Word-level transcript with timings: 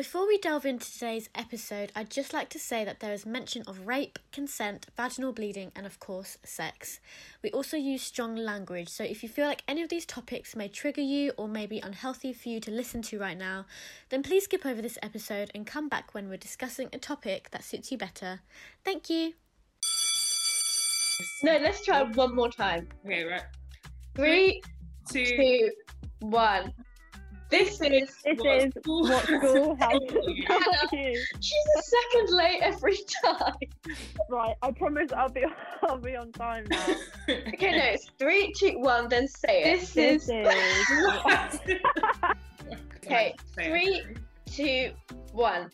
Before 0.00 0.26
we 0.26 0.38
delve 0.38 0.64
into 0.64 0.90
today's 0.90 1.28
episode, 1.34 1.92
I'd 1.94 2.08
just 2.08 2.32
like 2.32 2.48
to 2.48 2.58
say 2.58 2.86
that 2.86 3.00
there 3.00 3.12
is 3.12 3.26
mention 3.26 3.62
of 3.66 3.86
rape, 3.86 4.18
consent, 4.32 4.86
vaginal 4.96 5.34
bleeding, 5.34 5.72
and 5.76 5.84
of 5.84 6.00
course, 6.00 6.38
sex. 6.42 7.00
We 7.42 7.50
also 7.50 7.76
use 7.76 8.00
strong 8.00 8.34
language, 8.34 8.88
so 8.88 9.04
if 9.04 9.22
you 9.22 9.28
feel 9.28 9.44
like 9.44 9.62
any 9.68 9.82
of 9.82 9.90
these 9.90 10.06
topics 10.06 10.56
may 10.56 10.68
trigger 10.68 11.02
you 11.02 11.32
or 11.36 11.48
may 11.48 11.66
be 11.66 11.80
unhealthy 11.80 12.32
for 12.32 12.48
you 12.48 12.60
to 12.60 12.70
listen 12.70 13.02
to 13.02 13.18
right 13.18 13.36
now, 13.36 13.66
then 14.08 14.22
please 14.22 14.44
skip 14.44 14.64
over 14.64 14.80
this 14.80 14.96
episode 15.02 15.50
and 15.54 15.66
come 15.66 15.90
back 15.90 16.14
when 16.14 16.30
we're 16.30 16.38
discussing 16.38 16.88
a 16.94 16.98
topic 16.98 17.50
that 17.50 17.62
suits 17.62 17.92
you 17.92 17.98
better. 17.98 18.40
Thank 18.86 19.10
you. 19.10 19.34
No, 21.42 21.58
let's 21.58 21.84
try 21.84 22.04
one 22.04 22.34
more 22.34 22.48
time. 22.48 22.88
Okay, 23.04 23.24
right. 23.24 23.42
Three, 24.14 24.62
Two. 25.12 25.26
two, 25.26 25.70
one. 26.20 26.72
This 27.50 27.80
is. 27.80 27.80
This 27.80 28.38
What 28.38 28.46
is 28.58 28.72
school 28.78 29.02
what 29.02 29.24
school 29.24 29.74
has 29.80 29.98
taught 30.08 30.28
you? 30.28 30.44
taught 30.46 30.92
you. 30.92 31.24
She's 31.40 31.66
a 31.78 31.82
second 31.82 32.36
late 32.36 32.60
every 32.62 32.96
time. 33.24 33.54
Right, 34.28 34.54
I 34.62 34.70
promise 34.70 35.10
I'll 35.12 35.28
be 35.28 35.44
I'll 35.82 35.98
be 35.98 36.14
on 36.16 36.30
time 36.32 36.64
now. 36.70 36.86
Okay, 37.28 37.70
no, 37.72 37.84
it's 37.84 38.06
three, 38.18 38.52
two, 38.56 38.78
one. 38.80 39.08
Then 39.08 39.26
say 39.28 39.62
it. 39.62 39.80
This, 39.80 39.92
This 39.94 40.28
is. 40.28 40.30
is 40.30 41.60
Okay, 43.04 43.34
three, 43.54 44.02
two, 44.46 44.92
one. 45.32 45.70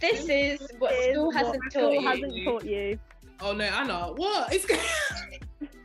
This 0.00 0.28
is 0.28 0.60
what 0.78 0.92
is 0.94 1.14
school 1.14 1.26
what 1.26 1.36
hasn't 1.36 1.72
school 1.72 1.82
taught 1.94 2.00
you. 2.02 2.08
hasn't 2.08 2.44
taught 2.44 2.64
you. 2.64 2.98
Oh 3.40 3.52
no, 3.52 3.64
Anna, 3.64 4.12
what? 4.16 4.52
It's 4.52 4.66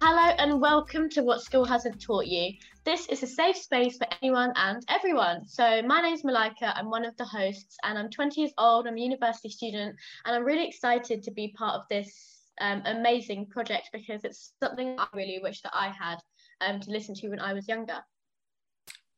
Hello 0.00 0.32
and 0.38 0.60
welcome 0.60 1.08
to 1.10 1.22
What 1.22 1.42
School 1.42 1.64
Hasn't 1.64 2.00
Taught 2.00 2.26
You. 2.28 2.52
This 2.88 3.06
is 3.08 3.22
a 3.22 3.26
safe 3.26 3.58
space 3.58 3.98
for 3.98 4.06
anyone 4.22 4.50
and 4.56 4.82
everyone. 4.88 5.46
So, 5.46 5.82
my 5.82 6.00
name's 6.00 6.24
Malika, 6.24 6.74
I'm 6.74 6.88
one 6.88 7.04
of 7.04 7.14
the 7.18 7.24
hosts, 7.26 7.76
and 7.84 7.98
I'm 7.98 8.08
20 8.08 8.40
years 8.40 8.54
old, 8.56 8.86
I'm 8.86 8.96
a 8.96 9.00
university 9.00 9.50
student, 9.50 9.94
and 10.24 10.34
I'm 10.34 10.42
really 10.42 10.66
excited 10.66 11.22
to 11.22 11.30
be 11.30 11.48
part 11.48 11.74
of 11.74 11.82
this 11.90 12.40
um, 12.62 12.80
amazing 12.86 13.44
project 13.50 13.90
because 13.92 14.24
it's 14.24 14.54
something 14.58 14.98
I 14.98 15.06
really 15.12 15.38
wish 15.42 15.60
that 15.60 15.72
I 15.74 15.88
had 15.88 16.16
um, 16.62 16.80
to 16.80 16.90
listen 16.90 17.14
to 17.16 17.28
when 17.28 17.40
I 17.40 17.52
was 17.52 17.68
younger. 17.68 17.98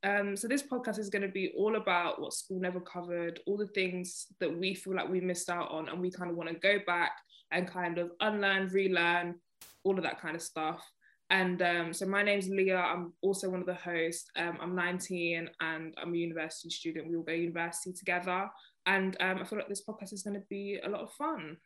Um, 0.02 0.34
so 0.34 0.48
this 0.48 0.64
podcast 0.64 0.98
is 0.98 1.08
going 1.08 1.22
to 1.22 1.28
be 1.28 1.52
all 1.56 1.76
about 1.76 2.20
what 2.20 2.32
school 2.32 2.58
never 2.58 2.80
covered, 2.80 3.38
all 3.46 3.56
the 3.56 3.68
things 3.68 4.26
that 4.40 4.52
we 4.52 4.74
feel 4.74 4.96
like 4.96 5.08
we 5.08 5.20
missed 5.20 5.48
out 5.48 5.70
on, 5.70 5.88
and 5.88 6.00
we 6.00 6.10
kind 6.10 6.28
of 6.28 6.36
want 6.36 6.48
to 6.50 6.56
go 6.56 6.80
back 6.88 7.12
and 7.52 7.68
kind 7.68 7.98
of 7.98 8.10
unlearn, 8.18 8.66
relearn, 8.72 9.36
all 9.84 9.96
of 9.96 10.02
that 10.02 10.20
kind 10.20 10.34
of 10.34 10.42
stuff. 10.42 10.84
And 11.30 11.62
um, 11.62 11.94
so 11.94 12.06
my 12.06 12.24
name's 12.24 12.48
Leah. 12.48 12.76
I'm 12.76 13.12
also 13.22 13.48
one 13.48 13.60
of 13.60 13.66
the 13.66 13.74
hosts. 13.74 14.28
Um, 14.36 14.58
I'm 14.60 14.74
19 14.74 15.48
and 15.60 15.94
I'm 15.96 16.12
a 16.12 16.16
university 16.16 16.70
student. 16.70 17.08
We 17.08 17.16
all 17.16 17.22
go 17.22 17.32
to 17.32 17.38
university 17.38 17.92
together, 17.92 18.50
and 18.86 19.16
um, 19.20 19.38
I 19.40 19.44
feel 19.44 19.58
like 19.58 19.68
this 19.68 19.84
podcast 19.88 20.12
is 20.12 20.24
going 20.24 20.34
to 20.34 20.46
be 20.50 20.80
a 20.84 20.88
lot 20.88 21.02
of 21.02 21.12
fun. 21.12 21.56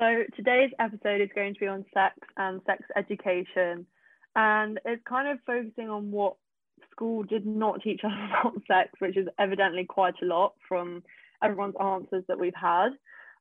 So 0.00 0.24
today's 0.34 0.70
episode 0.80 1.20
is 1.20 1.28
going 1.34 1.52
to 1.52 1.60
be 1.60 1.66
on 1.66 1.84
sex 1.92 2.16
and 2.38 2.62
sex 2.64 2.82
education, 2.96 3.86
and 4.34 4.80
it's 4.86 5.02
kind 5.06 5.28
of 5.28 5.38
focusing 5.46 5.90
on 5.90 6.10
what 6.10 6.36
school 6.90 7.24
did 7.24 7.46
not 7.46 7.82
teach 7.82 8.00
us 8.02 8.12
about 8.30 8.54
sex, 8.66 8.90
which 8.98 9.18
is 9.18 9.28
evidently 9.38 9.84
quite 9.84 10.14
a 10.22 10.26
lot 10.26 10.54
from 10.66 11.02
everyone's 11.44 11.74
answers 11.78 12.24
that 12.28 12.38
we've 12.38 12.52
had. 12.58 12.92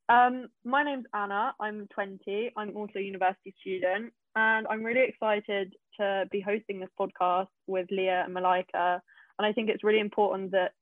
Um, 0.09 0.47
my 0.65 0.83
name's 0.83 1.05
Anna. 1.13 1.53
I'm 1.61 1.87
20. 1.93 2.51
I'm 2.57 2.75
also 2.75 2.99
a 2.99 3.01
university 3.01 3.55
student, 3.61 4.11
and 4.35 4.67
I'm 4.67 4.83
really 4.83 5.07
excited 5.07 5.73
to 5.99 6.25
be 6.31 6.39
hosting 6.39 6.79
this 6.79 6.89
podcast 6.99 7.47
with 7.67 7.87
Leah 7.91 8.23
and 8.25 8.33
Malika. 8.33 9.01
And 9.37 9.45
I 9.45 9.51
think 9.53 9.69
it's 9.69 9.83
really 9.83 9.99
important 9.99 10.51
that 10.51 10.73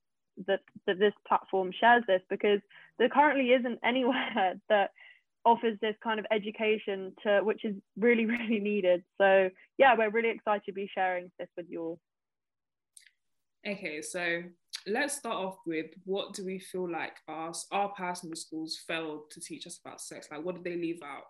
that 0.46 0.60
that 0.86 0.98
this 0.98 1.12
platform 1.26 1.70
shares 1.78 2.04
this 2.06 2.22
because 2.30 2.60
there 2.98 3.08
currently 3.08 3.50
isn't 3.52 3.78
anywhere 3.84 4.54
that 4.68 4.90
offers 5.44 5.78
this 5.80 5.96
kind 6.02 6.20
of 6.20 6.26
education 6.30 7.14
to 7.22 7.40
which 7.42 7.64
is 7.64 7.74
really 7.98 8.26
really 8.34 8.60
needed. 8.60 9.02
So 9.18 9.50
yeah, 9.78 9.94
we're 9.96 10.10
really 10.10 10.30
excited 10.30 10.64
to 10.66 10.72
be 10.72 10.90
sharing 10.94 11.30
this 11.38 11.48
with 11.56 11.66
you 11.68 11.82
all. 11.82 11.98
Okay, 13.66 14.00
so 14.00 14.42
let's 14.86 15.16
start 15.16 15.36
off 15.36 15.58
with 15.66 15.86
what 16.04 16.32
do 16.32 16.44
we 16.44 16.58
feel 16.58 16.90
like 16.90 17.16
our 17.28 17.52
our 17.72 17.88
personal 17.90 18.36
schools 18.36 18.78
failed 18.86 19.30
to 19.32 19.40
teach 19.40 19.66
us 19.66 19.78
about 19.84 20.00
sex? 20.00 20.28
Like, 20.30 20.44
what 20.44 20.54
did 20.54 20.64
they 20.64 20.76
leave 20.76 21.02
out? 21.04 21.24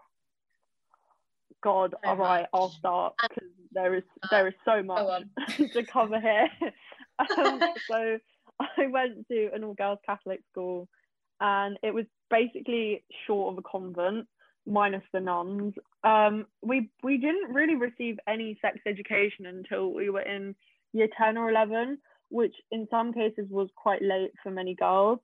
God, 1.63 1.95
So 2.03 2.11
all 2.11 2.17
right, 2.17 2.47
I'll 2.53 2.71
start 2.71 3.15
because 3.23 3.49
there 3.73 3.95
is 3.95 4.05
there 4.31 4.49
is 4.49 4.55
so 4.65 4.83
much 4.83 5.25
to 5.73 5.83
cover 5.85 6.21
here. 6.21 6.49
um, 7.39 7.61
so 7.89 8.19
I 8.61 8.87
went 8.87 9.29
to 9.29 9.51
an 9.55 9.65
all 9.65 9.75
girls 9.75 9.99
Catholic 10.05 10.41
school, 10.51 10.89
and 11.41 11.79
it 11.83 11.93
was 11.93 12.07
basically 12.31 13.05
short 13.27 13.53
of 13.53 13.59
a 13.59 13.63
convent, 13.63 14.27
minus 14.67 15.03
the 15.13 15.21
nuns. 15.21 15.75
Um, 16.05 16.47
we 16.63 16.91
we 17.03 17.19
didn't 17.19 17.53
really 17.53 17.77
receive 17.77 18.19
any 18.27 18.59
sex 18.61 18.79
education 18.87 19.47
until 19.47 19.93
we 19.93 20.11
were 20.11 20.23
in 20.23 20.55
year 20.93 21.09
ten 21.17 21.37
or 21.37 21.51
eleven, 21.51 21.99
which 22.31 22.55
in 22.71 22.89
some 22.91 23.13
cases 23.13 23.47
was 23.51 23.69
quite 23.77 24.03
late 24.03 24.33
for 24.43 24.51
many 24.51 24.75
girls. 24.75 25.19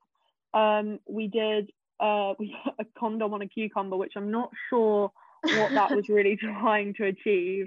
Um, 0.54 0.98
we 1.08 1.28
did 1.28 1.70
uh, 2.00 2.34
we 2.38 2.56
a 2.78 2.84
condom 2.98 3.34
on 3.34 3.42
a 3.42 3.48
cucumber, 3.48 3.96
which 3.96 4.12
I'm 4.16 4.30
not 4.30 4.50
sure 4.70 5.10
what 5.58 5.72
that 5.72 5.90
was 5.94 6.08
really 6.08 6.36
trying 6.40 6.94
to 6.94 7.06
achieve. 7.06 7.66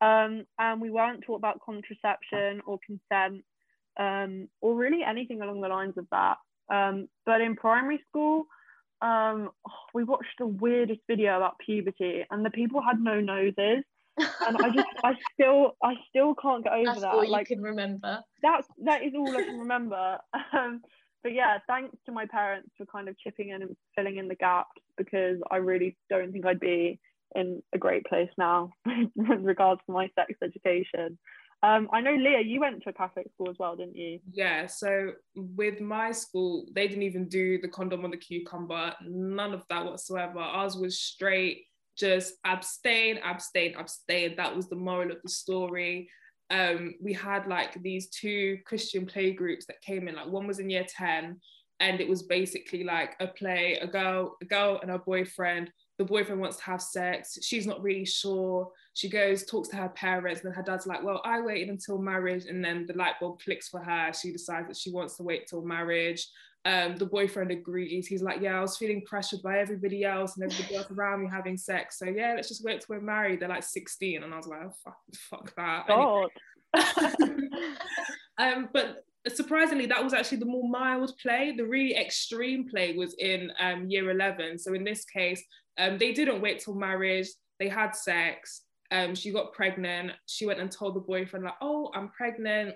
Um, 0.00 0.44
and 0.58 0.80
we 0.80 0.90
weren't 0.90 1.24
taught 1.26 1.36
about 1.36 1.60
contraception 1.64 2.60
or 2.66 2.78
consent 2.84 3.44
um, 3.98 4.48
or 4.60 4.74
really 4.74 5.02
anything 5.02 5.40
along 5.40 5.60
the 5.60 5.68
lines 5.68 5.94
of 5.96 6.06
that. 6.10 6.36
Um, 6.72 7.08
but 7.24 7.40
in 7.40 7.56
primary 7.56 8.00
school, 8.08 8.44
um, 9.02 9.50
we 9.94 10.04
watched 10.04 10.38
the 10.38 10.46
weirdest 10.46 11.00
video 11.08 11.36
about 11.36 11.58
puberty, 11.64 12.24
and 12.30 12.44
the 12.44 12.50
people 12.50 12.82
had 12.82 13.00
no 13.00 13.20
noses. 13.20 13.84
And 14.18 14.56
I 14.56 14.70
just, 14.70 14.88
I 15.04 15.12
still, 15.34 15.76
I 15.82 15.94
still 16.08 16.34
can't 16.34 16.64
get 16.64 16.72
over 16.72 16.84
That's 16.86 17.00
that. 17.02 17.14
all 17.14 17.24
you 17.24 17.30
like 17.30 17.48
can 17.48 17.62
remember. 17.62 18.22
that's 18.42 18.66
that 18.84 19.02
is 19.04 19.12
all 19.14 19.36
I 19.36 19.42
can 19.42 19.58
remember. 19.58 20.18
Um, 20.52 20.80
but 21.22 21.32
yeah, 21.32 21.58
thanks 21.66 21.96
to 22.06 22.12
my 22.12 22.24
parents 22.26 22.70
for 22.78 22.86
kind 22.86 23.08
of 23.08 23.18
chipping 23.18 23.50
in 23.50 23.60
and 23.62 23.76
filling 23.96 24.16
in 24.16 24.28
the 24.28 24.36
gaps 24.36 24.80
because 24.96 25.38
I 25.50 25.56
really 25.56 25.96
don't 26.08 26.32
think 26.32 26.46
I'd 26.46 26.60
be 26.60 26.98
in 27.34 27.62
a 27.74 27.78
great 27.78 28.04
place 28.06 28.30
now 28.38 28.70
with 28.86 29.40
regards 29.42 29.80
to 29.86 29.92
my 29.92 30.08
sex 30.14 30.34
education. 30.42 31.18
Um, 31.62 31.88
I 31.92 32.00
know 32.00 32.14
Leah, 32.14 32.42
you 32.42 32.60
went 32.60 32.82
to 32.82 32.90
a 32.90 32.92
Catholic 32.92 33.28
school 33.32 33.50
as 33.50 33.56
well, 33.58 33.76
didn't 33.76 33.96
you? 33.96 34.20
Yeah, 34.30 34.66
so 34.66 35.12
with 35.34 35.80
my 35.80 36.12
school, 36.12 36.66
they 36.72 36.86
didn't 36.86 37.02
even 37.02 37.28
do 37.28 37.60
the 37.60 37.68
condom 37.68 38.04
on 38.04 38.10
the 38.10 38.16
cucumber, 38.16 38.94
none 39.04 39.54
of 39.54 39.64
that 39.70 39.84
whatsoever. 39.84 40.38
Ours 40.38 40.76
was 40.76 41.00
straight, 41.00 41.64
just 41.96 42.34
abstain, 42.44 43.18
abstain, 43.24 43.74
abstain. 43.76 44.36
That 44.36 44.54
was 44.54 44.68
the 44.68 44.76
moral 44.76 45.10
of 45.10 45.22
the 45.22 45.30
story. 45.30 46.10
Um, 46.50 46.94
we 47.00 47.12
had 47.12 47.46
like 47.46 47.82
these 47.82 48.10
two 48.10 48.58
Christian 48.66 49.06
play 49.06 49.32
groups 49.32 49.66
that 49.66 49.80
came 49.80 50.08
in, 50.08 50.14
like 50.14 50.28
one 50.28 50.46
was 50.46 50.58
in 50.58 50.70
year 50.70 50.86
10, 50.88 51.40
and 51.80 52.00
it 52.00 52.08
was 52.08 52.22
basically 52.22 52.84
like 52.84 53.16
a 53.18 53.26
play, 53.26 53.78
a 53.80 53.86
girl, 53.86 54.36
a 54.42 54.44
girl 54.44 54.78
and 54.82 54.90
her 54.90 54.98
boyfriend. 54.98 55.70
The 55.98 56.04
boyfriend 56.04 56.40
wants 56.40 56.58
to 56.58 56.64
have 56.64 56.82
sex, 56.82 57.38
she's 57.42 57.66
not 57.66 57.82
really 57.82 58.04
sure. 58.04 58.70
She 58.94 59.08
goes, 59.08 59.44
talks 59.44 59.68
to 59.68 59.76
her 59.76 59.88
parents, 59.88 60.44
and 60.44 60.54
her 60.54 60.62
dad's 60.62 60.86
like, 60.86 61.02
Well, 61.02 61.20
I 61.24 61.40
waited 61.40 61.68
until 61.68 61.98
marriage, 61.98 62.46
and 62.46 62.64
then 62.64 62.86
the 62.86 62.94
light 62.94 63.14
bulb 63.20 63.40
clicks 63.40 63.68
for 63.68 63.80
her. 63.82 64.12
She 64.12 64.32
decides 64.32 64.68
that 64.68 64.76
she 64.76 64.90
wants 64.90 65.16
to 65.16 65.22
wait 65.22 65.46
till 65.46 65.62
marriage. 65.62 66.26
Um, 66.66 66.96
the 66.96 67.06
boyfriend 67.06 67.50
agrees. 67.50 68.06
He's 68.06 68.22
like, 68.22 68.40
Yeah, 68.40 68.58
I 68.58 68.60
was 68.60 68.76
feeling 68.76 69.02
pressured 69.06 69.40
by 69.42 69.58
everybody 69.58 70.04
else 70.04 70.36
and 70.36 70.50
everybody 70.50 70.76
else 70.76 70.90
around 70.90 71.22
me 71.22 71.28
having 71.30 71.56
sex. 71.56 71.98
So 71.98 72.06
yeah, 72.06 72.34
let's 72.34 72.48
just 72.48 72.64
wait 72.64 72.80
till 72.80 72.96
we're 72.96 73.02
married. 73.02 73.40
They're 73.40 73.48
like 73.48 73.62
16. 73.62 74.22
And 74.22 74.34
I 74.34 74.36
was 74.36 74.46
like, 74.46 74.60
oh, 74.64 74.72
fuck, 74.84 74.98
fuck 75.30 75.56
that. 75.56 75.88
Anyway. 75.88 76.26
God. 76.74 77.14
um, 78.38 78.68
but 78.72 79.04
surprisingly, 79.34 79.86
that 79.86 80.02
was 80.02 80.12
actually 80.12 80.38
the 80.38 80.46
more 80.46 80.68
mild 80.68 81.12
play. 81.20 81.54
The 81.56 81.66
really 81.66 81.96
extreme 81.96 82.68
play 82.68 82.96
was 82.96 83.14
in 83.18 83.50
um, 83.60 83.88
year 83.88 84.10
11. 84.10 84.58
So 84.58 84.74
in 84.74 84.84
this 84.84 85.04
case, 85.04 85.42
um, 85.78 85.98
they 85.98 86.12
didn't 86.12 86.40
wait 86.40 86.60
till 86.60 86.74
marriage. 86.74 87.28
They 87.58 87.68
had 87.68 87.94
sex. 87.94 88.62
Um, 88.90 89.14
she 89.14 89.32
got 89.32 89.52
pregnant. 89.52 90.12
She 90.26 90.46
went 90.46 90.60
and 90.60 90.70
told 90.70 90.94
the 90.94 91.00
boyfriend 91.00 91.44
like, 91.44 91.54
"Oh, 91.60 91.90
I'm 91.94 92.10
pregnant." 92.10 92.74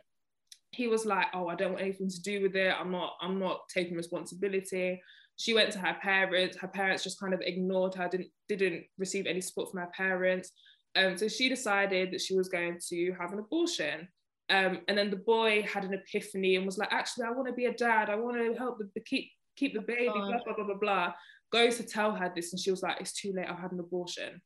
He 0.73 0.87
was 0.89 1.07
like, 1.07 1.27
"Oh, 1.35 1.49
I 1.49 1.55
don't 1.55 1.73
want 1.73 1.83
anything 1.83 2.09
to 2.09 2.23
do 2.23 2.43
with 2.43 2.57
it. 2.57 2.75
I'm 2.79 2.91
not. 2.91 3.15
I'm 3.21 3.39
not 3.39 3.61
taking 3.73 3.97
responsibility." 3.97 5.01
She 5.37 5.55
went 5.55 5.73
to 5.73 5.79
her 5.79 5.97
parents. 6.03 6.59
Her 6.59 6.69
parents 6.69 7.03
just 7.03 7.19
kind 7.19 7.33
of 7.33 7.41
ignored 7.41 7.95
her. 7.95 8.09
Didn't 8.09 8.31
didn't 8.49 8.85
receive 8.99 9.27
any 9.27 9.41
support 9.41 9.71
from 9.71 9.81
her 9.81 9.91
parents. 9.97 10.53
Um, 10.97 11.17
so 11.17 11.29
she 11.29 11.49
decided 11.49 12.11
that 12.11 12.21
she 12.21 12.35
was 12.35 12.49
going 12.49 12.79
to 12.89 13.15
have 13.19 13.33
an 13.33 13.39
abortion. 13.39 14.09
Um, 14.51 14.81
and 14.89 14.99
then 14.99 15.11
the 15.11 15.17
boy 15.17 15.63
had 15.63 15.85
an 15.85 15.95
epiphany 15.95 16.57
and 16.57 16.67
was 16.67 16.77
like, 16.77 16.93
actually, 16.93 17.27
I 17.27 17.31
want 17.31 17.47
to 17.47 17.55
be 17.55 17.67
a 17.67 17.73
dad. 17.73 18.11
I 18.11 18.17
want 18.17 18.37
to 18.37 18.59
help 18.59 18.79
the, 18.79 18.91
the 18.95 19.01
keep 19.01 19.31
keep 19.57 19.75
the 19.75 19.81
baby. 19.81 20.09
Blah 20.09 20.43
blah 20.45 20.55
blah 20.55 20.65
blah 20.65 20.75
blah. 20.75 21.13
Goes 21.53 21.77
to 21.79 21.83
tell 21.83 22.13
her 22.13 22.31
this, 22.35 22.53
and 22.53 22.61
she 22.61 22.71
was 22.71 22.83
like, 22.83 23.01
it's 23.01 23.13
too 23.13 23.33
late. 23.33 23.47
I've 23.49 23.59
had 23.59 23.73
an 23.73 23.81
abortion. 23.81 24.41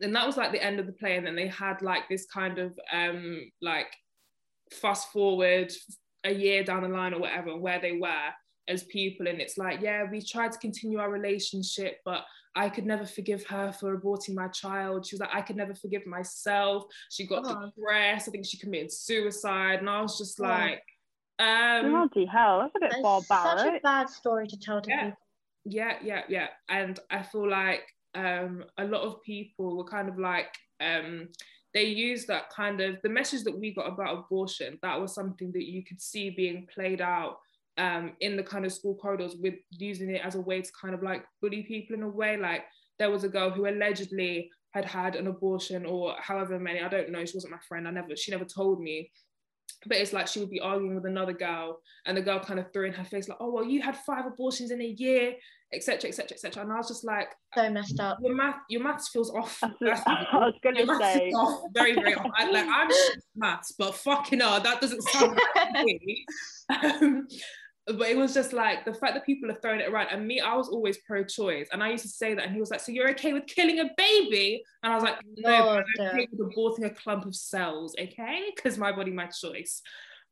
And 0.00 0.14
that 0.14 0.26
was 0.26 0.36
like 0.36 0.52
the 0.52 0.62
end 0.62 0.78
of 0.80 0.86
the 0.86 0.92
play. 0.92 1.16
And 1.16 1.26
then 1.26 1.34
they 1.36 1.48
had 1.48 1.82
like 1.82 2.08
this 2.08 2.26
kind 2.26 2.58
of 2.58 2.78
um 2.92 3.50
like 3.60 3.92
fast 4.72 5.10
forward 5.12 5.72
a 6.24 6.32
year 6.32 6.62
down 6.62 6.82
the 6.82 6.88
line 6.88 7.14
or 7.14 7.20
whatever, 7.20 7.56
where 7.56 7.80
they 7.80 7.92
were 7.92 8.28
as 8.68 8.84
people. 8.84 9.26
And 9.28 9.40
it's 9.40 9.56
like, 9.58 9.80
yeah, 9.80 10.04
we 10.10 10.20
tried 10.22 10.52
to 10.52 10.58
continue 10.58 10.98
our 10.98 11.10
relationship, 11.10 11.98
but 12.04 12.24
I 12.54 12.68
could 12.68 12.86
never 12.86 13.06
forgive 13.06 13.44
her 13.46 13.72
for 13.72 13.96
aborting 13.96 14.34
my 14.34 14.48
child. 14.48 15.06
She 15.06 15.14
was 15.16 15.20
like, 15.20 15.34
I 15.34 15.40
could 15.42 15.56
never 15.56 15.74
forgive 15.74 16.06
myself. 16.06 16.84
She 17.10 17.26
got 17.26 17.44
Oh. 17.46 17.66
depressed. 17.76 18.28
I 18.28 18.30
think 18.32 18.44
she 18.46 18.58
committed 18.58 18.92
suicide. 18.92 19.78
And 19.80 19.88
I 19.90 20.00
was 20.02 20.18
just 20.18 20.38
like 20.40 20.82
Oh. 21.40 21.44
like, 21.44 21.84
um, 21.84 21.90
Bloody 21.90 22.26
hell, 22.26 22.60
that's 22.60 22.74
a 22.76 22.80
bit 22.80 22.86
It's 22.92 22.94
such 22.96 23.24
a 23.24 23.28
barbaric. 23.28 23.82
bad 23.82 24.08
story 24.10 24.46
to 24.48 24.58
tell 24.58 24.80
to 24.82 24.90
Yeah. 24.90 25.04
people. 25.10 25.18
Yeah 25.64 25.94
yeah 26.02 26.22
yeah. 26.28 26.48
And 26.68 26.98
i 27.10 27.22
feel 27.22 27.48
like 27.48 27.82
um 28.14 28.64
a 28.78 28.84
lot 28.84 29.02
of 29.02 29.22
people 29.22 29.76
were 29.76 29.84
kind 29.84 30.08
of 30.08 30.18
like 30.18 30.54
um 30.80 31.28
they 31.74 31.84
use 31.84 32.26
that 32.26 32.50
kind 32.50 32.80
of 32.80 32.96
the 33.02 33.08
message 33.08 33.44
that 33.44 33.58
we 33.58 33.74
got 33.74 33.92
about 33.92 34.18
abortion 34.18 34.78
that 34.82 35.00
was 35.00 35.14
something 35.14 35.52
that 35.52 35.64
you 35.64 35.84
could 35.84 36.00
see 36.00 36.30
being 36.30 36.66
played 36.74 37.00
out 37.00 37.36
um 37.76 38.12
in 38.20 38.36
the 38.36 38.42
kind 38.42 38.64
of 38.64 38.72
school 38.72 38.94
corridors 38.96 39.36
with 39.40 39.54
using 39.70 40.10
it 40.10 40.22
as 40.24 40.34
a 40.34 40.40
way 40.40 40.62
to 40.62 40.70
kind 40.80 40.94
of 40.94 41.02
like 41.02 41.24
bully 41.40 41.62
people 41.62 41.94
in 41.94 42.02
a 42.02 42.08
way. 42.08 42.36
Like 42.36 42.64
there 42.98 43.10
was 43.10 43.24
a 43.24 43.28
girl 43.28 43.50
who 43.50 43.68
allegedly 43.68 44.50
had 44.74 44.84
had 44.84 45.16
an 45.16 45.26
abortion 45.26 45.86
or 45.86 46.14
however 46.18 46.58
many 46.58 46.80
i 46.80 46.88
don't 46.88 47.10
know 47.10 47.24
she 47.24 47.36
wasn't 47.36 47.50
my 47.50 47.58
friend 47.68 47.88
i 47.88 47.90
never 47.90 48.14
she 48.14 48.30
never 48.30 48.44
told 48.44 48.80
me 48.80 49.10
but 49.86 49.96
it's 49.96 50.12
like 50.12 50.26
she 50.26 50.40
would 50.40 50.50
be 50.50 50.60
arguing 50.60 50.94
with 50.94 51.06
another 51.06 51.32
girl 51.32 51.80
and 52.06 52.16
the 52.16 52.22
girl 52.22 52.40
kind 52.40 52.58
of 52.58 52.72
threw 52.72 52.86
in 52.86 52.92
her 52.92 53.04
face 53.04 53.28
like 53.28 53.38
oh 53.40 53.50
well 53.52 53.64
you 53.64 53.80
had 53.82 53.96
five 53.98 54.26
abortions 54.26 54.70
in 54.70 54.80
a 54.80 54.94
year 54.98 55.34
etc 55.72 56.08
etc 56.08 56.32
etc 56.34 56.62
and 56.62 56.72
i 56.72 56.76
was 56.76 56.88
just 56.88 57.04
like 57.04 57.28
So 57.54 57.68
messed 57.70 58.00
up. 58.00 58.18
your 58.22 58.34
math 58.34 58.56
your 58.70 58.82
maths 58.82 59.08
feels 59.10 59.30
off. 59.34 59.58
That's 59.60 59.74
That's- 59.80 60.02
what 60.06 60.42
I 60.42 60.46
was 60.46 60.54
gonna 60.64 60.82
your 60.84 60.98
say. 61.00 61.30
very 61.74 61.94
very 61.94 62.14
off. 62.14 62.30
I, 62.34 62.50
like 62.50 62.66
i'm 62.68 62.88
maths 63.36 63.72
but 63.78 63.94
fucking 63.94 64.40
hell 64.40 64.60
that 64.60 64.80
doesn't 64.80 65.02
sound 65.02 65.38
to 65.56 65.84
me. 65.84 66.24
Um, 66.70 67.26
but 67.96 68.08
it 68.08 68.16
was 68.16 68.34
just 68.34 68.52
like 68.52 68.84
the 68.84 68.92
fact 68.92 69.14
that 69.14 69.24
people 69.24 69.50
are 69.50 69.58
throwing 69.62 69.80
it 69.80 69.88
around 69.88 70.08
and 70.10 70.26
me 70.26 70.40
i 70.40 70.54
was 70.54 70.68
always 70.68 70.98
pro-choice 70.98 71.68
and 71.72 71.82
i 71.82 71.90
used 71.90 72.02
to 72.02 72.08
say 72.08 72.34
that 72.34 72.44
and 72.44 72.52
he 72.52 72.60
was 72.60 72.70
like 72.70 72.80
so 72.80 72.92
you're 72.92 73.10
okay 73.10 73.32
with 73.32 73.46
killing 73.46 73.80
a 73.80 73.90
baby? 73.96 74.62
And 74.82 74.92
i 74.92 74.94
was 74.94 75.04
like 75.04 75.16
no 75.36 75.70
i'm 75.70 75.84
okay 76.00 76.28
with 76.30 76.54
aborting 76.54 76.84
a 76.84 76.90
clump 76.90 77.24
of 77.24 77.34
cells 77.34 77.94
okay? 77.98 78.50
Because 78.56 78.76
my 78.78 78.92
body 78.92 79.10
my 79.10 79.26
choice. 79.26 79.82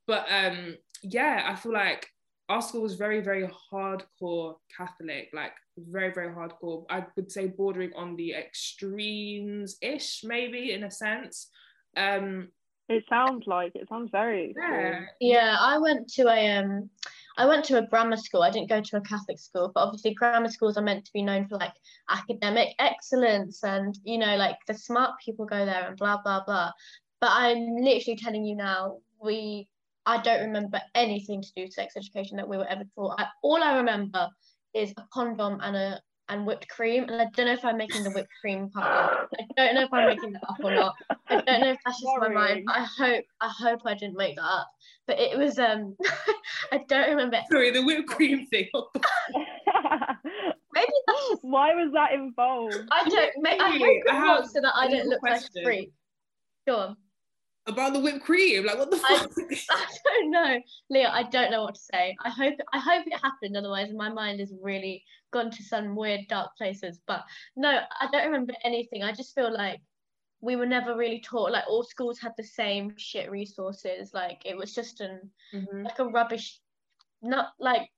But 0.07 0.27
um 0.31 0.77
yeah 1.03 1.47
i 1.47 1.55
feel 1.55 1.73
like 1.73 2.09
our 2.49 2.63
school 2.63 2.83
was 2.83 2.95
very 2.95 3.21
very 3.21 3.49
hardcore 3.73 4.57
catholic 4.77 5.31
like 5.33 5.53
very 5.79 6.13
very 6.13 6.33
hardcore. 6.33 6.85
I 6.89 7.05
would 7.17 7.31
say 7.31 7.49
bordering 7.49 7.93
on 7.95 8.17
the 8.17 8.33
extremes 8.33 9.77
ish 9.83 10.23
maybe 10.25 10.73
in 10.73 10.85
a 10.85 10.91
sense. 10.91 11.49
Um 11.97 12.49
It 12.89 13.05
sounds 13.09 13.45
like 13.47 13.73
it 13.75 13.89
sounds 13.89 14.11
very 14.11 14.55
yeah. 14.57 14.79
extreme. 14.79 15.09
Yeah, 15.21 15.57
I 15.59 15.79
went 15.79 16.09
to 16.15 16.29
a 16.29 16.57
um 16.59 16.91
I 17.37 17.47
went 17.47 17.65
to 17.67 17.79
a 17.79 17.87
grammar 17.87 18.17
school. 18.17 18.43
I 18.43 18.51
didn't 18.51 18.71
go 18.71 18.81
to 18.81 18.97
a 18.97 19.01
Catholic 19.03 19.39
school, 19.39 19.71
but 19.75 19.83
obviously 19.83 20.15
grammar 20.15 20.51
schools 20.51 20.77
are 20.77 20.83
meant 20.83 21.05
to 21.05 21.13
be 21.13 21.23
known 21.23 21.47
for 21.47 21.57
like 21.57 21.75
academic 22.09 22.75
excellence 22.79 23.63
and 23.63 23.99
you 24.05 24.19
know 24.19 24.37
like 24.37 24.57
the 24.67 24.75
smart 24.75 25.13
people 25.23 25.45
go 25.45 25.67
there 25.67 25.87
and 25.89 25.97
blah 25.97 26.21
blah 26.23 26.45
blah. 26.45 26.73
But 27.21 27.31
I'm 27.33 27.77
literally 27.77 28.17
telling 28.17 28.45
you 28.45 28.57
now, 28.57 28.99
we 29.23 29.69
I 30.07 30.23
don't 30.23 30.47
remember 30.47 30.81
anything 30.95 31.43
to 31.43 31.53
do 31.57 31.63
with 31.65 31.73
sex 31.73 31.95
education 31.97 32.37
that 32.37 32.49
we 32.49 32.57
were 32.57 32.69
ever 32.69 32.85
taught. 32.95 33.21
I, 33.21 33.27
all 33.43 33.63
I 33.63 33.77
remember 33.77 34.29
is 34.73 34.93
a 34.97 35.05
condom 35.13 35.59
and 35.63 35.77
a 35.77 36.01
and 36.29 36.47
whipped 36.47 36.69
cream, 36.69 37.05
and 37.05 37.21
I 37.23 37.27
don't 37.35 37.47
know 37.47 37.53
if 37.53 37.65
I'm 37.65 37.77
making 37.77 38.03
the 38.05 38.11
whipped 38.11 38.33
cream 38.41 38.69
part 38.71 38.87
up. 39.23 39.31
I 39.59 39.67
don't 39.67 39.75
know 39.77 39.83
if 39.83 39.93
I'm 39.93 40.07
making 40.09 40.33
that 40.33 40.43
up 40.49 40.57
or 40.63 40.75
not. 40.75 40.95
I 41.29 41.41
don't 41.41 41.61
know 41.61 41.71
if 41.71 41.79
that's 41.85 42.01
just 42.01 42.13
my 42.19 42.29
mind. 42.29 42.65
I 42.69 42.85
hope 42.85 43.25
I 43.41 43.49
hope 43.49 43.81
I 43.87 43.95
didn't 43.95 44.17
make 44.17 44.37
that 44.37 44.43
up. 44.43 44.69
But 45.07 45.21
it 45.21 45.39
was 45.39 45.59
um 45.59 45.97
I 46.73 46.79
don't 46.89 47.09
remember. 47.11 47.39
sorry 47.51 47.71
the 47.71 47.83
whipped 47.85 48.09
cream 48.09 48.47
thing 48.47 48.69
Maybe 50.75 50.93
that's 51.07 51.29
just 51.29 51.41
Why 51.43 51.75
was 51.75 51.93
that 51.93 52.13
involved? 52.13 52.77
I 52.91 53.09
don't 53.09 53.33
make 53.39 53.61
I 53.61 53.71
Wait, 53.71 53.81
hope 53.81 53.91
it 54.07 54.11
I 54.11 54.15
have 54.17 54.41
was 54.43 54.53
so 54.53 54.61
that 54.61 54.73
I 54.75 54.85
don't 54.89 54.93
little 54.97 55.11
look 55.11 55.23
like 55.23 55.43
a 55.43 55.63
freak. 55.63 55.93
Go 56.67 56.77
on. 56.77 56.97
about 57.67 57.93
the 57.93 58.01
whipped 58.01 58.25
cream 58.25 58.65
like 58.67 58.79
what 58.79 58.91
the 58.91 58.97
I- 59.09 59.19
fuck 59.19 59.31
I 59.71 59.87
don't 60.05 60.31
know. 60.31 60.59
Leah, 60.91 61.11
I 61.13 61.23
don't 61.25 61.51
know 61.51 61.63
what 61.63 61.75
to 61.77 61.81
say. 61.93 62.17
I 62.25 62.31
hope 62.31 62.55
I 62.73 62.79
hope 62.79 63.07
it 63.07 63.15
happened, 63.23 63.57
otherwise 63.57 63.91
my 63.95 64.09
mind 64.11 64.41
is 64.41 64.53
really 64.63 65.03
gone 65.33 65.51
to 65.51 65.63
some 65.63 65.97
weird 65.97 66.21
dark 66.29 66.57
places. 66.57 67.01
But 67.07 67.25
no, 67.57 67.81
I 68.01 68.09
don't 68.13 68.27
remember 68.27 68.55
anything. 68.65 69.03
I 69.03 69.13
just 69.13 69.35
feel 69.35 69.53
like 69.53 69.81
we 70.41 70.57
were 70.57 70.67
never 70.67 70.97
really 70.97 71.21
taught 71.21 71.53
like 71.53 71.65
all 71.69 71.83
schools 71.83 72.19
had 72.21 72.33
the 72.37 72.45
same 72.45 72.93
shit 72.97 73.31
resources. 73.31 74.13
Like 74.13 74.43
it 74.45 74.57
was 74.57 74.75
just 74.75 75.01
an 75.01 75.31
Mhm. 75.53 75.85
like 75.85 75.99
a 75.99 76.05
rubbish 76.07 76.61
not 77.23 77.53
like 77.59 77.91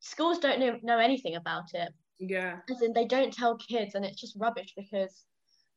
schools 0.00 0.38
don't 0.38 0.58
know, 0.60 0.78
know 0.82 0.98
anything 0.98 1.36
about 1.36 1.72
it. 1.74 1.92
yeah 2.18 2.60
As 2.70 2.82
in 2.82 2.92
they 2.92 3.06
don't 3.06 3.32
tell 3.32 3.56
kids 3.56 3.94
and 3.94 4.04
it's 4.04 4.20
just 4.20 4.36
rubbish 4.36 4.72
because 4.76 5.24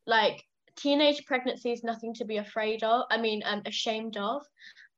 like 0.06 0.44
teenage 0.76 1.26
pregnancy 1.26 1.72
is 1.72 1.84
nothing 1.84 2.14
to 2.16 2.26
be 2.26 2.38
afraid 2.38 2.84
of. 2.84 3.06
I 3.10 3.18
mean 3.18 3.42
um 3.46 3.62
ashamed 3.66 4.18
of. 4.18 4.44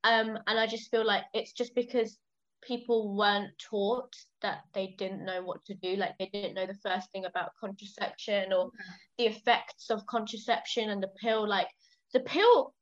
Um 0.04 0.38
and 0.48 0.60
I 0.60 0.66
just 0.68 0.90
feel 0.90 1.06
like 1.06 1.24
it's 1.34 1.52
just 1.54 1.76
because 1.76 2.18
people 2.62 3.16
weren't 3.16 3.52
taught 3.60 4.14
that 4.42 4.60
they 4.74 4.96
didn't 4.98 5.26
know 5.26 5.42
what 5.44 5.64
to 5.66 5.74
do 5.76 5.96
like 5.96 6.18
they 6.18 6.30
didn't 6.34 6.54
know 6.54 6.66
the 6.66 6.74
first 6.84 7.12
thing 7.12 7.26
about 7.26 7.52
contraception 7.60 8.52
or 8.54 8.72
the 9.18 9.26
effects 9.26 9.90
of 9.90 10.06
contraception 10.08 10.90
and 10.90 11.02
the 11.02 11.12
pill 11.22 11.48
like 11.48 11.68
the 12.14 12.20
pill 12.22 12.74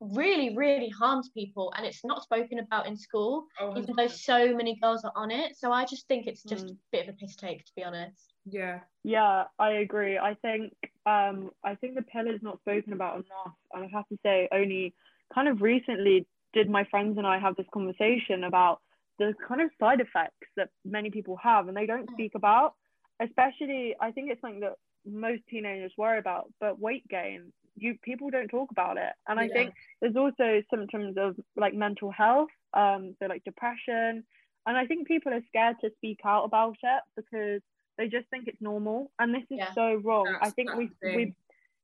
really 0.00 0.56
really 0.56 0.88
harms 0.88 1.28
people 1.30 1.72
and 1.76 1.84
it's 1.86 2.04
not 2.04 2.22
spoken 2.22 2.58
about 2.58 2.86
in 2.86 2.96
school 2.96 3.44
oh, 3.60 3.74
even 3.76 3.94
though 3.96 4.06
so 4.06 4.54
many 4.54 4.76
girls 4.80 5.04
are 5.04 5.12
on 5.16 5.30
it 5.30 5.56
so 5.56 5.72
i 5.72 5.84
just 5.84 6.06
think 6.08 6.26
it's 6.26 6.42
just 6.44 6.66
Mm. 6.66 6.70
a 6.72 6.76
bit 6.92 7.08
of 7.08 7.14
a 7.14 7.18
piss 7.18 7.36
take 7.36 7.64
to 7.64 7.72
be 7.76 7.84
honest 7.84 8.32
yeah 8.44 8.80
Yeah, 9.02 9.44
I 9.58 9.70
agree. 9.84 10.18
I 10.18 10.34
think 10.34 10.72
um 11.04 11.50
I 11.64 11.74
think 11.76 11.94
the 11.94 12.02
pill 12.02 12.26
is 12.28 12.42
not 12.42 12.58
spoken 12.60 12.92
about 12.92 13.14
enough. 13.16 13.54
And 13.72 13.84
I 13.84 13.88
have 13.96 14.06
to 14.08 14.18
say 14.22 14.48
only 14.52 14.94
kind 15.34 15.48
of 15.48 15.62
recently 15.62 16.26
did 16.52 16.68
my 16.70 16.84
friends 16.84 17.18
and 17.18 17.26
I 17.26 17.38
have 17.38 17.56
this 17.56 17.66
conversation 17.72 18.44
about 18.44 18.80
the 19.18 19.34
kind 19.46 19.60
of 19.60 19.70
side 19.80 20.00
effects 20.00 20.48
that 20.56 20.68
many 20.84 21.10
people 21.10 21.36
have 21.36 21.68
and 21.68 21.76
they 21.76 21.86
don't 21.86 22.10
speak 22.12 22.34
about. 22.34 22.74
Especially 23.20 23.94
I 24.00 24.10
think 24.10 24.30
it's 24.30 24.40
something 24.40 24.60
that 24.60 24.74
most 25.06 25.42
teenagers 25.48 25.92
worry 25.96 26.18
about, 26.18 26.52
but 26.60 26.78
weight 26.80 27.06
gain. 27.08 27.52
You 27.78 27.96
people 28.02 28.30
don't 28.30 28.48
talk 28.48 28.70
about 28.70 28.96
it. 28.96 29.12
And 29.28 29.38
I 29.38 29.48
Yeah. 29.48 29.52
think 29.54 29.74
there's 30.00 30.16
also 30.16 30.62
symptoms 30.70 31.16
of 31.18 31.36
like 31.56 31.74
mental 31.74 32.10
health, 32.10 32.50
um, 32.74 33.14
so 33.18 33.26
like 33.26 33.44
depression. 33.44 34.24
And 34.66 34.76
I 34.76 34.86
think 34.86 35.06
people 35.06 35.32
are 35.32 35.42
scared 35.48 35.76
to 35.80 35.90
speak 35.96 36.20
out 36.24 36.44
about 36.44 36.76
it 36.82 37.02
because 37.16 37.62
they 37.98 38.08
just 38.08 38.28
think 38.28 38.46
it's 38.46 38.60
normal 38.60 39.10
and 39.18 39.34
this 39.34 39.42
is 39.50 39.58
Yeah. 39.58 39.72
so 39.74 39.94
wrong 40.04 40.36
i 40.40 40.50
think 40.50 40.70
we 40.76 40.90
we 41.02 41.32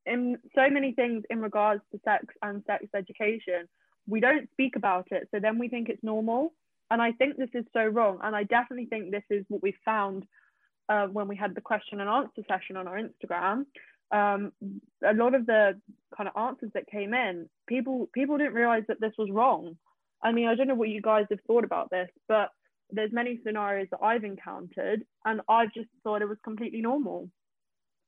in 0.05 0.37
so 0.53 0.69
many 0.69 0.93
things 0.93 1.23
in 1.29 1.41
regards 1.41 1.81
to 1.91 1.99
sex 2.03 2.25
and 2.41 2.63
sex 2.65 2.85
education 2.93 3.67
we 4.07 4.19
don't 4.19 4.49
speak 4.51 4.75
about 4.75 5.07
it 5.11 5.27
so 5.31 5.39
then 5.39 5.57
we 5.57 5.69
think 5.69 5.89
it's 5.89 6.03
normal 6.03 6.53
and 6.93 7.01
i 7.01 7.11
think 7.11 7.35
this 7.35 7.49
is 7.53 7.65
so 7.73 7.83
wrong. 7.83 8.19
And 8.23 8.35
i 8.35 8.43
definitely 8.43 8.85
think 8.85 9.11
this 9.11 9.23
is 9.29 9.43
what 9.49 9.63
we 9.63 9.75
found 9.83 10.23
uh, 10.89 11.07
when 11.07 11.27
we 11.27 11.35
had 11.35 11.55
the 11.55 11.61
question 11.61 11.99
and 11.99 12.09
answer 12.09 12.43
session 12.47 12.77
on 12.77 12.87
our 12.87 12.99
instagram. 12.99 13.65
Um, 14.11 14.51
a 15.03 15.13
lot 15.13 15.33
of 15.33 15.47
the 15.47 15.81
kind 16.15 16.29
of 16.29 16.37
answers 16.39 16.71
that 16.75 16.87
came 16.87 17.13
in 17.13 17.49
people 17.67 18.09
people 18.13 18.37
didn't 18.37 18.53
realize 18.53 18.83
that 18.87 19.01
this 19.01 19.13
was 19.17 19.29
wrong. 19.31 19.77
I 20.23 20.31
mean 20.31 20.47
i 20.47 20.55
don't 20.55 20.67
know 20.67 20.75
what 20.75 20.89
you 20.89 21.01
guys 21.01 21.25
have 21.31 21.39
thought 21.47 21.65
about 21.65 21.89
this 21.89 22.09
but 22.27 22.49
there's 22.91 23.11
many 23.11 23.39
scenarios 23.43 23.87
that 23.91 24.03
I've 24.03 24.23
encountered 24.23 25.03
and 25.25 25.41
I've 25.49 25.73
just 25.73 25.89
thought 26.03 26.21
it 26.21 26.29
was 26.29 26.37
completely 26.43 26.81
normal. 26.81 27.29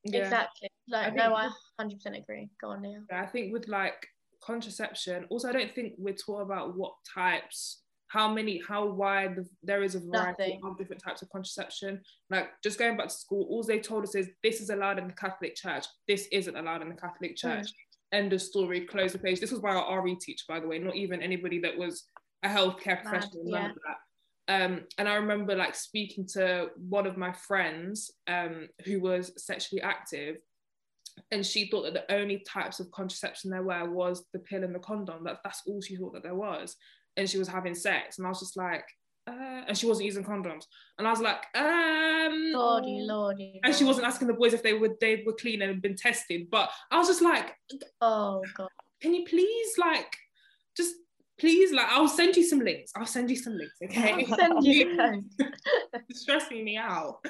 yeah. 0.04 0.22
Exactly. 0.22 0.70
Like 0.88 1.14
I 1.14 1.16
no 1.16 1.34
i 1.34 1.50
100% 1.82 2.22
agree. 2.22 2.50
Go 2.62 2.70
on 2.70 2.84
Leah. 2.84 3.04
Yeah, 3.10 3.22
I 3.22 3.26
think 3.26 3.52
with 3.52 3.68
like 3.68 4.08
contraception, 4.44 5.26
also 5.30 5.50
I 5.50 5.54
don't 5.54 5.74
think 5.74 5.94
we're 5.98 6.14
taught 6.14 6.42
about 6.42 6.78
what 6.78 6.94
types, 7.14 7.82
how 8.08 8.32
many, 8.32 8.62
how 8.68 8.86
wide 8.86 9.36
the, 9.36 9.46
there 9.64 9.84
is 9.84 9.96
a 9.96 10.00
variety 10.00 10.36
Nothing. 10.44 10.62
of 10.64 10.78
different 10.78 11.04
types 11.04 11.22
of 11.22 11.30
contraception. 11.30 12.02
Like 12.30 12.50
just 12.64 12.78
going 12.80 12.98
back 12.98 13.08
to 13.08 13.14
school, 13.14 13.48
all 13.50 13.64
they 13.64 13.80
told 13.80 14.04
us 14.04 14.16
is 14.16 14.30
this 14.44 14.62
is 14.62 14.70
allowed 14.70 15.00
in 15.00 15.08
the 15.08 15.14
Catholic 15.14 15.56
Church, 15.56 15.86
this 16.08 16.28
isn't 16.32 16.56
allowed 16.56 16.82
in 16.82 16.90
the 16.90 16.96
Catholic 16.96 17.36
Church. 17.36 17.68
End 18.12 18.32
of 18.34 18.42
story, 18.42 18.82
close 18.82 19.14
the 19.14 19.20
page. 19.20 19.40
This 19.40 19.52
was 19.52 19.60
by 19.60 19.74
our 19.74 20.02
RE 20.02 20.16
teacher, 20.16 20.46
by 20.48 20.60
the 20.60 20.68
way, 20.68 20.80
not 20.80 20.96
even 20.96 21.22
anybody 21.22 21.60
that 21.60 21.78
was 21.78 22.06
a 22.44 22.48
healthcare 22.48 23.02
professional, 23.02 23.44
none 23.46 23.64
yeah. 23.64 23.70
that. 23.88 23.98
Um, 24.48 24.84
and 25.00 25.10
I 25.10 25.16
remember 25.16 25.56
like 25.56 25.74
speaking 25.74 26.28
to 26.34 26.68
one 26.78 27.08
of 27.08 27.18
my 27.18 27.32
friends 27.32 28.12
um, 28.28 28.68
who 28.86 29.00
was 29.00 29.32
sexually 29.44 29.82
active, 29.82 30.38
and 31.32 31.46
she 31.46 31.68
thought 31.68 31.84
that 31.84 31.94
the 31.94 32.14
only 32.14 32.46
types 32.48 32.80
of 32.80 32.92
contraception 32.92 33.50
there 33.50 33.64
were 33.64 33.90
was 33.90 34.26
the 34.34 34.40
pill 34.40 34.64
and 34.64 34.76
the 34.76 34.80
condom. 34.80 35.24
That 35.24 35.40
that's 35.44 35.64
all 35.66 35.82
she 35.82 35.96
thought 35.96 36.14
that 36.14 36.24
there 36.24 36.36
was, 36.36 36.76
and 37.18 37.30
she 37.30 37.38
was 37.38 37.48
having 37.48 37.76
sex, 37.76 38.18
and 38.18 38.26
I 38.26 38.30
was 38.30 38.40
just 38.40 38.58
like, 38.58 38.86
uh, 39.28 39.62
and 39.68 39.78
she 39.78 39.88
wasn't 39.88 40.06
using 40.06 40.24
condoms, 40.24 40.66
and 40.98 41.08
I 41.08 41.12
was 41.12 41.22
like, 41.22 41.44
um, 41.56 42.52
lordy 42.54 43.00
lordy 43.02 43.60
and 43.64 43.76
she 43.76 43.84
wasn't 43.84 44.08
asking 44.08 44.28
the 44.28 44.34
boys 44.34 44.54
if 44.54 44.64
they 44.64 44.74
were 44.74 44.96
they 45.00 45.24
were 45.26 45.34
clean 45.34 45.62
and 45.62 45.72
had 45.72 45.82
been 45.82 45.96
tested, 45.96 46.48
but 46.52 46.70
I 46.92 46.98
was 46.98 47.08
just 47.08 47.22
like, 47.22 47.56
oh 48.02 48.44
god 48.56 48.70
can 49.02 49.14
you 49.14 49.26
please 49.26 49.78
like 49.78 50.16
just 50.76 50.96
please, 51.40 51.72
like, 51.72 51.88
I'll 51.90 52.08
send 52.08 52.36
you 52.36 52.44
some 52.44 52.60
links. 52.60 52.92
I'll 52.96 53.06
send 53.06 53.30
you 53.30 53.36
some 53.36 53.58
links, 53.58 53.76
okay? 53.84 54.26
I'll 54.28 54.38
send 54.38 54.64
you. 54.64 55.24
It's 56.10 56.22
stressing 56.22 56.64
me 56.64 56.78
out. 56.78 57.26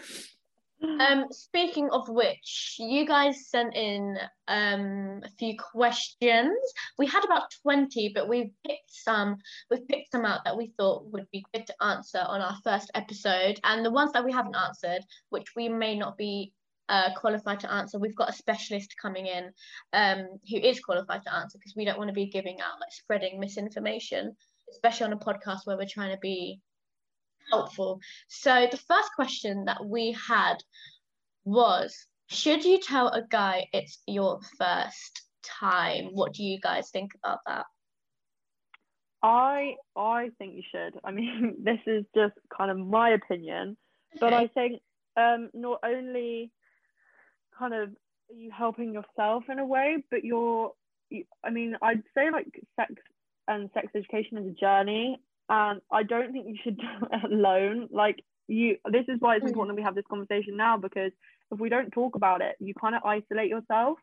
Um, 0.86 1.26
speaking 1.32 1.90
of 1.92 2.08
which, 2.10 2.76
you 2.80 3.06
guys 3.06 3.48
sent 3.48 3.76
in 3.76 4.18
um 4.48 5.22
a 5.24 5.30
few 5.38 5.56
questions. 5.58 6.58
We 6.98 7.08
had 7.08 7.26
about 7.26 7.52
20, 7.64 8.12
but 8.14 8.30
we've 8.30 8.52
picked 8.66 8.92
some, 8.92 9.38
we've 9.70 9.88
picked 9.88 10.12
some 10.12 10.26
out 10.26 10.44
that 10.46 10.58
we 10.58 10.74
thought 10.78 11.12
would 11.12 11.30
be 11.32 11.46
good 11.54 11.68
to 11.68 11.84
answer 11.84 12.20
on 12.20 12.42
our 12.42 12.58
first 12.64 12.92
episode. 12.94 13.60
And 13.64 13.86
the 13.86 13.92
ones 13.92 14.12
that 14.14 14.24
we 14.24 14.32
haven't 14.32 14.56
answered, 14.56 15.02
which 15.30 15.56
we 15.56 15.70
may 15.70 15.98
not 15.98 16.18
be 16.18 16.54
uh, 16.88 17.14
qualified 17.16 17.60
to 17.62 17.72
answer, 17.72 17.98
we've 17.98 18.16
got 18.16 18.30
a 18.30 18.34
specialist 18.34 18.96
coming 19.02 19.26
in 19.26 19.52
um 19.94 20.28
who 20.50 20.58
is 20.58 20.80
qualified 20.80 21.24
to 21.24 21.34
answer 21.34 21.58
because 21.58 21.76
we 21.76 21.86
don't 21.86 21.98
want 21.98 22.10
to 22.10 22.14
be 22.14 22.28
giving 22.28 22.62
out 22.62 22.80
like 22.80 22.92
spreading 22.92 23.40
misinformation, 23.40 24.36
especially 24.72 25.08
on 25.08 25.14
a 25.14 25.18
podcast 25.18 25.62
where 25.66 25.78
we're 25.78 25.88
trying 25.88 26.12
to 26.12 26.20
be 26.22 26.60
helpful. 27.52 28.00
So 28.28 28.68
the 28.70 28.78
first 28.78 29.10
question 29.16 29.66
that 29.66 29.86
we 29.86 30.16
had 30.28 30.58
was 31.44 31.96
should 32.28 32.66
you 32.66 32.80
tell 32.80 33.10
a 33.10 33.22
guy 33.30 33.68
it's 33.72 34.00
your 34.08 34.40
first 34.58 35.22
time? 35.44 36.10
What 36.14 36.34
do 36.34 36.44
you 36.44 36.60
guys 36.60 36.90
think 36.90 37.12
about 37.24 37.40
that? 37.46 37.66
I 39.22 39.76
I 39.96 40.30
think 40.38 40.56
you 40.56 40.64
should. 40.72 41.00
I 41.04 41.12
mean, 41.12 41.56
this 41.64 41.80
is 41.86 42.06
just 42.16 42.34
kind 42.56 42.72
of 42.72 42.78
my 42.78 43.12
opinion, 43.12 43.78
but 44.20 44.34
I 44.34 44.48
think 44.48 44.82
um, 45.18 45.50
not 45.54 45.80
only 45.84 46.52
kind 47.58 47.74
of 47.74 47.90
are 47.90 48.36
you 48.36 48.52
helping 48.52 48.94
yourself 48.94 49.44
in 49.50 49.60
a 49.60 49.66
way, 49.66 50.04
but 50.10 50.24
you're. 50.24 50.74
You, 51.10 51.24
I 51.44 51.52
mean, 51.52 51.76
I'd 51.84 52.02
say 52.16 52.32
like 52.32 52.48
sex 52.76 52.94
and 53.48 53.70
sex 53.76 53.88
education 53.96 54.40
is 54.40 54.48
a 54.48 54.60
journey, 54.60 55.20
and 55.50 55.82
I 55.92 56.04
don't 56.04 56.32
think 56.32 56.48
you 56.48 56.58
should 56.64 56.78
do 56.80 56.88
it 57.12 57.32
alone. 57.32 57.88
Like 57.92 58.24
you, 58.48 58.78
this 58.92 59.06
is 59.08 59.18
why 59.20 59.36
it's 59.36 59.46
Mm. 59.46 59.50
important 59.50 59.76
that 59.76 59.82
we 59.82 59.86
have 59.86 59.96
this 59.96 60.06
conversation 60.10 60.56
now 60.58 60.78
because 60.78 61.12
if 61.52 61.60
we 61.60 61.70
don't 61.70 61.92
talk 61.92 62.16
about 62.16 62.42
it, 62.42 62.56
you 62.60 62.74
kind 62.74 62.96
of 62.96 63.04
isolate 63.04 63.50
yourself. 63.50 63.98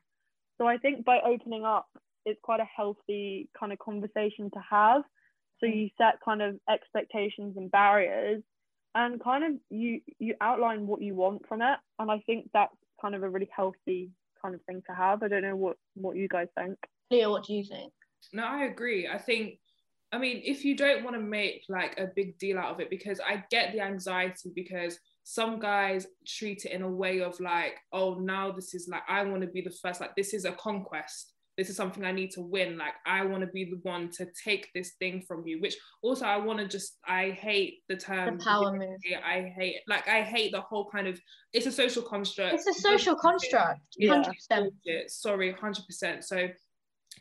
So 0.58 0.66
I 0.66 0.78
think 0.78 1.04
by 1.04 1.20
opening 1.20 1.64
up, 1.64 1.86
it's 2.24 2.38
quite 2.42 2.60
a 2.60 2.68
healthy 2.76 3.48
kind 3.58 3.72
of 3.72 3.78
conversation 3.78 4.50
to 4.54 4.60
have. 4.70 5.02
So 5.58 5.66
you 5.66 5.90
set 5.98 6.14
kind 6.24 6.42
of 6.42 6.56
expectations 6.68 7.56
and 7.56 7.70
barriers, 7.70 8.42
and 8.94 9.22
kind 9.22 9.44
of 9.44 9.52
you 9.70 10.00
you 10.18 10.34
outline 10.40 10.86
what 10.86 11.02
you 11.02 11.14
want 11.14 11.46
from 11.48 11.62
it. 11.62 11.78
And 11.98 12.10
I 12.10 12.18
think 12.26 12.50
that's 12.52 12.74
kind 13.00 13.14
of 13.14 13.22
a 13.22 13.28
really 13.28 13.48
healthy 13.54 14.10
kind 14.40 14.54
of 14.54 14.62
thing 14.64 14.82
to 14.88 14.94
have. 14.94 15.22
I 15.22 15.28
don't 15.28 15.42
know 15.42 15.56
what 15.56 15.76
what 15.94 16.16
you 16.16 16.28
guys 16.28 16.48
think. 16.56 16.76
Leah, 17.10 17.30
what 17.30 17.44
do 17.44 17.54
you 17.54 17.64
think? 17.64 17.92
No, 18.32 18.44
I 18.44 18.64
agree. 18.64 19.08
I 19.08 19.18
think, 19.18 19.58
I 20.12 20.18
mean, 20.18 20.42
if 20.44 20.64
you 20.64 20.76
don't 20.76 21.04
want 21.04 21.16
to 21.16 21.22
make 21.22 21.64
like 21.68 21.98
a 21.98 22.08
big 22.14 22.38
deal 22.38 22.58
out 22.58 22.72
of 22.72 22.80
it, 22.80 22.90
because 22.90 23.18
I 23.20 23.42
get 23.50 23.72
the 23.72 23.80
anxiety 23.80 24.50
because 24.54 24.98
some 25.24 25.58
guys 25.58 26.06
treat 26.26 26.64
it 26.64 26.72
in 26.72 26.82
a 26.82 26.90
way 26.90 27.20
of 27.20 27.38
like, 27.40 27.76
oh, 27.92 28.14
now 28.14 28.52
this 28.52 28.74
is 28.74 28.88
like, 28.90 29.02
I 29.08 29.24
want 29.24 29.40
to 29.42 29.48
be 29.48 29.62
the 29.62 29.74
first, 29.82 30.00
like, 30.00 30.14
this 30.16 30.34
is 30.34 30.44
a 30.44 30.52
conquest. 30.52 31.32
This 31.56 31.68
is 31.68 31.76
something 31.76 32.04
I 32.04 32.12
need 32.12 32.30
to 32.32 32.40
win. 32.40 32.78
Like, 32.78 32.94
I 33.06 33.24
want 33.24 33.42
to 33.42 33.46
be 33.46 33.64
the 33.64 33.78
one 33.82 34.10
to 34.12 34.26
take 34.42 34.68
this 34.74 34.92
thing 34.98 35.22
from 35.28 35.46
you, 35.46 35.60
which 35.60 35.76
also 36.02 36.24
I 36.24 36.38
want 36.38 36.58
to 36.60 36.66
just, 36.66 36.98
I 37.06 37.30
hate 37.30 37.82
the 37.88 37.96
term. 37.96 38.38
The 38.38 38.44
power 38.44 38.72
move. 38.72 38.98
I 39.24 39.52
hate, 39.56 39.76
like, 39.86 40.08
I 40.08 40.22
hate 40.22 40.52
the 40.52 40.62
whole 40.62 40.88
kind 40.90 41.06
of, 41.06 41.20
it's 41.52 41.66
a 41.66 41.72
social 41.72 42.02
construct. 42.02 42.54
It's 42.54 42.66
a 42.66 42.80
social 42.80 43.14
construct, 43.14 43.80
100%. 44.00 44.24
bullshit. 44.48 45.10
Sorry, 45.10 45.54
100%. 45.54 46.24
So 46.24 46.48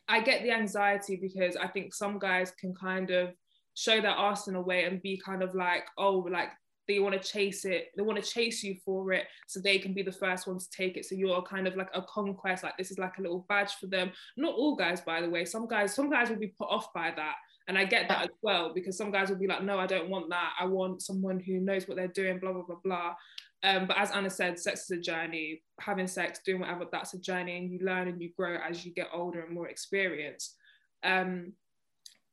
I 0.08 0.22
get 0.22 0.44
the 0.44 0.52
anxiety 0.52 1.18
because 1.22 1.56
I 1.56 1.68
think 1.68 1.94
some 1.94 2.20
guys 2.20 2.52
can 2.52 2.74
kind 2.74 3.10
of 3.12 3.32
show 3.74 4.02
their 4.02 4.12
arse 4.12 4.48
in 4.48 4.56
a 4.56 4.62
way 4.62 4.84
and 4.84 5.02
be 5.02 5.22
kind 5.24 5.44
of 5.44 5.56
like, 5.56 5.86
oh, 5.98 6.28
like 6.30 6.50
they 6.88 7.00
want 7.00 7.20
to 7.20 7.28
chase 7.28 7.64
it, 7.66 7.90
they 7.96 8.04
want 8.04 8.22
to 8.22 8.30
chase 8.30 8.64
you 8.64 8.76
for 8.84 9.14
it 9.14 9.26
so 9.48 9.60
they 9.60 9.78
can 9.78 9.94
be 9.94 10.02
the 10.02 10.12
first 10.12 10.48
one 10.48 10.60
to 10.60 10.70
take 10.76 10.98
it. 10.98 11.06
So 11.06 11.16
you're 11.16 11.42
kind 11.44 11.68
of 11.68 11.76
like 11.76 11.90
a 11.94 12.02
conquest, 12.02 12.64
like 12.64 12.78
this 12.78 12.92
is 12.92 13.00
like 13.00 13.18
a 13.18 13.22
little 13.22 13.46
badge 13.48 13.74
for 13.80 13.88
them. 13.88 14.12
Not 14.36 14.56
all 14.56 14.76
guys, 14.76 15.02
by 15.02 15.22
the 15.22 15.30
way. 15.30 15.46
Some 15.46 15.68
guys, 15.68 15.94
some 15.94 16.10
guys 16.10 16.30
will 16.30 16.38
be 16.38 16.54
put 16.60 16.70
off 16.70 16.92
by 16.94 17.14
that. 17.16 17.36
And 17.68 17.78
I 17.78 17.86
get 17.86 18.10
that 18.10 18.24
as 18.24 18.30
well 18.42 18.74
because 18.74 18.98
some 18.98 19.12
guys 19.12 19.30
will 19.30 19.38
be 19.38 19.48
like, 19.48 19.64
no, 19.64 19.80
I 19.80 19.88
don't 19.88 20.10
want 20.10 20.30
that. 20.30 20.54
I 20.60 20.66
want 20.66 21.02
someone 21.02 21.40
who 21.40 21.60
knows 21.60 21.88
what 21.88 21.96
they're 21.96 22.08
doing, 22.08 22.40
blah, 22.40 22.52
blah, 22.52 22.64
blah, 22.64 22.78
blah. 22.84 23.14
Um, 23.64 23.86
but 23.86 23.98
as 23.98 24.12
Anna 24.12 24.30
said, 24.30 24.60
sex 24.60 24.90
is 24.90 24.92
a 24.92 25.02
journey. 25.02 25.62
Having 25.80 26.08
sex, 26.08 26.40
doing 26.46 26.62
whatever, 26.62 26.86
that's 26.92 27.14
a 27.14 27.20
journey, 27.20 27.58
and 27.58 27.72
you 27.72 27.80
learn 27.80 28.08
and 28.08 28.22
you 28.22 28.32
grow 28.36 28.58
as 28.58 28.86
you 28.86 28.94
get 28.94 29.10
older 29.14 29.42
and 29.42 29.54
more 29.54 29.68
experienced. 29.68 30.56
Um, 31.04 31.54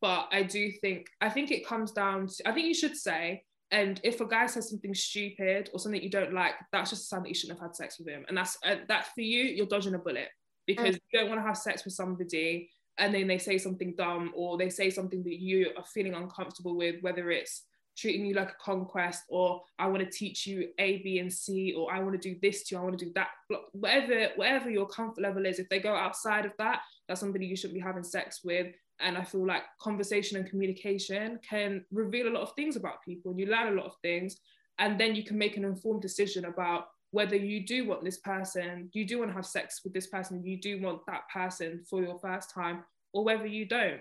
but 0.01 0.29
I 0.33 0.43
do 0.43 0.71
think, 0.71 1.07
I 1.21 1.29
think 1.29 1.51
it 1.51 1.67
comes 1.67 1.93
down 1.93 2.29
to, 2.29 2.49
I 2.49 2.53
think 2.53 2.67
you 2.67 2.75
should 2.75 2.97
say, 2.97 3.43
and 3.71 4.01
if 4.03 4.21
a 4.21 4.27
guy 4.27 4.47
says 4.47 4.71
something 4.71 4.95
stupid 4.95 5.69
or 5.73 5.79
something 5.79 6.03
you 6.03 6.09
don't 6.09 6.33
like, 6.33 6.55
that's 6.73 6.91
just 6.91 7.03
a 7.03 7.07
sign 7.07 7.23
that 7.23 7.29
you 7.29 7.35
shouldn't 7.35 7.59
have 7.59 7.69
had 7.69 7.77
sex 7.77 7.99
with 7.99 8.09
him. 8.09 8.25
And 8.29 8.37
that's 8.37 8.57
uh, 8.65 8.77
that 8.89 9.09
for 9.15 9.21
you, 9.21 9.43
you're 9.43 9.67
dodging 9.67 9.95
a 9.95 9.99
bullet 9.99 10.29
because 10.67 10.95
you 10.95 11.19
don't 11.19 11.29
want 11.29 11.41
to 11.41 11.47
have 11.47 11.57
sex 11.57 11.85
with 11.85 11.95
somebody 11.95 12.71
and 12.99 13.15
then 13.15 13.27
they 13.27 13.39
say 13.39 13.59
something 13.59 13.95
dumb 13.97 14.33
or 14.35 14.59
they 14.59 14.69
say 14.69 14.91
something 14.91 15.23
that 15.23 15.41
you 15.41 15.71
are 15.77 15.85
feeling 15.85 16.15
uncomfortable 16.15 16.77
with, 16.77 16.97
whether 17.01 17.31
it's 17.31 17.65
treating 17.99 18.25
you 18.25 18.35
like 18.35 18.51
a 18.51 18.63
conquest 18.63 19.25
or 19.29 19.63
I 19.79 19.89
want 19.89 20.05
to 20.05 20.11
teach 20.11 20.47
you 20.47 20.69
A, 20.79 20.99
B, 20.99 21.19
and 21.19 21.33
C, 21.33 21.75
or 21.77 21.93
I 21.93 21.99
want 22.01 22.21
to 22.21 22.29
do 22.33 22.39
this 22.41 22.63
to 22.65 22.75
you, 22.75 22.81
I 22.81 22.85
want 22.85 22.99
to 22.99 23.05
do 23.05 23.13
that. 23.15 23.29
Whatever, 23.73 24.29
whatever 24.37 24.71
your 24.71 24.87
comfort 24.87 25.21
level 25.21 25.47
is, 25.47 25.59
if 25.59 25.69
they 25.69 25.81
go 25.81 25.95
outside 25.95 26.47
of 26.47 26.53
that, 26.59 26.83
that's 27.09 27.21
somebody 27.21 27.47
you 27.47 27.57
shouldn't 27.57 27.75
be 27.75 27.81
having 27.81 28.05
sex 28.05 28.41
with. 28.45 28.69
And 29.01 29.17
I 29.17 29.25
feel 29.25 29.47
like 29.47 29.63
conversation 29.81 30.39
and 30.39 30.49
communication 30.49 31.39
can 31.49 31.85
reveal 31.91 32.29
a 32.29 32.35
lot 32.35 32.43
of 32.43 32.53
things 32.55 32.77
about 32.77 33.03
people 33.05 33.31
and 33.31 33.41
you 33.41 33.47
learn 33.47 33.73
a 33.73 33.77
lot 33.77 33.87
of 33.87 33.95
things. 34.03 34.37
And 34.79 34.99
then 35.01 35.15
you 35.15 35.25
can 35.25 35.37
make 35.37 35.57
an 35.57 35.65
informed 35.65 36.03
decision 36.03 36.45
about 36.45 36.87
whether 37.11 37.37
you 37.37 37.67
do 37.67 37.87
want 37.87 38.05
this 38.05 38.19
person, 38.19 38.91
you 38.93 39.05
do 39.05 39.19
want 39.19 39.31
to 39.31 39.35
have 39.35 39.47
sex 39.47 39.81
with 39.83 39.95
this 39.95 40.09
person, 40.09 40.45
you 40.45 40.61
do 40.61 40.81
want 40.81 41.01
that 41.07 41.23
person 41.33 41.83
for 41.89 42.03
your 42.03 42.19
first 42.19 42.53
time, 42.53 42.85
or 43.13 43.25
whether 43.25 43.47
you 43.47 43.65
don't. 43.65 44.01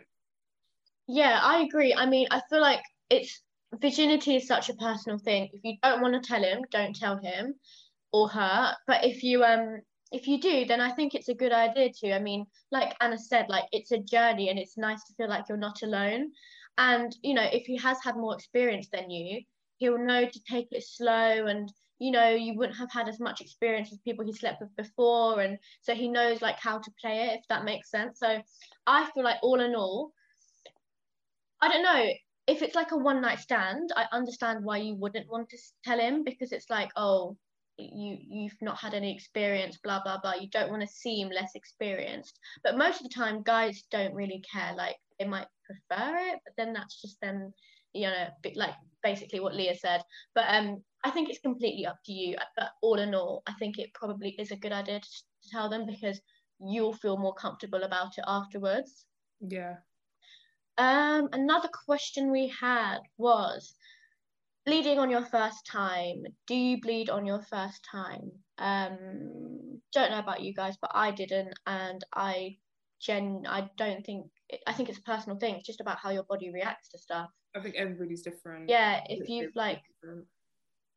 Yeah, 1.07 1.39
I 1.41 1.61
agree. 1.61 1.93
I 1.93 2.05
mean, 2.05 2.27
I 2.31 2.41
feel 2.49 2.59
like 2.59 2.81
it's 3.09 3.41
virginity 3.73 4.35
is 4.35 4.47
such 4.47 4.69
a 4.69 4.75
personal 4.75 5.17
thing. 5.17 5.49
If 5.53 5.61
you 5.63 5.75
don't 5.83 6.01
want 6.01 6.13
to 6.13 6.27
tell 6.27 6.43
him, 6.43 6.63
don't 6.71 6.95
tell 6.95 7.17
him 7.17 7.55
or 8.11 8.29
her. 8.29 8.75
But 8.85 9.05
if 9.05 9.23
you 9.23 9.43
um 9.43 9.81
if 10.11 10.27
you 10.27 10.39
do, 10.39 10.65
then 10.65 10.79
I 10.79 10.91
think 10.91 11.13
it's 11.13 11.27
a 11.27 11.35
good 11.35 11.51
idea 11.51 11.91
to. 11.99 12.15
I 12.15 12.19
mean, 12.19 12.45
like 12.71 12.95
Anna 13.01 13.17
said, 13.17 13.47
like 13.49 13.65
it's 13.71 13.91
a 13.91 13.97
journey 13.97 14.49
and 14.49 14.57
it's 14.57 14.77
nice 14.77 15.03
to 15.05 15.13
feel 15.15 15.27
like 15.27 15.45
you're 15.49 15.57
not 15.57 15.81
alone. 15.83 16.31
And 16.77 17.15
you 17.21 17.33
know, 17.33 17.47
if 17.51 17.65
he 17.65 17.77
has 17.77 17.97
had 18.03 18.15
more 18.15 18.35
experience 18.35 18.87
than 18.91 19.09
you, 19.09 19.41
he'll 19.77 19.97
know 19.97 20.25
to 20.25 20.39
take 20.49 20.67
it 20.71 20.83
slow 20.83 21.47
and 21.47 21.71
you 21.99 22.11
know, 22.11 22.29
you 22.29 22.53
wouldn't 22.55 22.77
have 22.77 22.91
had 22.91 23.09
as 23.09 23.19
much 23.19 23.41
experience 23.41 23.89
with 23.89 24.03
people 24.03 24.23
he 24.23 24.31
slept 24.31 24.61
with 24.61 24.75
before 24.75 25.41
and 25.41 25.57
so 25.81 25.95
he 25.95 26.07
knows 26.07 26.43
like 26.43 26.59
how 26.59 26.77
to 26.77 26.91
play 27.01 27.29
it 27.29 27.39
if 27.39 27.47
that 27.49 27.65
makes 27.65 27.89
sense. 27.89 28.19
So 28.19 28.39
I 28.85 29.09
feel 29.11 29.23
like 29.23 29.37
all 29.41 29.59
in 29.59 29.75
all, 29.75 30.11
I 31.59 31.69
don't 31.69 31.81
know, 31.81 32.07
if 32.47 32.61
it's 32.61 32.75
like 32.75 32.91
a 32.91 32.97
one 32.97 33.21
night 33.21 33.39
stand, 33.39 33.91
I 33.95 34.05
understand 34.11 34.63
why 34.63 34.77
you 34.77 34.95
wouldn't 34.95 35.29
want 35.29 35.49
to 35.49 35.57
tell 35.83 35.99
him 35.99 36.23
because 36.23 36.51
it's 36.51 36.69
like, 36.69 36.89
oh, 36.95 37.37
you 37.77 38.17
you've 38.27 38.61
not 38.61 38.79
had 38.79 38.93
any 38.93 39.13
experience, 39.13 39.77
blah 39.83 40.01
blah 40.01 40.19
blah. 40.19 40.33
You 40.33 40.49
don't 40.49 40.71
want 40.71 40.81
to 40.81 40.87
seem 40.87 41.29
less 41.29 41.51
experienced. 41.55 42.39
But 42.63 42.77
most 42.77 43.01
of 43.01 43.03
the 43.03 43.13
time, 43.13 43.43
guys 43.43 43.83
don't 43.91 44.15
really 44.15 44.41
care. 44.51 44.73
Like 44.75 44.95
they 45.19 45.25
might 45.25 45.47
prefer 45.65 46.17
it, 46.17 46.39
but 46.45 46.53
then 46.57 46.73
that's 46.73 47.01
just 47.01 47.19
them, 47.21 47.53
you 47.93 48.07
know, 48.07 48.27
like 48.55 48.73
basically 49.03 49.41
what 49.41 49.55
Leah 49.55 49.75
said. 49.75 50.01
But 50.33 50.45
um, 50.47 50.81
I 51.03 51.11
think 51.11 51.29
it's 51.29 51.39
completely 51.39 51.85
up 51.85 51.99
to 52.05 52.13
you. 52.13 52.37
But 52.55 52.69
all 52.81 52.97
in 52.97 53.13
all, 53.13 53.43
I 53.45 53.53
think 53.59 53.77
it 53.77 53.93
probably 53.93 54.35
is 54.39 54.51
a 54.51 54.57
good 54.57 54.71
idea 54.71 54.99
to, 54.99 55.07
to 55.07 55.49
tell 55.51 55.69
them 55.69 55.85
because 55.85 56.19
you'll 56.59 56.93
feel 56.93 57.17
more 57.17 57.35
comfortable 57.35 57.83
about 57.83 58.17
it 58.17 58.23
afterwards. 58.25 59.05
Yeah. 59.41 59.75
Um, 60.77 61.29
another 61.31 61.69
question 61.85 62.31
we 62.31 62.47
had 62.49 62.99
was 63.17 63.73
bleeding 64.65 64.99
on 64.99 65.09
your 65.09 65.25
first 65.25 65.65
time. 65.65 66.23
Do 66.45 66.55
you 66.55 66.79
bleed 66.81 67.09
on 67.09 67.25
your 67.25 67.41
first 67.41 67.83
time? 67.89 68.31
Um, 68.57 69.81
don't 69.93 70.11
know 70.11 70.19
about 70.19 70.41
you 70.41 70.53
guys, 70.53 70.75
but 70.79 70.91
I 70.93 71.11
didn't, 71.11 71.53
and 71.65 72.03
I 72.13 72.57
gen 72.99 73.43
I 73.47 73.69
don't 73.77 74.05
think 74.05 74.27
I 74.65 74.73
think 74.73 74.89
it's 74.89 74.99
a 74.99 75.03
personal 75.03 75.37
thing. 75.39 75.55
It's 75.55 75.65
just 75.65 75.81
about 75.81 75.97
how 75.99 76.09
your 76.11 76.23
body 76.23 76.51
reacts 76.51 76.89
to 76.89 76.97
stuff. 76.97 77.29
I 77.55 77.59
think 77.61 77.75
everybody's 77.75 78.21
different. 78.21 78.69
Yeah, 78.69 78.97
if 79.05 79.21
Everybody's 79.21 79.29
you've 79.29 79.55
like 79.55 79.81
different. 80.01 80.25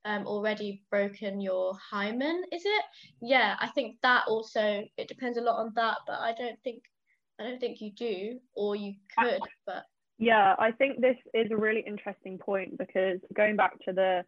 um 0.04 0.26
already 0.26 0.82
broken 0.90 1.40
your 1.40 1.74
hymen, 1.90 2.42
is 2.52 2.62
it? 2.64 2.84
Yeah, 3.22 3.56
I 3.60 3.68
think 3.68 3.96
that 4.02 4.24
also 4.28 4.82
it 4.96 5.08
depends 5.08 5.38
a 5.38 5.42
lot 5.42 5.60
on 5.60 5.72
that, 5.76 5.98
but 6.06 6.18
I 6.18 6.34
don't 6.34 6.58
think 6.64 6.82
I 7.40 7.44
don't 7.44 7.58
think 7.58 7.80
you 7.80 7.90
do, 7.90 8.38
or 8.54 8.76
you 8.76 8.94
could, 9.18 9.40
but 9.66 9.86
Yeah, 10.18 10.54
I 10.58 10.72
think 10.72 11.00
this 11.00 11.16
is 11.32 11.50
a 11.50 11.56
really 11.56 11.82
interesting 11.86 12.36
point 12.38 12.76
because 12.76 13.18
going 13.34 13.56
back 13.56 13.72
to 13.86 13.92
the 13.92 14.24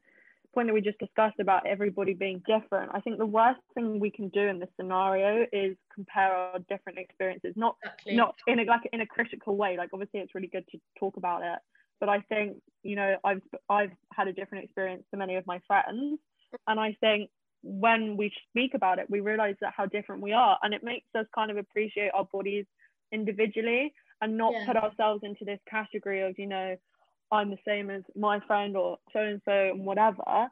point 0.54 0.69
that 0.69 0.75
we 0.75 0.81
just 0.81 0.99
discussed 0.99 1.38
about 1.38 1.66
everybody 1.66 2.14
being 2.14 2.42
different, 2.47 2.90
I 2.95 3.00
think 3.00 3.19
the 3.19 3.26
worst 3.26 3.61
thing 3.75 4.00
we 4.00 4.11
can 4.11 4.28
do 4.31 4.40
in 4.40 4.59
this 4.59 4.71
scenario 4.81 5.47
is 5.52 5.76
compare 5.95 6.33
our 6.35 6.59
different 6.71 6.99
experiences, 6.99 7.52
not 7.57 7.76
Exactly. 7.83 8.16
not 8.16 8.35
in 8.47 8.59
a 8.61 8.64
like 8.64 8.88
in 8.92 9.02
a 9.02 9.07
critical 9.07 9.57
way. 9.57 9.76
Like 9.76 9.90
obviously 9.92 10.21
it's 10.21 10.35
really 10.35 10.49
good 10.49 10.64
to 10.73 10.78
talk 10.99 11.19
about 11.19 11.42
it, 11.42 11.59
but 12.00 12.09
I 12.09 12.21
think 12.23 12.57
you 12.83 12.97
know 12.97 13.16
I've 13.25 13.42
I've 13.69 13.92
had 14.14 14.28
a 14.28 14.33
different 14.33 14.64
experience 14.64 15.04
to 15.11 15.19
many 15.19 15.37
of 15.37 15.47
my 15.47 15.61
friends, 15.66 16.19
and 16.66 16.81
I 16.81 16.97
think 17.00 17.28
when 17.62 18.16
we 18.16 18.33
speak 18.49 18.73
about 18.75 18.99
it, 18.99 19.07
we 19.09 19.21
realize 19.21 19.54
that 19.61 19.75
how 19.76 19.87
different 19.87 20.23
we 20.23 20.33
are, 20.33 20.59
and 20.62 20.73
it 20.73 20.83
makes 20.83 21.07
us 21.14 21.26
kind 21.35 21.50
of 21.50 21.59
appreciate 21.59 22.11
our 22.14 22.25
bodies 22.33 22.64
individually 23.12 23.92
and 24.21 24.37
not 24.37 24.52
Yeah. 24.52 24.66
put 24.66 24.76
ourselves 24.76 25.23
into 25.25 25.45
this 25.45 25.61
category 25.69 26.23
of 26.23 26.38
you 26.38 26.47
know 26.47 26.76
I'm 27.31 27.50
the 27.50 27.59
same 27.66 27.90
as 27.90 28.02
my 28.14 28.40
friend 28.40 28.76
or 28.76 28.99
so 29.12 29.21
and 29.21 29.40
so 29.45 29.52
and 29.52 29.85
whatever. 29.87 30.49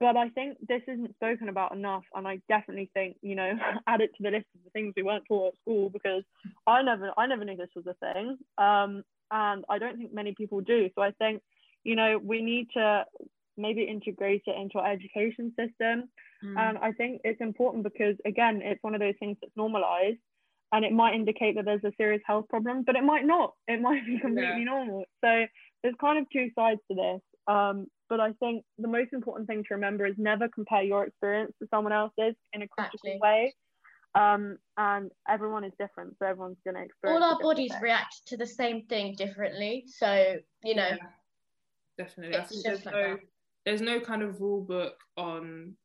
But 0.00 0.16
I 0.16 0.30
think 0.30 0.56
this 0.66 0.80
isn't 0.88 1.14
spoken 1.14 1.50
about 1.50 1.72
enough, 1.72 2.04
and 2.14 2.26
I 2.26 2.40
definitely 2.48 2.90
think 2.94 3.16
you 3.22 3.34
know 3.34 3.52
add 3.86 4.00
it 4.00 4.10
to 4.16 4.22
the 4.22 4.30
list 4.30 4.46
of 4.54 4.64
the 4.64 4.70
things 4.70 4.94
we 4.96 5.02
weren't 5.02 5.24
taught 5.28 5.48
at 5.54 5.60
school 5.60 5.90
because 5.90 6.22
I 6.66 6.82
never 6.82 7.12
I 7.16 7.26
never 7.26 7.44
knew 7.44 7.56
this 7.56 7.68
was 7.76 7.86
a 7.86 7.94
thing, 7.94 8.38
um, 8.58 9.04
and 9.30 9.64
I 9.68 9.78
don't 9.78 9.98
think 9.98 10.12
many 10.14 10.34
people 10.34 10.60
do. 10.62 10.88
So 10.94 11.02
I 11.02 11.10
think 11.12 11.42
you 11.84 11.96
know 11.96 12.18
we 12.18 12.42
need 12.42 12.68
to 12.74 13.04
maybe 13.56 13.82
integrate 13.84 14.42
it 14.46 14.56
into 14.58 14.78
our 14.78 14.90
education 14.90 15.52
system, 15.58 16.08
Mm. 16.42 16.58
and 16.58 16.78
I 16.78 16.92
think 16.92 17.20
it's 17.24 17.40
important 17.40 17.84
because 17.84 18.16
again 18.26 18.60
it's 18.62 18.82
one 18.82 18.94
of 18.94 19.00
those 19.00 19.14
things 19.18 19.36
that's 19.40 19.56
normalized, 19.56 20.18
and 20.74 20.84
it 20.84 20.92
might 20.92 21.14
indicate 21.14 21.54
that 21.54 21.64
there's 21.64 21.84
a 21.84 21.92
serious 21.96 22.20
health 22.26 22.46
problem, 22.48 22.82
but 22.84 22.96
it 22.96 23.04
might 23.04 23.24
not. 23.24 23.52
It 23.68 23.80
might 23.80 24.04
be 24.04 24.18
completely 24.18 24.58
Yeah. 24.58 24.64
normal. 24.64 25.04
So 25.24 25.46
there's 25.82 25.94
kind 26.00 26.18
of 26.18 26.28
two 26.30 26.50
sides 26.58 26.80
to 26.90 26.96
this. 26.96 27.20
Um, 27.46 27.86
but 28.08 28.18
I 28.18 28.32
think 28.40 28.64
the 28.78 28.88
most 28.88 29.12
important 29.12 29.46
thing 29.46 29.62
to 29.68 29.74
remember 29.74 30.04
is 30.04 30.16
never 30.18 30.48
compare 30.48 30.82
your 30.82 31.04
experience 31.04 31.52
to 31.62 31.68
someone 31.72 31.92
else's 31.92 32.34
in 32.52 32.62
a 32.62 32.68
critical 32.68 32.98
Exactly. 33.04 33.20
way. 33.22 33.54
Um, 34.16 34.58
and 34.76 35.12
everyone 35.28 35.62
is 35.62 35.72
different, 35.78 36.16
so 36.18 36.26
everyone's 36.26 36.58
going 36.64 36.74
to 36.76 36.82
experience. 36.82 37.22
All 37.22 37.32
our 37.32 37.38
bodies 37.38 37.72
thing. 37.72 37.82
react 37.82 38.26
to 38.26 38.36
the 38.36 38.46
same 38.46 38.86
thing 38.86 39.14
differently. 39.14 39.84
So, 39.86 40.36
you 40.64 40.74
know, 40.74 40.88
Yeah, 40.88 41.10
definitely. 41.98 42.36
It's 42.36 42.50
think 42.50 42.64
just 42.64 42.84
there's 42.84 42.86
like 42.86 42.94
no 42.94 43.14
that. 43.14 43.20
there's 43.64 43.80
no 43.80 44.00
kind 44.00 44.22
of 44.22 44.40
rule 44.40 44.60
book 44.60 44.96
on 45.16 45.76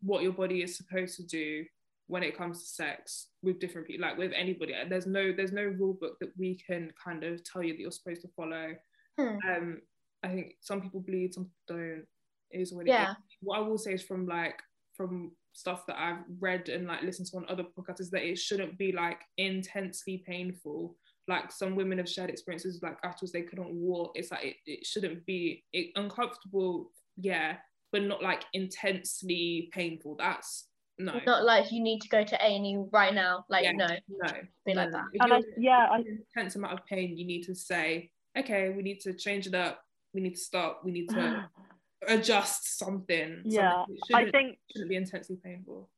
what 0.00 0.22
your 0.22 0.32
body 0.32 0.62
is 0.62 0.76
supposed 0.76 1.16
to 1.16 1.26
do 1.26 1.64
when 2.08 2.22
it 2.22 2.36
comes 2.36 2.60
to 2.60 2.66
sex 2.66 3.28
with 3.42 3.60
different 3.60 3.86
people, 3.86 4.06
like 4.06 4.18
with 4.18 4.32
anybody. 4.34 4.74
There's 4.88 5.06
no 5.06 5.32
there's 5.32 5.52
no 5.52 5.64
rule 5.64 5.96
book 6.00 6.16
that 6.20 6.30
we 6.36 6.58
can 6.66 6.90
kind 7.02 7.22
of 7.22 7.44
tell 7.44 7.62
you 7.62 7.74
that 7.74 7.80
you're 7.80 7.90
supposed 7.90 8.22
to 8.22 8.28
follow. 8.36 8.74
Hmm. 9.18 9.36
Um, 9.48 9.80
I 10.24 10.28
think 10.28 10.54
some 10.60 10.80
people 10.80 11.00
bleed, 11.00 11.34
some 11.34 11.44
people 11.44 11.78
don't. 11.80 12.04
It 12.50 12.60
is 12.60 12.72
what 12.72 12.86
it 12.86 12.90
is. 12.90 12.94
yeah, 12.94 13.14
What 13.42 13.58
I 13.58 13.60
will 13.60 13.78
say 13.78 13.92
is 13.92 14.02
from 14.02 14.26
like 14.26 14.60
from 14.96 15.32
stuff 15.52 15.84
that 15.86 15.98
I've 15.98 16.24
read 16.40 16.68
and 16.68 16.86
like 16.86 17.02
listened 17.02 17.28
to 17.28 17.36
on 17.36 17.46
other 17.48 17.64
podcasts 17.64 18.00
is 18.00 18.10
that 18.10 18.22
it 18.22 18.38
shouldn't 18.38 18.78
be 18.78 18.92
like 18.92 19.20
intensely 19.36 20.24
painful. 20.26 20.96
Like 21.26 21.52
some 21.52 21.76
women 21.76 21.98
have 21.98 22.08
shared 22.08 22.30
experiences 22.30 22.80
like 22.82 22.96
afterwards 23.04 23.32
they 23.32 23.42
couldn't 23.42 23.72
walk. 23.72 24.12
It's 24.14 24.30
like 24.30 24.44
it, 24.44 24.56
it 24.66 24.86
shouldn't 24.86 25.26
be 25.26 25.62
it, 25.74 25.90
uncomfortable, 25.94 26.90
yeah, 27.18 27.56
but 27.92 28.02
not 28.02 28.22
like 28.22 28.44
intensely 28.54 29.68
painful. 29.72 30.16
That's 30.18 30.67
no. 30.98 31.20
not 31.26 31.44
like 31.44 31.70
you 31.72 31.82
need 31.82 32.00
to 32.00 32.08
go 32.08 32.24
to 32.24 32.34
A 32.36 32.56
and 32.56 32.66
E 32.66 32.76
right 32.92 33.14
now. 33.14 33.44
Like, 33.48 33.64
Yeah. 33.64 33.72
no, 33.72 33.86
no, 33.86 34.32
be 34.66 34.74
no, 34.74 34.82
like 34.82 34.92
that. 34.92 35.04
If 35.12 35.22
And 35.22 35.32
I, 35.32 35.40
yeah, 35.56 35.88
I, 35.90 36.04
intense 36.36 36.56
amount 36.56 36.74
of 36.74 36.84
pain, 36.86 37.16
you 37.16 37.26
need 37.26 37.42
to 37.44 37.54
say, 37.54 38.10
okay, 38.36 38.70
we 38.70 38.82
need 38.82 39.00
to 39.00 39.12
change 39.14 39.46
it 39.46 39.54
up. 39.54 39.82
We 40.12 40.20
need 40.20 40.34
to 40.34 40.40
stop. 40.40 40.82
We 40.84 40.92
need 40.92 41.08
to 41.10 41.48
adjust 42.08 42.78
something. 42.78 43.42
Yeah, 43.44 43.84
Something. 43.84 43.96
It 44.08 44.14
I 44.14 44.30
think 44.30 44.58
shouldn't 44.72 44.90
be 44.90 44.96
intensely 44.96 45.36
painful. 45.42 45.88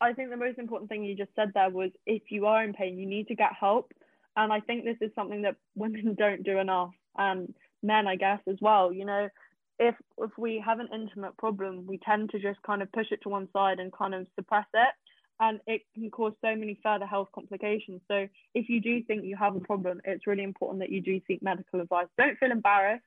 I 0.00 0.12
think 0.12 0.30
the 0.30 0.36
most 0.36 0.58
important 0.58 0.90
thing 0.90 1.04
you 1.04 1.14
just 1.16 1.34
said 1.34 1.52
there 1.54 1.70
was 1.70 1.90
if 2.06 2.30
you 2.30 2.46
are 2.46 2.62
in 2.64 2.72
pain, 2.72 2.98
you 2.98 3.06
need 3.06 3.28
to 3.28 3.34
get 3.34 3.52
help. 3.58 3.92
And 4.36 4.52
I 4.52 4.60
think 4.60 4.84
this 4.84 4.98
is 5.00 5.10
something 5.14 5.42
that 5.42 5.56
women 5.74 6.14
don't 6.18 6.42
do 6.42 6.58
enough, 6.58 6.92
and 7.16 7.54
men, 7.82 8.06
I 8.06 8.16
guess, 8.16 8.40
as 8.48 8.56
well. 8.60 8.92
You 8.92 9.04
know, 9.04 9.28
if 9.78 9.94
if 10.18 10.30
we 10.38 10.62
have 10.64 10.80
an 10.80 10.88
intimate 10.92 11.36
problem, 11.36 11.86
we 11.86 11.98
tend 11.98 12.30
to 12.30 12.38
just 12.38 12.60
kind 12.62 12.82
of 12.82 12.90
push 12.92 13.06
it 13.10 13.20
to 13.22 13.28
one 13.28 13.48
side 13.52 13.78
and 13.78 13.92
kind 13.92 14.14
of 14.14 14.26
suppress 14.34 14.66
it, 14.74 14.94
and 15.40 15.60
it 15.66 15.82
can 15.94 16.10
cause 16.10 16.32
so 16.42 16.54
many 16.56 16.78
further 16.82 17.06
health 17.06 17.28
complications. 17.34 18.00
So 18.08 18.26
if 18.54 18.68
you 18.68 18.80
do 18.80 19.02
think 19.04 19.24
you 19.24 19.36
have 19.36 19.56
a 19.56 19.60
problem, 19.60 20.00
it's 20.04 20.26
really 20.26 20.44
important 20.44 20.80
that 20.80 20.90
you 20.90 21.00
do 21.00 21.20
seek 21.26 21.42
medical 21.42 21.80
advice. 21.80 22.06
Don't 22.16 22.38
feel 22.38 22.50
embarrassed, 22.50 23.04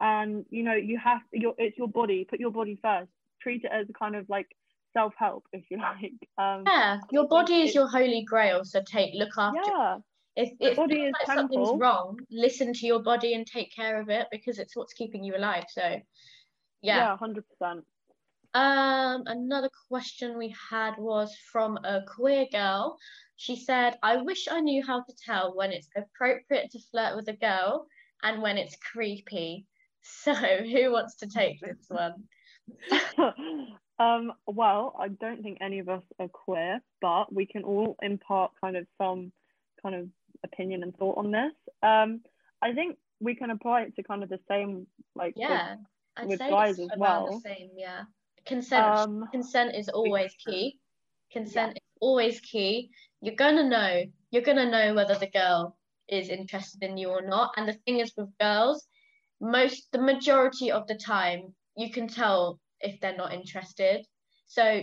and 0.00 0.44
you 0.50 0.62
know 0.62 0.74
you 0.74 0.98
have 1.02 1.20
your 1.32 1.54
it's 1.58 1.78
your 1.78 1.88
body. 1.88 2.26
Put 2.28 2.40
your 2.40 2.52
body 2.52 2.78
first. 2.82 3.10
Treat 3.40 3.64
it 3.64 3.70
as 3.72 3.86
a 3.88 3.92
kind 3.92 4.16
of 4.16 4.28
like 4.28 4.48
self 4.92 5.14
help, 5.18 5.44
if 5.52 5.64
you 5.70 5.78
like. 5.80 6.12
Um, 6.38 6.64
yeah, 6.66 7.00
your 7.10 7.28
body 7.28 7.62
is 7.62 7.74
your 7.74 7.88
holy 7.88 8.24
grail. 8.26 8.64
So 8.64 8.80
take 8.82 9.14
look 9.14 9.36
after. 9.38 9.58
it. 9.58 10.02
Yeah, 10.36 10.44
If 10.44 10.52
if 10.60 10.76
body 10.76 11.02
is 11.04 11.12
like 11.12 11.36
something's 11.36 11.70
wrong, 11.76 12.18
listen 12.30 12.72
to 12.72 12.86
your 12.86 13.02
body 13.02 13.34
and 13.34 13.46
take 13.46 13.74
care 13.74 14.00
of 14.00 14.08
it 14.08 14.26
because 14.30 14.58
it's 14.58 14.76
what's 14.76 14.92
keeping 14.92 15.24
you 15.24 15.36
alive. 15.36 15.64
So, 15.68 15.82
yeah. 15.82 16.96
yeah, 16.96 17.16
hundred 17.16 17.44
percent. 17.48 17.84
Um, 18.54 19.24
another 19.26 19.70
question 19.88 20.38
we 20.38 20.54
had 20.70 20.96
was 20.96 21.34
from 21.50 21.76
a 21.78 22.02
queer 22.06 22.46
girl. 22.52 22.96
She 23.36 23.56
said, 23.56 23.98
I 24.00 24.18
wish 24.18 24.46
I 24.48 24.60
knew 24.60 24.84
how 24.84 25.02
to 25.02 25.14
tell 25.24 25.56
when 25.56 25.72
it's 25.72 25.88
appropriate 25.96 26.70
to 26.70 26.78
flirt 26.92 27.16
with 27.16 27.28
a 27.28 27.32
girl 27.32 27.88
and 28.22 28.40
when 28.40 28.56
it's 28.56 28.76
creepy. 28.76 29.66
So, 30.02 30.32
who 30.34 30.92
wants 30.92 31.16
to 31.16 31.26
take 31.26 31.60
this 31.60 31.86
one? 31.88 32.24
um, 33.98 34.32
well, 34.46 34.94
I 34.98 35.08
don't 35.08 35.42
think 35.42 35.58
any 35.60 35.80
of 35.80 35.88
us 35.88 36.02
are 36.20 36.28
queer, 36.28 36.80
but 37.00 37.32
we 37.32 37.46
can 37.46 37.64
all 37.64 37.96
impart 38.02 38.52
kind 38.60 38.76
of 38.76 38.86
some 38.98 39.32
kind 39.82 39.96
of 39.96 40.08
opinion 40.44 40.82
and 40.82 40.96
thought 40.96 41.18
on 41.18 41.30
this. 41.30 41.52
Um, 41.82 42.20
I 42.62 42.72
think 42.72 42.96
we 43.20 43.34
can 43.34 43.50
apply 43.50 43.82
it 43.82 43.96
to 43.96 44.02
kind 44.02 44.22
of 44.22 44.28
the 44.28 44.40
same 44.48 44.86
like 45.14 45.34
with- 45.34 45.42
Yeah, 45.48 45.76
I'd 46.16 46.28
with 46.28 46.38
say 46.38 46.50
guys 46.50 46.78
as 46.78 46.88
well. 46.96 47.40
same. 47.40 47.70
Yeah, 47.76 48.04
consent. 48.46 48.84
um, 48.84 49.28
consent 49.32 49.74
is 49.74 49.88
always 49.88 50.34
key. 50.34 50.78
Consent 51.32 51.72
is 51.72 51.82
always 52.00 52.40
key. 52.40 52.90
You're 53.20 53.34
gonna 53.34 53.68
know. 53.68 54.04
You're 54.30 54.42
gonna 54.42 54.70
know 54.70 54.94
whether 54.94 55.14
the 55.16 55.30
girl 55.30 55.76
is 56.08 56.28
interested 56.28 56.82
in 56.82 56.96
you 56.96 57.08
or 57.08 57.22
not. 57.22 57.54
And 57.56 57.66
the 57.68 57.72
thing 57.72 57.98
is 58.00 58.12
with 58.16 58.28
girls, 58.38 58.86
most 59.40 59.90
the 59.92 60.00
majority 60.00 60.70
of 60.70 60.86
the 60.86 60.94
time 60.96 61.54
you 61.76 61.90
can 61.90 62.06
tell 62.06 62.60
if 62.80 63.00
they're 63.00 63.16
not 63.16 63.32
interested. 63.32 64.06
So 64.46 64.82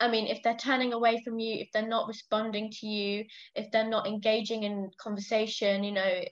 I 0.00 0.08
mean, 0.08 0.26
if 0.26 0.42
they're 0.42 0.56
turning 0.56 0.92
away 0.92 1.22
from 1.22 1.38
you, 1.38 1.60
if 1.60 1.68
they're 1.72 1.86
not 1.86 2.08
responding 2.08 2.70
to 2.80 2.86
you, 2.86 3.24
if 3.54 3.70
they're 3.70 3.88
not 3.88 4.06
engaging 4.06 4.62
in 4.62 4.90
conversation, 4.98 5.84
you 5.84 5.92
know, 5.92 6.24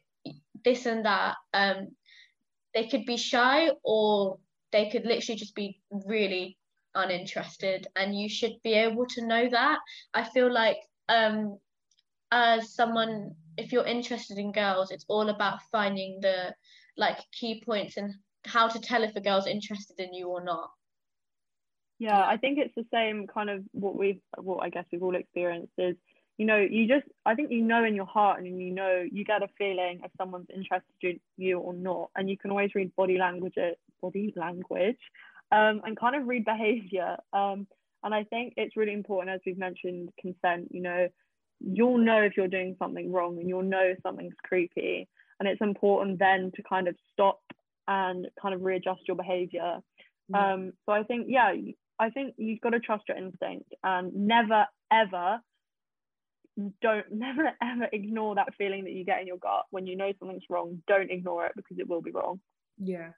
this 0.64 0.86
and 0.86 1.04
that, 1.04 1.36
um, 1.52 1.88
they 2.74 2.88
could 2.88 3.04
be 3.04 3.16
shy 3.16 3.70
or 3.84 4.38
they 4.72 4.90
could 4.90 5.04
literally 5.04 5.38
just 5.38 5.54
be 5.54 5.80
really 6.06 6.56
uninterested 6.94 7.86
and 7.96 8.18
you 8.18 8.28
should 8.28 8.54
be 8.62 8.74
able 8.74 9.06
to 9.06 9.26
know 9.26 9.48
that. 9.50 9.78
I 10.14 10.24
feel 10.24 10.52
like 10.52 10.78
um 11.08 11.58
as 12.30 12.74
someone 12.74 13.34
if 13.56 13.72
you're 13.72 13.86
interested 13.86 14.38
in 14.38 14.52
girls 14.52 14.90
it's 14.90 15.06
all 15.08 15.28
about 15.30 15.62
finding 15.72 16.18
the 16.20 16.54
like 16.96 17.18
key 17.32 17.62
points 17.64 17.96
and 17.96 18.14
how 18.44 18.68
to 18.68 18.78
tell 18.78 19.02
if 19.02 19.16
a 19.16 19.20
girl's 19.20 19.46
interested 19.46 19.98
in 19.98 20.12
you 20.12 20.28
or 20.28 20.44
not 20.44 20.70
yeah, 21.98 22.20
I 22.20 22.36
think 22.36 22.58
it's 22.58 22.74
the 22.76 22.86
same 22.92 23.26
kind 23.26 23.50
of 23.50 23.64
what 23.72 23.96
we've 23.96 24.20
what 24.36 24.62
I 24.62 24.70
guess 24.70 24.84
we've 24.92 25.02
all 25.02 25.16
experienced 25.16 25.72
is 25.78 25.96
you 26.36 26.46
know 26.46 26.56
you 26.56 26.86
just 26.86 27.06
I 27.26 27.34
think 27.34 27.50
you 27.50 27.62
know 27.62 27.84
in 27.84 27.96
your 27.96 28.06
heart 28.06 28.40
and 28.40 28.60
you 28.60 28.72
know 28.72 29.04
you 29.10 29.24
get 29.24 29.42
a 29.42 29.48
feeling 29.58 30.00
if 30.04 30.10
someone's 30.16 30.48
interested 30.54 30.84
in 31.02 31.20
you 31.36 31.58
or 31.58 31.74
not 31.74 32.10
and 32.14 32.30
you 32.30 32.38
can 32.38 32.50
always 32.50 32.74
read 32.74 32.94
body 32.94 33.18
language 33.18 33.54
body 34.00 34.32
language 34.36 34.98
um, 35.50 35.80
and 35.84 35.98
kind 35.98 36.14
of 36.14 36.28
read 36.28 36.44
behavior 36.44 37.16
um, 37.32 37.66
and 38.04 38.14
I 38.14 38.22
think 38.24 38.54
it's 38.56 38.76
really 38.76 38.92
important 38.92 39.34
as 39.34 39.40
we've 39.44 39.58
mentioned 39.58 40.10
consent 40.20 40.68
you 40.70 40.80
know. 40.80 41.08
You'll 41.60 41.98
know 41.98 42.22
if 42.22 42.36
you're 42.36 42.46
doing 42.46 42.76
something 42.78 43.10
wrong 43.10 43.40
and 43.40 43.48
you'll 43.48 43.64
know 43.64 43.96
something's 44.04 44.36
creepy 44.44 45.08
and 45.40 45.48
it's 45.48 45.60
important 45.60 46.20
then 46.20 46.52
to 46.54 46.62
kind 46.62 46.86
of 46.86 46.94
stop 47.12 47.40
and 47.88 48.28
kind 48.40 48.54
of 48.54 48.62
readjust 48.62 49.00
your 49.08 49.16
behavior. 49.16 49.80
Um, 50.34 50.72
so 50.84 50.92
I 50.92 51.02
think, 51.04 51.26
yeah, 51.28 51.52
I 51.98 52.10
think 52.10 52.34
you've 52.36 52.60
got 52.60 52.70
to 52.70 52.80
trust 52.80 53.04
your 53.08 53.16
instinct 53.16 53.74
and 53.82 54.14
never, 54.14 54.66
ever, 54.92 55.40
don't, 56.80 57.06
never, 57.12 57.50
ever 57.62 57.88
ignore 57.92 58.34
that 58.36 58.54
feeling 58.56 58.84
that 58.84 58.92
you 58.92 59.04
get 59.04 59.20
in 59.20 59.26
your 59.26 59.38
gut 59.38 59.64
when 59.70 59.86
you 59.86 59.96
know 59.96 60.12
something's 60.18 60.44
wrong. 60.48 60.82
Don't 60.86 61.10
ignore 61.10 61.46
it 61.46 61.52
because 61.56 61.78
it 61.78 61.88
will 61.88 62.02
be 62.02 62.12
wrong. 62.12 62.40
Yeah. 62.78 63.10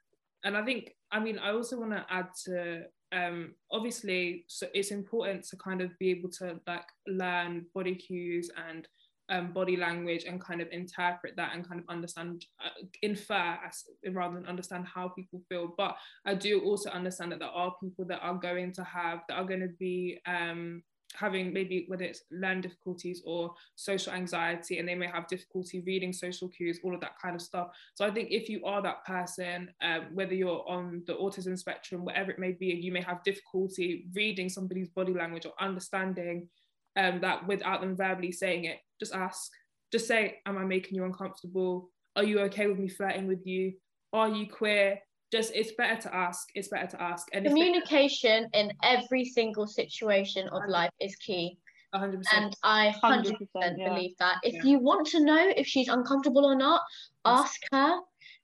And 0.43 0.57
I 0.57 0.63
think, 0.63 0.95
I 1.11 1.19
mean, 1.19 1.37
I 1.37 1.51
also 1.51 1.79
want 1.79 1.91
to 1.91 2.05
add 2.09 2.29
to, 2.45 2.83
um, 3.11 3.53
obviously, 3.71 4.45
so 4.47 4.67
it's 4.73 4.91
important 4.91 5.43
to 5.49 5.57
kind 5.57 5.81
of 5.81 5.97
be 5.99 6.09
able 6.09 6.29
to 6.39 6.59
like 6.65 6.85
learn 7.07 7.65
body 7.75 7.95
cues 7.95 8.49
and 8.69 8.87
um, 9.31 9.53
body 9.53 9.77
language 9.77 10.25
and 10.25 10.39
kind 10.39 10.61
of 10.61 10.67
interpret 10.71 11.35
that 11.37 11.55
and 11.55 11.67
kind 11.67 11.79
of 11.79 11.85
understand, 11.89 12.45
uh, 12.63 12.69
infer 13.01 13.57
as, 13.65 13.85
rather 14.11 14.35
than 14.35 14.45
understand 14.45 14.85
how 14.85 15.07
people 15.07 15.41
feel. 15.49 15.73
But 15.77 15.95
I 16.25 16.35
do 16.35 16.61
also 16.61 16.89
understand 16.91 17.31
that 17.31 17.39
there 17.39 17.47
are 17.47 17.73
people 17.81 18.05
that 18.05 18.19
are 18.21 18.35
going 18.35 18.73
to 18.73 18.83
have, 18.83 19.21
that 19.27 19.35
are 19.35 19.45
going 19.45 19.61
to 19.61 19.73
be 19.79 20.19
um, 20.27 20.83
having 21.15 21.51
maybe 21.53 21.85
whether 21.87 22.03
it's 22.03 22.23
learn 22.31 22.61
difficulties 22.61 23.21
or 23.25 23.53
social 23.75 24.13
anxiety 24.13 24.79
and 24.79 24.87
they 24.87 24.95
may 24.95 25.07
have 25.07 25.27
difficulty 25.27 25.81
reading 25.81 26.13
social 26.13 26.47
cues 26.49 26.79
all 26.83 26.93
of 26.93 27.01
that 27.01 27.19
kind 27.21 27.35
of 27.35 27.41
stuff 27.41 27.67
so 27.95 28.05
i 28.05 28.11
think 28.11 28.29
if 28.31 28.49
you 28.49 28.63
are 28.65 28.81
that 28.81 29.05
person 29.05 29.69
um, 29.81 30.05
whether 30.13 30.33
you're 30.33 30.63
on 30.67 31.03
the 31.07 31.13
autism 31.13 31.57
spectrum 31.57 32.05
whatever 32.05 32.31
it 32.31 32.39
may 32.39 32.51
be 32.51 32.71
and 32.71 32.83
you 32.83 32.91
may 32.91 33.01
have 33.01 33.23
difficulty 33.23 34.05
reading 34.13 34.49
somebody's 34.49 34.89
body 34.89 35.13
language 35.13 35.45
or 35.45 35.53
understanding 35.59 36.47
um, 36.95 37.21
that 37.21 37.47
without 37.47 37.81
them 37.81 37.95
verbally 37.95 38.31
saying 38.31 38.65
it 38.65 38.79
just 38.99 39.13
ask 39.13 39.51
just 39.91 40.07
say 40.07 40.39
am 40.45 40.57
i 40.57 40.63
making 40.63 40.95
you 40.95 41.05
uncomfortable? 41.05 41.89
Are 42.15 42.23
you 42.23 42.39
okay 42.41 42.67
with 42.67 42.79
me 42.79 42.89
flirting 42.89 43.27
with 43.27 43.45
you? 43.45 43.73
Are 44.13 44.29
you 44.29 44.47
queer? 44.47 44.99
Just 45.31 45.53
it's 45.55 45.71
better 45.77 46.01
to 46.01 46.15
ask 46.15 46.47
it's 46.55 46.67
better 46.67 46.87
to 46.87 47.01
ask 47.01 47.27
and 47.33 47.45
communication 47.45 48.47
they, 48.53 48.59
in 48.59 48.71
every 48.83 49.25
single 49.25 49.67
situation 49.67 50.47
of 50.49 50.61
life 50.67 50.91
is 50.99 51.15
key. 51.17 51.57
100%. 51.93 52.23
and 52.33 52.55
i 52.63 52.93
100%, 53.03 53.33
100% 53.33 53.37
yeah. 53.77 53.89
believe 53.89 54.15
that. 54.19 54.37
If 54.43 54.53
yeah. 54.55 54.63
you 54.63 54.79
want 54.79 55.07
to 55.07 55.23
know 55.23 55.51
if 55.57 55.67
she's 55.67 55.89
uncomfortable 55.89 56.45
or 56.45 56.55
not 56.55 56.81
ask 57.25 57.59
her 57.73 57.99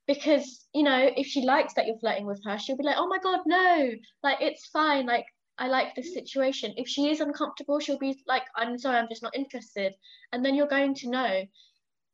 because 0.06 0.66
you 0.74 0.82
know 0.82 1.10
if 1.16 1.26
she 1.26 1.42
likes 1.42 1.72
that 1.74 1.86
you're 1.86 1.98
flirting 1.98 2.26
with 2.26 2.42
her 2.44 2.58
she'll 2.58 2.76
be 2.76 2.84
like 2.84 2.96
oh 2.98 3.06
my 3.06 3.18
god 3.18 3.40
no. 3.46 3.90
Like 4.22 4.38
it's 4.40 4.66
fine. 4.66 5.06
Like 5.06 5.24
i 5.58 5.68
like 5.68 5.94
this 5.94 6.10
mm. 6.10 6.14
situation 6.14 6.72
if 6.76 6.88
she 6.88 7.10
is 7.10 7.20
uncomfortable 7.20 7.78
she'll 7.78 7.98
be 7.98 8.16
like 8.26 8.44
i'm 8.56 8.78
sorry 8.78 8.96
i'm 8.96 9.08
just 9.08 9.22
not 9.22 9.36
interested 9.36 9.94
and 10.32 10.44
then 10.44 10.54
you're 10.54 10.66
going 10.68 10.94
to 10.94 11.10
know 11.10 11.42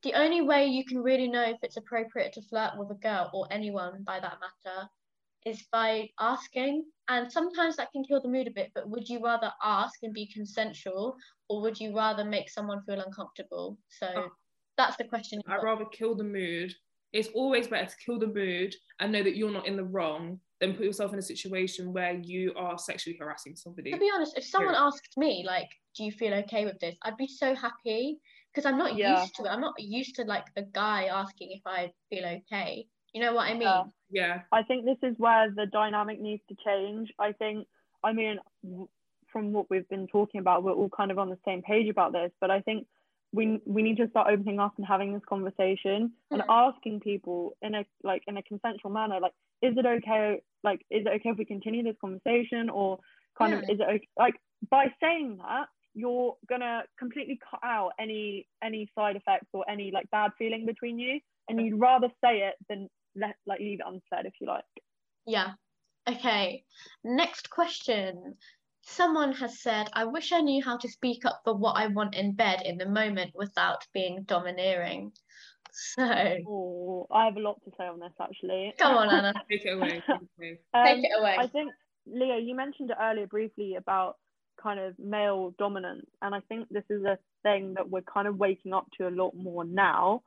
the 0.02 0.14
only 0.14 0.42
way 0.42 0.66
you 0.66 0.84
can 0.84 1.02
really 1.02 1.28
know 1.28 1.42
if 1.42 1.56
it's 1.62 1.78
appropriate 1.78 2.32
to 2.34 2.42
flirt 2.42 2.72
with 2.76 2.90
a 2.90 2.94
girl 2.94 3.30
or 3.32 3.46
anyone 3.50 4.02
by 4.04 4.20
that 4.20 4.38
matter 4.40 4.88
is 5.44 5.64
by 5.72 6.08
asking. 6.20 6.84
And 7.08 7.30
sometimes 7.30 7.76
that 7.76 7.92
can 7.92 8.04
kill 8.04 8.20
the 8.20 8.28
mood 8.28 8.46
a 8.46 8.50
bit, 8.50 8.70
but 8.74 8.88
would 8.88 9.08
you 9.08 9.22
rather 9.22 9.52
ask 9.62 10.02
and 10.02 10.12
be 10.12 10.26
consensual 10.26 11.16
or 11.48 11.60
would 11.60 11.78
you 11.78 11.94
rather 11.94 12.24
make 12.24 12.48
someone 12.48 12.82
feel 12.84 13.00
uncomfortable? 13.00 13.78
So 13.88 14.08
oh, 14.14 14.28
that's 14.76 14.96
the 14.96 15.04
question. 15.04 15.40
I'd 15.46 15.62
rather 15.62 15.84
kill 15.86 16.14
the 16.14 16.24
mood. 16.24 16.74
It's 17.12 17.28
always 17.34 17.68
better 17.68 17.86
to 17.86 17.96
kill 18.04 18.18
the 18.18 18.26
mood 18.26 18.74
and 19.00 19.12
know 19.12 19.22
that 19.22 19.36
you're 19.36 19.52
not 19.52 19.66
in 19.66 19.76
the 19.76 19.84
wrong 19.84 20.40
than 20.60 20.74
put 20.74 20.84
yourself 20.84 21.12
in 21.12 21.18
a 21.18 21.22
situation 21.22 21.92
where 21.92 22.14
you 22.14 22.52
are 22.56 22.78
sexually 22.78 23.16
harassing 23.18 23.56
somebody. 23.56 23.90
To 23.90 23.98
be 23.98 24.10
honest, 24.14 24.38
if 24.38 24.44
someone 24.44 24.74
asked 24.74 25.16
me, 25.16 25.44
like, 25.46 25.68
do 25.96 26.04
you 26.04 26.12
feel 26.12 26.34
okay 26.34 26.64
with 26.64 26.78
this? 26.80 26.96
I'd 27.02 27.16
be 27.16 27.26
so 27.26 27.54
happy 27.54 28.18
because 28.52 28.66
I'm 28.66 28.78
not 28.78 28.96
yeah. 28.96 29.20
used 29.20 29.34
to 29.36 29.44
it. 29.44 29.48
I'm 29.48 29.60
not 29.60 29.74
used 29.78 30.14
to 30.16 30.22
like 30.22 30.44
the 30.54 30.66
guy 30.72 31.06
asking 31.06 31.50
if 31.52 31.62
I 31.66 31.90
feel 32.10 32.24
okay. 32.24 32.86
You 33.12 33.20
know 33.20 33.34
what 33.34 33.48
I 33.48 33.52
mean? 33.52 33.62
Yeah. 33.62 33.82
yeah. 34.10 34.40
I 34.52 34.62
think 34.62 34.84
this 34.84 34.98
is 35.02 35.16
where 35.18 35.50
the 35.54 35.66
dynamic 35.66 36.20
needs 36.20 36.42
to 36.48 36.56
change. 36.64 37.12
I 37.18 37.32
think, 37.32 37.66
I 38.02 38.12
mean, 38.12 38.38
from 39.32 39.52
what 39.52 39.70
we've 39.70 39.88
been 39.88 40.06
talking 40.06 40.40
about, 40.40 40.62
we're 40.62 40.72
all 40.72 40.90
kind 40.96 41.10
of 41.10 41.18
on 41.18 41.30
the 41.30 41.38
same 41.44 41.62
page 41.62 41.88
about 41.88 42.12
this. 42.12 42.30
But 42.40 42.50
I 42.50 42.60
think 42.60 42.86
we 43.34 43.60
we 43.66 43.82
need 43.82 43.96
to 43.96 44.08
start 44.10 44.28
opening 44.30 44.60
up 44.60 44.74
and 44.76 44.86
having 44.86 45.12
this 45.12 45.22
conversation 45.28 46.12
and 46.30 46.42
hmm. 46.42 46.50
asking 46.50 47.00
people 47.00 47.56
in 47.60 47.74
a 47.74 47.84
like 48.02 48.22
in 48.26 48.36
a 48.36 48.42
consensual 48.42 48.90
manner, 48.90 49.18
like, 49.20 49.32
is 49.60 49.74
it 49.76 49.84
okay? 49.84 50.40
Like, 50.62 50.80
is 50.90 51.04
it 51.04 51.08
okay 51.08 51.30
if 51.30 51.38
we 51.38 51.44
continue 51.44 51.82
this 51.82 51.96
conversation, 52.00 52.70
or 52.70 52.98
kind 53.36 53.52
yeah. 53.52 53.58
of 53.58 53.64
is 53.64 53.80
it 53.80 53.88
okay? 53.88 54.08
Like 54.16 54.34
by 54.70 54.86
saying 55.02 55.38
that, 55.38 55.66
you're 55.94 56.36
gonna 56.48 56.82
completely 56.98 57.38
cut 57.50 57.60
out 57.64 57.92
any 57.98 58.46
any 58.62 58.90
side 58.96 59.16
effects 59.16 59.48
or 59.52 59.68
any 59.68 59.90
like 59.92 60.10
bad 60.10 60.30
feeling 60.38 60.64
between 60.64 60.98
you 60.98 61.20
and 61.48 61.60
you'd 61.60 61.80
rather 61.80 62.08
say 62.22 62.38
it 62.38 62.54
than 62.68 62.88
let 63.16 63.36
like 63.46 63.60
leave 63.60 63.80
it 63.80 63.86
unsaid 63.86 64.26
if 64.26 64.34
you 64.40 64.46
like 64.46 64.64
yeah 65.26 65.52
okay 66.08 66.64
next 67.04 67.48
question 67.48 68.34
someone 68.86 69.32
has 69.32 69.60
said 69.60 69.88
i 69.92 70.04
wish 70.04 70.32
i 70.32 70.40
knew 70.40 70.62
how 70.62 70.76
to 70.76 70.88
speak 70.88 71.24
up 71.24 71.40
for 71.44 71.54
what 71.54 71.72
i 71.72 71.86
want 71.86 72.14
in 72.14 72.32
bed 72.32 72.62
in 72.64 72.78
the 72.78 72.88
moment 72.88 73.32
without 73.34 73.86
being 73.92 74.22
domineering 74.24 75.12
so 75.72 76.02
oh, 76.48 77.06
i 77.12 77.24
have 77.24 77.36
a 77.36 77.40
lot 77.40 77.60
to 77.64 77.70
say 77.78 77.84
on 77.84 77.98
this 77.98 78.12
actually 78.20 78.72
come 78.78 78.96
on 78.96 79.10
anna 79.10 79.32
take 79.50 79.64
it 79.64 79.70
away, 79.70 79.90
take 79.90 80.02
it 80.08 80.28
away. 80.38 80.58
Um, 80.72 80.84
take 80.84 81.04
it 81.04 81.18
away 81.18 81.36
i 81.38 81.46
think 81.46 81.72
Leah 82.06 82.38
you 82.38 82.54
mentioned 82.54 82.90
it 82.90 82.96
earlier 83.00 83.26
briefly 83.26 83.74
about 83.76 84.16
kind 84.62 84.80
of 84.80 84.98
male 84.98 85.54
dominance. 85.58 86.06
And 86.22 86.34
I 86.34 86.40
think 86.48 86.68
this 86.70 86.84
is 86.90 87.04
a 87.04 87.18
thing 87.42 87.74
that 87.74 87.88
we're 87.88 88.02
kind 88.02 88.26
of 88.26 88.36
waking 88.36 88.72
up 88.72 88.86
to 88.98 89.08
a 89.08 89.10
lot 89.10 89.34
more 89.34 89.64
now. 89.64 90.22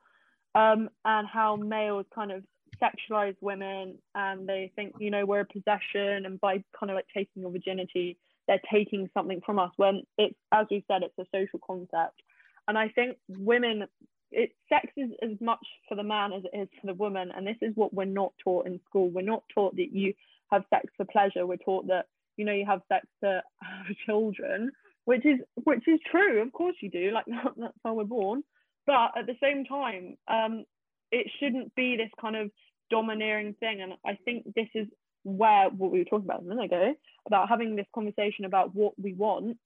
Um, 0.55 0.89
and 1.05 1.27
how 1.27 1.55
males 1.55 2.05
kind 2.13 2.31
of 2.31 2.43
sexualize 2.81 3.35
women 3.41 3.97
and 4.15 4.47
they 4.47 4.71
think, 4.75 4.95
you 4.99 5.11
know, 5.11 5.25
we're 5.25 5.41
a 5.41 5.45
possession. 5.45 6.25
And 6.25 6.39
by 6.39 6.63
kind 6.77 6.89
of 6.89 6.95
like 6.95 7.07
taking 7.13 7.41
your 7.41 7.51
virginity, 7.51 8.17
they're 8.47 8.61
taking 8.71 9.09
something 9.13 9.41
from 9.45 9.59
us 9.59 9.71
when 9.77 10.03
it's, 10.17 10.35
as 10.51 10.65
we 10.71 10.83
said, 10.87 11.03
it's 11.03 11.17
a 11.19 11.25
social 11.35 11.59
concept. 11.65 12.21
And 12.67 12.77
I 12.77 12.89
think 12.89 13.17
women, 13.27 13.87
it 14.31 14.51
sex 14.69 14.87
is 14.97 15.11
as 15.21 15.39
much 15.39 15.65
for 15.87 15.95
the 15.95 16.03
man 16.03 16.33
as 16.33 16.43
it 16.51 16.57
is 16.57 16.67
for 16.79 16.87
the 16.87 16.93
woman. 16.93 17.31
And 17.35 17.45
this 17.45 17.57
is 17.61 17.75
what 17.75 17.93
we're 17.93 18.05
not 18.05 18.33
taught 18.43 18.67
in 18.67 18.79
school. 18.87 19.09
We're 19.09 19.21
not 19.21 19.43
taught 19.53 19.75
that 19.77 19.93
you 19.93 20.13
have 20.51 20.63
sex 20.69 20.85
for 20.97 21.05
pleasure. 21.05 21.45
We're 21.45 21.57
taught 21.57 21.87
that 21.87 22.05
you 22.37 22.45
know 22.45 22.53
you 22.53 22.65
have 22.65 22.81
sex 22.87 23.05
to 23.23 23.41
have 23.61 23.95
children 24.05 24.71
which 25.05 25.25
is 25.25 25.39
which 25.63 25.87
is 25.87 25.99
true 26.09 26.41
of 26.41 26.53
course 26.53 26.75
you 26.81 26.89
do 26.89 27.11
like 27.11 27.25
that's 27.57 27.73
how 27.83 27.93
we're 27.93 28.03
born 28.03 28.43
but 28.85 29.11
at 29.17 29.25
the 29.25 29.35
same 29.41 29.65
time 29.65 30.15
um 30.27 30.63
it 31.11 31.27
shouldn't 31.39 31.73
be 31.75 31.97
this 31.97 32.11
kind 32.21 32.35
of 32.35 32.49
domineering 32.89 33.53
thing 33.59 33.81
and 33.81 33.93
i 34.05 34.17
think 34.23 34.45
this 34.55 34.67
is 34.75 34.87
where 35.35 35.69
what 35.69 35.91
we 35.91 35.99
were 35.99 36.05
talking 36.05 36.25
about 36.25 36.41
a 36.41 36.45
minute 36.45 36.65
ago 36.65 36.93
about 37.25 37.49
having 37.49 37.75
this 37.75 37.87
conversation 37.93 38.45
about 38.45 38.73
what 38.73 38.93
we 38.97 39.13
want 39.13 39.57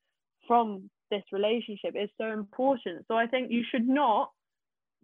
from 0.47 0.89
this 1.09 1.23
relationship 1.31 1.93
is 1.95 2.09
so 2.17 2.31
important 2.31 3.05
so 3.07 3.15
i 3.15 3.27
think 3.27 3.51
you 3.51 3.63
should 3.69 3.87
not 3.87 4.31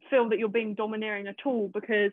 feel 0.09 0.29
that 0.29 0.39
you're 0.39 0.49
being 0.49 0.73
domineering 0.73 1.27
at 1.27 1.35
all 1.45 1.69
because 1.73 2.11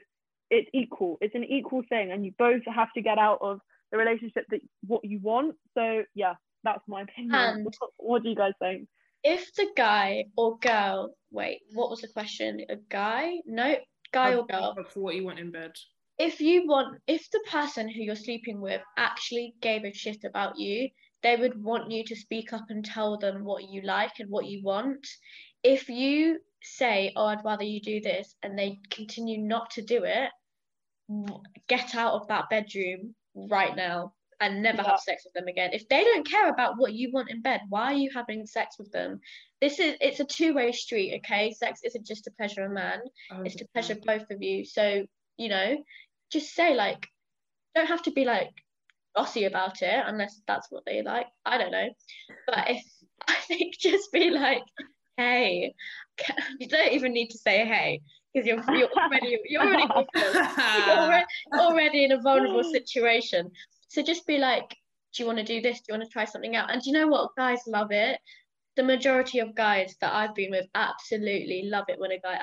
it's 0.51 0.69
equal 0.75 1.17
it's 1.21 1.35
an 1.35 1.45
equal 1.45 1.83
thing 1.89 2.13
and 2.13 2.25
you 2.25 2.33
both 2.39 2.63
have 2.67 2.93
to 2.93 3.01
get 3.01 3.19
out 3.19 3.39
of 3.41 3.61
the 3.95 3.99
relationship 3.99 4.45
that 4.51 4.61
what 4.87 5.05
you 5.05 5.21
want. 5.23 5.55
So 5.75 6.03
yeah, 6.15 6.35
that's 6.65 6.83
my 6.89 7.03
opinion. 7.03 7.35
And 7.35 7.65
what, 7.65 7.75
what 7.97 8.23
do 8.23 8.29
you 8.29 8.35
guys 8.35 8.53
think? 8.59 8.89
If 9.23 9.55
the 9.55 9.69
guy 9.77 10.27
or 10.37 10.59
girl, 10.59 11.15
wait, 11.31 11.63
what 11.73 11.91
was 11.91 12.01
the 12.01 12.09
question? 12.09 12.61
A 12.69 12.77
guy? 12.91 13.37
No, 13.47 13.77
guy 14.13 14.35
or 14.35 14.47
girl. 14.47 14.77
For 14.91 15.01
what 15.01 15.15
you 15.15 15.25
want 15.25 15.39
in 15.39 15.51
bed. 15.51 15.73
If 16.19 16.41
you 16.41 16.67
want, 16.67 17.01
if 17.07 17.29
the 17.31 17.43
person 17.51 17.89
who 17.89 18.03
you're 18.03 18.15
sleeping 18.15 18.61
with 18.61 18.81
actually 18.97 19.55
gave 19.61 19.85
a 19.85 19.93
shit 19.93 20.25
about 20.25 20.59
you, 20.59 20.89
they 21.23 21.37
would 21.37 21.63
want 21.63 21.91
you 21.91 22.05
to 22.05 22.17
speak 22.17 22.53
up 22.53 22.67
and 22.69 22.85
tell 22.85 23.19
them 23.19 23.45
what 23.45 23.69
you 23.69 23.83
like 23.83 24.21
and 24.21 24.31
what 24.31 24.47
you 24.47 24.63
want. 24.63 25.07
If 25.63 25.89
you 25.89 26.39
say, 26.63 27.13
"Oh, 27.17 27.27
I'd 27.27 27.45
rather 27.45 27.65
you 27.65 27.81
do 27.81 28.01
this," 28.01 28.37
and 28.43 28.59
they 28.59 28.79
continue 28.91 29.39
not 29.39 29.71
to 29.73 29.83
do 29.83 30.05
it, 30.05 30.31
get 31.69 31.95
out 31.95 32.15
of 32.15 32.29
that 32.29 32.49
bedroom 32.49 33.15
right 33.35 33.75
now 33.75 34.13
and 34.41 34.63
never 34.63 34.83
yeah. 34.83 34.91
have 34.91 35.01
sex 35.01 35.25
with 35.25 35.33
them 35.35 35.49
again. 35.49 35.71
If 35.73 35.89
they 35.89 36.05
don't 36.05 36.29
care 36.29 36.49
about 36.49 36.75
what 36.77 36.93
you 36.93 37.11
want 37.13 37.31
in 37.31 37.41
bed, 37.41 37.61
why 37.69 37.93
are 37.93 37.97
you 37.97 38.11
having 38.15 38.47
sex 38.47 38.77
with 38.79 38.91
them? 38.93 39.21
This 39.61 39.79
is 39.79 39.97
it's 40.01 40.21
a 40.21 40.25
two-way 40.25 40.73
street, 40.73 41.21
okay? 41.25 41.53
Sex 41.53 41.81
isn't 41.85 42.07
just 42.07 42.25
to 42.25 42.31
pleasure 42.33 42.65
a 42.65 42.71
man, 42.71 43.01
it's 43.45 43.57
to 43.57 43.67
pleasure 43.73 43.97
both 44.05 44.31
of 44.31 44.43
you. 44.43 44.65
So, 44.65 45.07
you 45.37 45.49
know, 45.49 45.77
just 46.35 46.55
say 46.55 46.75
like 46.75 47.07
don't 47.75 47.87
have 47.87 48.03
to 48.03 48.11
be 48.11 48.25
like 48.25 48.51
bossy 49.15 49.45
about 49.45 49.81
it 49.83 50.05
unless 50.07 50.41
that's 50.47 50.67
what 50.71 50.85
they 50.85 51.03
like. 51.03 51.27
I 51.47 51.57
don't 51.59 51.71
know. 51.71 51.89
But 52.47 52.71
if 52.71 52.85
I 53.29 53.37
think 53.47 53.75
just 53.79 54.13
be 54.13 54.31
like, 54.31 54.63
hey, 55.17 55.75
you 56.59 56.69
don't 56.69 56.93
even 56.93 57.13
need 57.13 57.31
to 57.31 57.39
say 57.39 57.65
hey 57.65 58.01
because 58.33 58.47
you're, 58.47 58.63
you're 58.77 58.91
already 58.91 59.39
you're 59.47 59.63
already 59.63 59.87
you're 60.15 60.99
already, 60.99 61.27
already 61.55 62.05
in 62.05 62.13
a 62.13 62.21
vulnerable 62.21 62.65
situation. 62.65 63.51
So 63.89 64.03
just 64.03 64.27
be 64.27 64.39
like, 64.39 64.69
do 65.15 65.23
you 65.23 65.27
want 65.27 65.39
to 65.39 65.45
do 65.45 65.61
this? 65.61 65.79
Do 65.79 65.85
you 65.89 65.99
want 65.99 66.05
to 66.05 66.13
try 66.13 66.25
something 66.25 66.57
out? 66.57 66.73
And 66.73 66.83
you 66.85 66.93
know 66.93 67.07
what? 67.07 67.31
Guys 67.37 67.61
love 67.69 67.93
it. 67.93 68.19
The 68.77 68.83
majority 68.83 69.39
of 69.39 69.55
guys 69.55 69.95
that 70.01 70.13
I've 70.13 70.35
been 70.35 70.51
with 70.51 70.67
absolutely 70.75 71.69
love 71.71 71.85
it 71.87 72.01
when 72.01 72.11
a 72.11 72.19
guy 72.19 72.35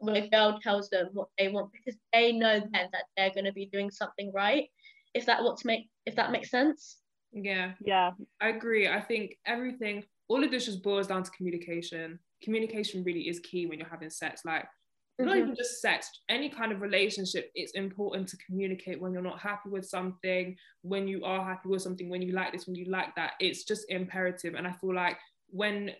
when 0.00 0.16
a 0.16 0.28
girl 0.28 0.58
tells 0.62 0.88
them 0.90 1.08
what 1.12 1.28
they 1.38 1.48
want 1.48 1.70
because 1.72 1.98
they 2.12 2.32
know 2.32 2.58
then 2.58 2.88
that 2.92 3.04
they're 3.16 3.30
going 3.30 3.44
to 3.44 3.52
be 3.52 3.66
doing 3.66 3.90
something 3.90 4.32
right. 4.34 4.68
If 5.14 5.26
that 5.26 5.42
what's 5.42 5.64
make 5.64 5.88
if 6.06 6.16
that 6.16 6.32
makes 6.32 6.50
sense. 6.50 6.98
Yeah. 7.32 7.72
Yeah. 7.80 8.12
I 8.40 8.48
agree. 8.48 8.88
I 8.88 9.00
think 9.00 9.36
everything 9.46 10.04
all 10.28 10.42
of 10.42 10.50
this 10.50 10.66
just 10.66 10.82
boils 10.82 11.06
down 11.06 11.22
to 11.22 11.30
communication. 11.32 12.18
Communication 12.42 13.04
really 13.04 13.28
is 13.28 13.40
key 13.40 13.66
when 13.66 13.78
you're 13.78 13.88
having 13.88 14.10
sex. 14.10 14.42
Like 14.44 14.62
mm-hmm. 14.62 15.26
not 15.26 15.36
even 15.36 15.54
just 15.54 15.80
sex, 15.80 16.08
any 16.28 16.48
kind 16.48 16.72
of 16.72 16.80
relationship, 16.80 17.50
it's 17.54 17.72
important 17.72 18.28
to 18.28 18.36
communicate 18.38 19.00
when 19.00 19.12
you're 19.12 19.22
not 19.22 19.40
happy 19.40 19.68
with 19.68 19.84
something, 19.84 20.56
when 20.82 21.06
you 21.06 21.24
are 21.24 21.44
happy 21.44 21.68
with 21.68 21.82
something, 21.82 22.08
when 22.08 22.22
you 22.22 22.32
like 22.32 22.52
this, 22.52 22.66
when 22.66 22.76
you 22.76 22.86
like 22.86 23.14
that. 23.16 23.32
It's 23.40 23.64
just 23.64 23.90
imperative. 23.90 24.54
And 24.54 24.66
I 24.66 24.72
feel 24.72 24.94
like 24.94 25.18
when 25.48 25.90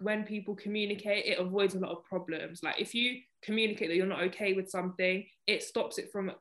when 0.00 0.24
people 0.24 0.54
communicate, 0.54 1.26
it 1.26 1.38
avoids 1.38 1.74
a 1.74 1.78
lot 1.78 1.90
of 1.90 2.04
problems. 2.04 2.62
Like 2.62 2.80
if 2.80 2.94
you 2.94 3.20
communicate 3.42 3.88
that 3.88 3.96
you're 3.96 4.06
not 4.06 4.22
okay 4.24 4.52
with 4.52 4.70
something, 4.70 5.24
it 5.46 5.62
stops 5.62 5.98
it 5.98 6.10
from 6.12 6.32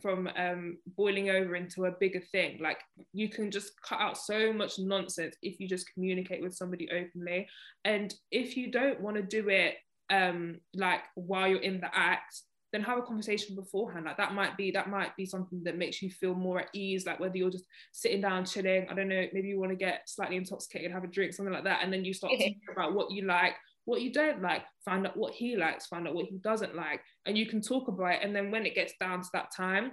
from 0.00 0.28
um, 0.36 0.78
boiling 0.96 1.30
over 1.30 1.56
into 1.56 1.86
a 1.86 1.96
bigger 1.98 2.22
thing. 2.32 2.58
Like 2.60 2.78
you 3.12 3.28
can 3.28 3.50
just 3.50 3.72
cut 3.82 4.00
out 4.00 4.18
so 4.18 4.52
much 4.52 4.78
nonsense 4.78 5.36
if 5.42 5.60
you 5.60 5.68
just 5.68 5.92
communicate 5.92 6.42
with 6.42 6.54
somebody 6.54 6.88
openly. 6.90 7.48
And 7.84 8.14
if 8.30 8.56
you 8.56 8.70
don't 8.70 9.00
want 9.00 9.16
to 9.16 9.22
do 9.22 9.48
it 9.48 9.76
um, 10.10 10.60
like 10.74 11.00
while 11.14 11.48
you're 11.48 11.60
in 11.60 11.80
the 11.80 11.90
act, 11.92 12.42
then 12.72 12.82
have 12.82 12.98
a 12.98 13.02
conversation 13.02 13.54
beforehand. 13.54 14.06
Like 14.06 14.16
that 14.16 14.34
might 14.34 14.56
be 14.56 14.70
that 14.72 14.88
might 14.88 15.14
be 15.16 15.26
something 15.26 15.62
that 15.64 15.76
makes 15.76 16.00
you 16.02 16.10
feel 16.10 16.34
more 16.34 16.60
at 16.60 16.68
ease. 16.72 17.06
Like 17.06 17.20
whether 17.20 17.36
you're 17.36 17.50
just 17.50 17.66
sitting 17.92 18.22
down 18.22 18.46
chilling, 18.46 18.86
I 18.90 18.94
don't 18.94 19.08
know, 19.08 19.26
maybe 19.32 19.48
you 19.48 19.60
want 19.60 19.72
to 19.72 19.76
get 19.76 20.08
slightly 20.08 20.36
intoxicated, 20.36 20.90
have 20.90 21.04
a 21.04 21.08
drink, 21.08 21.34
something 21.34 21.52
like 21.52 21.64
that, 21.64 21.80
and 21.82 21.92
then 21.92 22.04
you 22.04 22.14
start 22.14 22.32
thinking 22.38 22.60
about 22.72 22.94
what 22.94 23.10
you 23.10 23.26
like, 23.26 23.54
what 23.84 24.00
you 24.00 24.12
don't 24.12 24.40
like, 24.40 24.62
find 24.84 25.06
out 25.06 25.16
what 25.16 25.34
he 25.34 25.56
likes, 25.56 25.86
find 25.86 26.08
out 26.08 26.14
what 26.14 26.26
he 26.26 26.38
doesn't 26.38 26.74
like, 26.74 27.02
and 27.26 27.36
you 27.36 27.46
can 27.46 27.60
talk 27.60 27.88
about 27.88 28.14
it. 28.14 28.20
And 28.22 28.34
then 28.34 28.50
when 28.50 28.64
it 28.64 28.74
gets 28.74 28.94
down 28.98 29.20
to 29.20 29.28
that 29.34 29.54
time, 29.54 29.92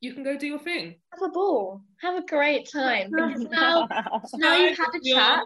you 0.00 0.12
can 0.12 0.24
go 0.24 0.36
do 0.36 0.48
your 0.48 0.58
thing. 0.58 0.96
Have 1.12 1.22
a 1.22 1.32
ball. 1.32 1.80
Have 2.00 2.16
a 2.16 2.26
great 2.26 2.68
time. 2.72 3.10
Because 3.12 3.46
now, 3.50 3.86
now 4.34 4.56
you've 4.56 4.76
had 4.76 4.88
a 4.96 5.14
chat. 5.14 5.44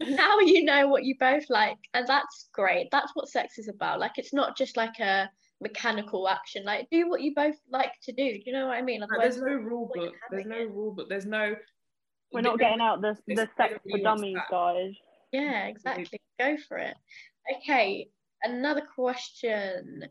now 0.00 0.38
you 0.40 0.64
know 0.64 0.88
what 0.88 1.04
you 1.04 1.14
both 1.18 1.48
like, 1.48 1.78
and 1.94 2.06
that's 2.06 2.50
great. 2.52 2.88
That's 2.92 3.12
what 3.14 3.28
sex 3.28 3.58
is 3.58 3.68
about. 3.68 4.00
Like 4.00 4.18
it's 4.18 4.34
not 4.34 4.56
just 4.56 4.76
like 4.76 4.98
a 5.00 5.30
mechanical 5.60 6.28
action. 6.28 6.64
Like 6.64 6.88
do 6.90 7.08
what 7.08 7.22
you 7.22 7.34
both 7.34 7.56
like 7.70 7.92
to 8.04 8.12
do. 8.12 8.32
Do 8.32 8.42
you 8.44 8.52
know 8.52 8.66
what 8.66 8.76
I 8.76 8.82
mean? 8.82 9.00
Like, 9.00 9.10
there's 9.20 9.38
no 9.38 9.52
rule 9.52 9.90
book. 9.94 10.14
There's 10.30 10.46
no 10.46 10.64
rule 10.64 10.92
book. 10.92 11.08
There's 11.08 11.26
no. 11.26 11.54
We're 12.32 12.40
not 12.40 12.58
getting 12.58 12.80
out 12.80 13.00
the 13.00 13.16
the 13.26 13.48
sex 13.56 13.74
for 13.88 13.98
dummies, 13.98 14.38
guys. 14.50 14.94
Yeah, 15.32 15.66
exactly. 15.66 16.20
Go 16.38 16.56
for 16.68 16.78
it. 16.78 16.96
Okay, 17.56 18.08
another 18.42 18.82
question. 18.94 20.04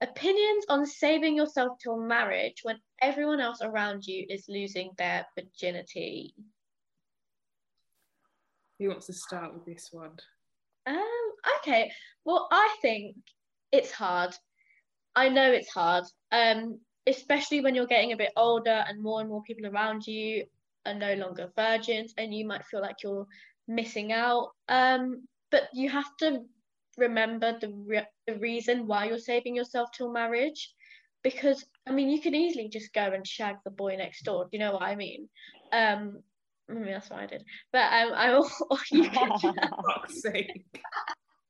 Opinions 0.00 0.64
on 0.68 0.84
saving 0.84 1.36
yourself 1.36 1.78
till 1.80 1.96
marriage 1.96 2.56
when 2.64 2.76
everyone 3.00 3.40
else 3.40 3.60
around 3.62 4.04
you 4.04 4.26
is 4.28 4.44
losing 4.48 4.90
their 4.98 5.24
virginity. 5.38 6.34
Who 8.78 8.88
wants 8.88 9.06
to 9.06 9.12
start 9.12 9.54
with 9.54 9.64
this 9.64 9.90
one? 9.92 10.18
Um, 10.86 11.32
okay. 11.58 11.92
Well, 12.24 12.48
I 12.50 12.76
think 12.82 13.16
it's 13.70 13.92
hard 13.92 14.34
I 15.14 15.28
know 15.28 15.52
it's 15.52 15.70
hard, 15.70 16.04
um, 16.30 16.78
especially 17.06 17.60
when 17.60 17.74
you're 17.74 17.86
getting 17.86 18.12
a 18.12 18.16
bit 18.16 18.32
older 18.36 18.84
and 18.88 19.02
more 19.02 19.20
and 19.20 19.28
more 19.28 19.42
people 19.42 19.66
around 19.66 20.06
you 20.06 20.44
are 20.86 20.94
no 20.94 21.14
longer 21.14 21.52
virgins, 21.56 22.14
and 22.16 22.34
you 22.34 22.46
might 22.46 22.64
feel 22.66 22.80
like 22.80 23.02
you're 23.02 23.26
missing 23.68 24.12
out. 24.12 24.50
Um, 24.68 25.26
but 25.50 25.68
you 25.74 25.90
have 25.90 26.16
to 26.18 26.40
remember 26.96 27.58
the 27.58 27.68
re- 27.86 28.08
the 28.26 28.36
reason 28.38 28.86
why 28.86 29.06
you're 29.06 29.18
saving 29.18 29.56
yourself 29.56 29.90
till 29.92 30.12
marriage, 30.12 30.72
because 31.22 31.64
I 31.86 31.92
mean 31.92 32.08
you 32.08 32.20
can 32.20 32.34
easily 32.34 32.68
just 32.68 32.92
go 32.92 33.02
and 33.02 33.26
shag 33.26 33.56
the 33.64 33.70
boy 33.70 33.96
next 33.96 34.24
door. 34.24 34.44
Do 34.44 34.50
you 34.52 34.58
know 34.60 34.72
what 34.72 34.82
I 34.82 34.96
mean? 34.96 35.28
Um, 35.72 36.22
I 36.68 36.74
mean 36.74 36.92
that's 36.92 37.10
what 37.10 37.20
I 37.20 37.26
did. 37.26 37.44
But 37.72 37.92
um, 37.92 38.12
I 38.14 38.34
or 38.34 38.78
you 38.90 39.08
could. 39.10 39.32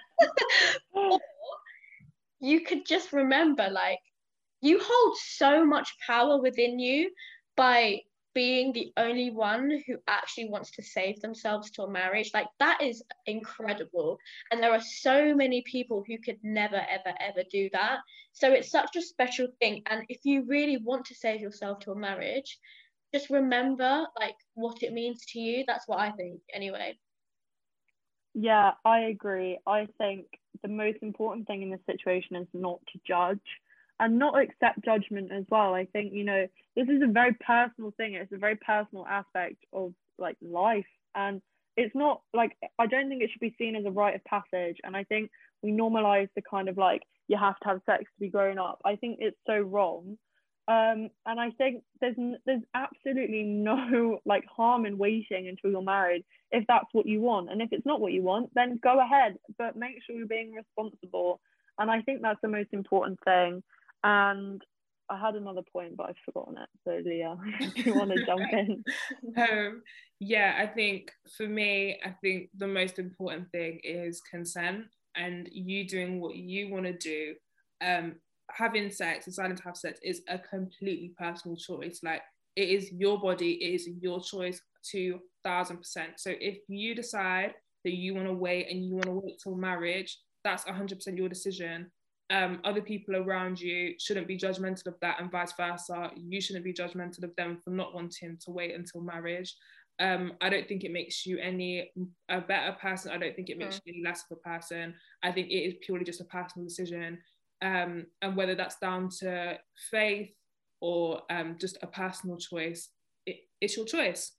you 2.49 2.61
could 2.61 2.85
just 2.85 3.13
remember 3.13 3.69
like 3.69 3.99
you 4.61 4.79
hold 4.81 5.17
so 5.17 5.65
much 5.65 5.95
power 6.05 6.41
within 6.41 6.79
you 6.79 7.11
by 7.55 8.01
being 8.35 8.71
the 8.71 8.91
only 8.97 9.31
one 9.31 9.81
who 9.87 9.95
actually 10.07 10.47
wants 10.49 10.71
to 10.71 10.83
save 10.83 11.19
themselves 11.19 11.71
to 11.71 11.83
a 11.83 11.89
marriage. 11.89 12.31
Like 12.33 12.47
that 12.59 12.81
is 12.81 13.03
incredible. 13.25 14.17
And 14.51 14.61
there 14.61 14.71
are 14.71 14.81
so 14.81 15.33
many 15.33 15.63
people 15.63 16.03
who 16.07 16.17
could 16.19 16.37
never 16.43 16.75
ever 16.75 17.15
ever 17.19 17.43
do 17.51 17.69
that. 17.73 17.99
So 18.33 18.51
it's 18.51 18.71
such 18.71 18.95
a 18.95 19.01
special 19.01 19.47
thing. 19.59 19.81
And 19.87 20.03
if 20.09 20.19
you 20.23 20.45
really 20.47 20.77
want 20.77 21.05
to 21.05 21.15
save 21.15 21.41
yourself 21.41 21.79
to 21.79 21.91
a 21.91 21.95
marriage 21.95 22.59
just 23.13 23.31
remember 23.31 24.05
like 24.19 24.35
what 24.53 24.83
it 24.83 24.93
means 24.93 25.25
to 25.25 25.39
you. 25.39 25.63
That's 25.65 25.87
what 25.87 25.99
i 25.99 26.11
think 26.11 26.41
anyway 26.53 26.95
yeah 28.39 28.71
i 28.85 28.99
agree 28.99 29.59
i 29.67 29.87
think 29.97 30.25
the 30.61 30.69
most 30.69 30.97
important 31.01 31.47
thing 31.47 31.61
in 31.61 31.69
this 31.69 31.79
situation 31.85 32.35
is 32.35 32.47
not 32.53 32.79
to 32.91 32.99
judge 33.07 33.39
and 33.99 34.17
not 34.17 34.39
accept 34.39 34.83
judgment 34.83 35.31
as 35.31 35.43
well. 35.49 35.73
I 35.73 35.85
think, 35.85 36.13
you 36.13 36.23
know, 36.23 36.47
this 36.75 36.87
is 36.87 37.01
a 37.03 37.11
very 37.11 37.33
personal 37.33 37.91
thing. 37.97 38.13
It's 38.13 38.31
a 38.31 38.37
very 38.37 38.55
personal 38.55 39.05
aspect 39.05 39.57
of 39.73 39.93
like 40.17 40.37
life. 40.41 40.85
And 41.15 41.41
it's 41.75 41.93
not 41.95 42.21
like, 42.33 42.55
I 42.77 42.87
don't 42.87 43.09
think 43.09 43.21
it 43.21 43.29
should 43.31 43.41
be 43.41 43.55
seen 43.57 43.75
as 43.75 43.85
a 43.85 43.91
rite 43.91 44.15
of 44.15 44.23
passage. 44.23 44.77
And 44.83 44.95
I 44.95 45.03
think 45.03 45.31
we 45.61 45.71
normalize 45.71 46.29
the 46.35 46.41
kind 46.41 46.69
of 46.69 46.77
like, 46.77 47.03
you 47.27 47.37
have 47.37 47.59
to 47.59 47.67
have 47.67 47.81
sex 47.85 48.03
to 48.03 48.19
be 48.19 48.29
grown 48.29 48.57
up. 48.57 48.79
I 48.85 48.95
think 48.95 49.17
it's 49.19 49.37
so 49.45 49.59
wrong. 49.59 50.17
Um, 50.69 51.09
and 51.25 51.39
I 51.39 51.49
think 51.57 51.81
there's 51.99 52.15
there's 52.45 52.61
absolutely 52.75 53.41
no 53.41 54.19
like 54.25 54.45
harm 54.45 54.85
in 54.85 54.99
waiting 54.99 55.47
until 55.47 55.71
you're 55.71 55.81
married 55.81 56.23
if 56.51 56.63
that's 56.67 56.85
what 56.91 57.07
you 57.07 57.21
want. 57.21 57.51
And 57.51 57.59
if 57.59 57.69
it's 57.71 57.87
not 57.87 57.99
what 57.99 58.13
you 58.13 58.21
want, 58.21 58.51
then 58.53 58.79
go 58.83 58.99
ahead, 58.99 59.37
but 59.57 59.75
make 59.75 59.95
sure 60.05 60.15
you're 60.15 60.27
being 60.27 60.53
responsible. 60.53 61.41
And 61.79 61.89
I 61.89 62.01
think 62.01 62.21
that's 62.21 62.41
the 62.43 62.49
most 62.49 62.69
important 62.71 63.17
thing. 63.25 63.63
And 64.03 64.61
I 65.09 65.19
had 65.19 65.33
another 65.33 65.63
point, 65.73 65.97
but 65.97 66.09
I've 66.09 66.15
forgotten 66.23 66.57
it. 66.57 66.69
So 66.83 67.01
Leah, 67.03 67.35
do 67.75 67.81
you 67.81 67.95
want 67.95 68.11
to 68.11 68.25
jump 68.27 68.41
in? 68.51 68.83
Um, 69.35 69.81
yeah, 70.19 70.55
I 70.59 70.67
think 70.67 71.11
for 71.35 71.47
me, 71.47 71.99
I 72.05 72.11
think 72.21 72.49
the 72.55 72.67
most 72.67 72.99
important 72.99 73.51
thing 73.51 73.79
is 73.83 74.21
consent 74.21 74.85
and 75.15 75.49
you 75.51 75.87
doing 75.87 76.21
what 76.21 76.35
you 76.35 76.69
want 76.69 76.85
to 76.85 76.93
do. 76.93 77.33
Um, 77.81 78.17
having 78.55 78.91
sex, 78.91 79.25
deciding 79.25 79.57
to 79.57 79.63
have 79.63 79.77
sex 79.77 79.99
is 80.03 80.21
a 80.27 80.37
completely 80.37 81.13
personal 81.17 81.57
choice. 81.57 81.99
Like 82.03 82.21
it 82.55 82.69
is 82.69 82.91
your 82.91 83.19
body, 83.19 83.53
it 83.53 83.75
is 83.75 83.89
your 84.01 84.21
choice 84.21 84.61
two 84.83 85.19
thousand 85.43 85.77
percent. 85.77 86.13
So 86.17 86.31
if 86.39 86.59
you 86.67 86.95
decide 86.95 87.53
that 87.85 87.93
you 87.93 88.15
want 88.15 88.27
to 88.27 88.33
wait 88.33 88.67
and 88.69 88.85
you 88.85 88.93
want 88.93 89.05
to 89.05 89.11
wait 89.11 89.39
till 89.41 89.55
marriage, 89.55 90.17
that's 90.43 90.63
hundred 90.63 90.95
percent 90.95 91.17
your 91.17 91.29
decision. 91.29 91.91
Um, 92.31 92.59
other 92.63 92.81
people 92.81 93.15
around 93.15 93.59
you 93.59 93.95
shouldn't 93.99 94.27
be 94.27 94.37
judgmental 94.37 94.85
of 94.87 94.95
that, 95.01 95.19
and 95.19 95.31
vice 95.31 95.53
versa. 95.57 96.11
You 96.15 96.39
shouldn't 96.39 96.65
be 96.65 96.73
judgmental 96.73 97.23
of 97.23 97.35
them 97.35 97.59
for 97.63 97.71
not 97.71 97.95
wanting 97.95 98.37
to 98.45 98.51
wait 98.51 98.75
until 98.75 99.01
marriage. 99.01 99.55
Um, 99.99 100.33
I 100.39 100.49
don't 100.49 100.67
think 100.67 100.83
it 100.83 100.93
makes 100.93 101.25
you 101.25 101.39
any 101.39 101.91
a 102.29 102.39
better 102.39 102.73
person. 102.79 103.11
I 103.11 103.17
don't 103.17 103.35
think 103.35 103.49
it 103.49 103.57
makes 103.57 103.77
mm. 103.77 103.81
you 103.85 103.93
any 103.95 104.03
less 104.03 104.23
of 104.29 104.37
a 104.37 104.47
person. 104.47 104.93
I 105.23 105.31
think 105.31 105.49
it 105.49 105.55
is 105.55 105.73
purely 105.81 106.05
just 106.05 106.21
a 106.21 106.25
personal 106.25 106.67
decision 106.67 107.17
um, 107.61 108.05
and 108.21 108.35
whether 108.35 108.55
that's 108.55 108.77
down 108.77 109.09
to 109.19 109.57
faith 109.91 110.31
or 110.81 111.21
um, 111.29 111.57
just 111.59 111.77
a 111.81 111.87
personal 111.87 112.37
choice, 112.37 112.89
it, 113.25 113.37
it's 113.61 113.75
your 113.75 113.85
choice. 113.85 114.33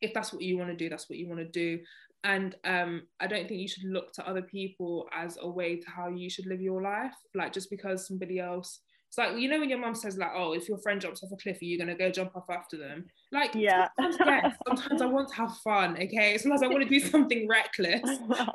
If 0.00 0.12
that's 0.14 0.32
what 0.32 0.42
you 0.42 0.58
want 0.58 0.70
to 0.70 0.76
do, 0.76 0.88
that's 0.88 1.08
what 1.08 1.18
you 1.18 1.28
want 1.28 1.40
to 1.40 1.48
do. 1.48 1.80
And 2.24 2.54
um, 2.64 3.02
I 3.20 3.26
don't 3.26 3.48
think 3.48 3.60
you 3.60 3.68
should 3.68 3.84
look 3.84 4.12
to 4.14 4.28
other 4.28 4.42
people 4.42 5.08
as 5.12 5.38
a 5.40 5.48
way 5.48 5.76
to 5.76 5.90
how 5.90 6.08
you 6.08 6.28
should 6.28 6.46
live 6.46 6.60
your 6.60 6.82
life. 6.82 7.14
Like 7.34 7.52
just 7.52 7.70
because 7.70 8.06
somebody 8.06 8.38
else 8.38 8.80
it's 9.16 9.32
like 9.32 9.40
you 9.40 9.48
know 9.48 9.58
when 9.58 9.70
your 9.70 9.78
mom 9.78 9.94
says 9.94 10.18
like, 10.18 10.32
"Oh, 10.34 10.52
if 10.52 10.68
your 10.68 10.78
friend 10.78 11.00
jumps 11.00 11.22
off 11.22 11.32
a 11.32 11.36
cliff, 11.36 11.58
are 11.60 11.64
you 11.64 11.78
gonna 11.78 11.96
go 11.96 12.10
jump 12.10 12.36
off 12.36 12.50
after 12.50 12.76
them?" 12.76 13.06
Like, 13.32 13.54
yeah. 13.54 13.88
Sometimes, 13.98 14.42
yes, 14.44 14.56
sometimes 14.66 15.02
I 15.02 15.06
want 15.06 15.28
to 15.30 15.34
have 15.36 15.56
fun. 15.58 15.94
Okay, 15.94 16.36
sometimes 16.38 16.62
I 16.62 16.66
want 16.66 16.82
to 16.82 16.88
do 16.88 17.00
something 17.10 17.48
reckless. 17.48 18.02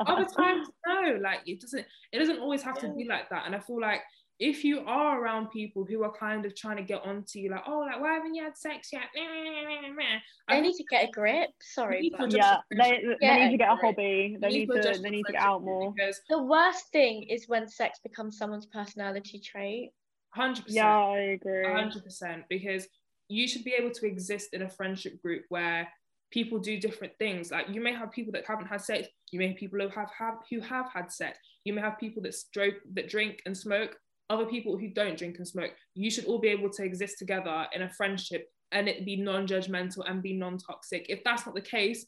Other 0.05 0.25
times, 0.25 0.67
no. 0.87 1.17
Like 1.21 1.39
it 1.47 1.61
doesn't. 1.61 1.85
It 2.11 2.19
doesn't 2.19 2.39
always 2.39 2.61
have 2.61 2.77
to 2.79 2.89
be 2.89 3.05
like 3.05 3.29
that. 3.29 3.43
And 3.45 3.55
I 3.55 3.59
feel 3.59 3.81
like 3.81 4.01
if 4.39 4.63
you 4.63 4.81
are 4.85 5.21
around 5.21 5.49
people 5.49 5.85
who 5.85 6.03
are 6.03 6.11
kind 6.11 6.45
of 6.45 6.55
trying 6.55 6.77
to 6.77 6.83
get 6.83 7.03
onto 7.05 7.39
you, 7.39 7.51
like, 7.51 7.61
oh, 7.67 7.79
like, 7.79 8.01
why 8.01 8.13
haven't 8.13 8.33
you 8.33 8.43
had 8.43 8.57
sex 8.57 8.89
yet? 8.91 9.03
They 9.15 10.61
need 10.61 10.75
to 10.75 10.83
get 10.89 11.09
a 11.09 11.11
grip. 11.11 11.49
Sorry, 11.61 12.11
but... 12.17 12.31
yeah, 12.31 12.57
they, 12.71 13.03
they 13.19 13.39
need 13.39 13.51
to 13.51 13.57
get 13.57 13.71
a 13.71 13.75
hobby. 13.75 14.37
They 14.39 14.47
need 14.49 14.67
to 14.67 14.99
they 15.01 15.09
need 15.09 15.23
to 15.25 15.33
get 15.33 15.41
out 15.41 15.63
more. 15.63 15.93
The 16.29 16.41
worst 16.43 16.91
thing 16.91 17.23
is 17.23 17.47
when 17.47 17.67
sex 17.67 17.99
becomes 18.03 18.37
someone's 18.37 18.67
personality 18.67 19.39
trait. 19.39 19.91
Hundred 20.33 20.65
percent. 20.65 20.75
Yeah, 20.75 20.97
I 20.97 21.17
agree. 21.19 21.65
Hundred 21.65 22.03
percent, 22.03 22.43
because 22.49 22.87
you 23.27 23.47
should 23.47 23.63
be 23.63 23.73
able 23.73 23.91
to 23.91 24.05
exist 24.05 24.49
in 24.53 24.63
a 24.63 24.69
friendship 24.69 25.21
group 25.21 25.43
where 25.49 25.87
people 26.31 26.59
do 26.59 26.79
different 26.79 27.13
things. 27.19 27.51
Like 27.51 27.67
you 27.69 27.81
may 27.81 27.93
have 27.93 28.11
people 28.11 28.31
that 28.33 28.45
haven't 28.45 28.67
had 28.67 28.81
sex. 28.81 29.07
You 29.31 29.39
may 29.39 29.49
have 29.49 29.57
people 29.57 29.79
who 29.79 29.89
have, 29.89 30.09
have 30.17 30.35
who 30.49 30.59
have 30.61 30.89
had 30.93 31.11
sex. 31.11 31.37
You 31.65 31.73
may 31.73 31.81
have 31.81 31.99
people 31.99 32.23
that 32.23 32.33
stroke 32.33 32.75
that 32.93 33.09
drink 33.09 33.41
and 33.45 33.55
smoke. 33.57 33.97
Other 34.29 34.45
people 34.45 34.77
who 34.77 34.87
don't 34.87 35.17
drink 35.17 35.37
and 35.37 35.47
smoke. 35.47 35.71
You 35.93 36.09
should 36.09 36.25
all 36.25 36.39
be 36.39 36.47
able 36.47 36.69
to 36.69 36.83
exist 36.83 37.19
together 37.19 37.67
in 37.73 37.81
a 37.81 37.89
friendship 37.89 38.47
and 38.71 38.87
it 38.87 39.05
be 39.05 39.17
non-judgmental 39.17 40.09
and 40.09 40.23
be 40.23 40.31
non-toxic. 40.31 41.07
If 41.09 41.21
that's 41.25 41.45
not 41.45 41.53
the 41.53 41.61
case, 41.61 42.05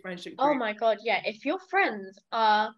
friendship. 0.00 0.34
Oh 0.38 0.46
group. 0.46 0.54
Oh 0.56 0.58
my 0.58 0.72
god, 0.72 0.98
yeah. 1.02 1.20
If 1.24 1.44
your 1.44 1.58
friends 1.68 2.16
are 2.30 2.72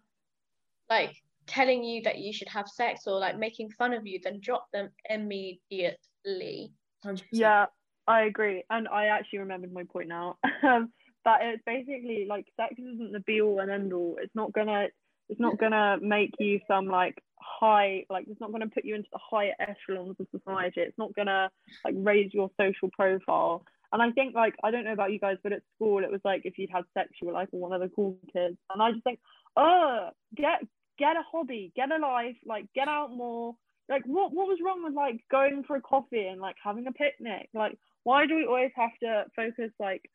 like 0.89 1.15
telling 1.47 1.83
you 1.83 2.01
that 2.03 2.19
you 2.19 2.33
should 2.33 2.47
have 2.49 2.67
sex 2.67 3.07
or 3.07 3.19
like 3.19 3.37
making 3.37 3.71
fun 3.71 3.93
of 3.93 4.05
you, 4.05 4.19
then 4.23 4.39
drop 4.41 4.67
them 4.71 4.89
immediately. 5.09 6.71
100%. 7.05 7.23
Yeah, 7.31 7.65
I 8.07 8.23
agree. 8.23 8.63
And 8.69 8.87
I 8.87 9.05
actually 9.05 9.39
remembered 9.39 9.73
my 9.73 9.83
point 9.83 10.07
now. 10.07 10.37
Um, 10.63 10.93
that 11.25 11.39
it's 11.41 11.63
basically 11.65 12.25
like 12.27 12.45
sex 12.55 12.75
isn't 12.77 13.11
the 13.11 13.19
be 13.21 13.41
all 13.41 13.59
and 13.59 13.71
end 13.71 13.93
all. 13.93 14.15
It's 14.21 14.35
not 14.35 14.53
gonna 14.53 14.87
it's 15.29 15.39
not 15.39 15.57
gonna 15.57 15.97
make 16.01 16.31
you 16.39 16.59
some 16.67 16.87
like 16.87 17.17
high 17.39 18.05
like 18.09 18.25
it's 18.29 18.39
not 18.39 18.51
gonna 18.51 18.67
put 18.67 18.85
you 18.85 18.95
into 18.95 19.07
the 19.11 19.19
higher 19.21 19.53
echelons 19.59 20.15
of 20.19 20.27
society. 20.31 20.81
It's 20.81 20.97
not 20.97 21.13
gonna 21.15 21.49
like 21.83 21.95
raise 21.97 22.33
your 22.33 22.49
social 22.59 22.89
profile. 22.91 23.65
And 23.91 24.01
I 24.01 24.11
think 24.11 24.35
like 24.35 24.55
I 24.63 24.71
don't 24.71 24.85
know 24.85 24.93
about 24.93 25.11
you 25.11 25.19
guys, 25.19 25.37
but 25.43 25.53
at 25.53 25.61
school 25.75 26.03
it 26.03 26.11
was 26.11 26.21
like 26.23 26.41
if 26.45 26.57
you'd 26.57 26.71
had 26.71 26.83
sex, 26.93 27.09
you 27.21 27.27
were 27.27 27.33
like 27.33 27.49
one 27.51 27.73
of 27.73 27.81
the 27.81 27.89
cool 27.89 28.17
kids. 28.33 28.57
And 28.71 28.81
I 28.81 28.91
just 28.91 29.03
think, 29.03 29.19
oh, 29.55 30.09
get 30.35 30.61
get 30.97 31.17
a 31.17 31.23
hobby, 31.31 31.71
get 31.75 31.91
a 31.91 31.97
life, 31.97 32.35
like 32.45 32.65
get 32.73 32.87
out 32.87 33.11
more. 33.11 33.55
Like 33.89 34.03
what 34.05 34.33
what 34.33 34.47
was 34.47 34.59
wrong 34.63 34.83
with 34.83 34.93
like 34.93 35.21
going 35.29 35.63
for 35.63 35.75
a 35.75 35.81
coffee 35.81 36.27
and 36.27 36.39
like 36.41 36.55
having 36.63 36.87
a 36.87 36.91
picnic? 36.91 37.49
Like 37.53 37.77
why 38.03 38.25
do 38.25 38.35
we 38.35 38.45
always 38.45 38.71
have 38.75 38.97
to 39.01 39.25
focus 39.35 39.71
like 39.79 40.09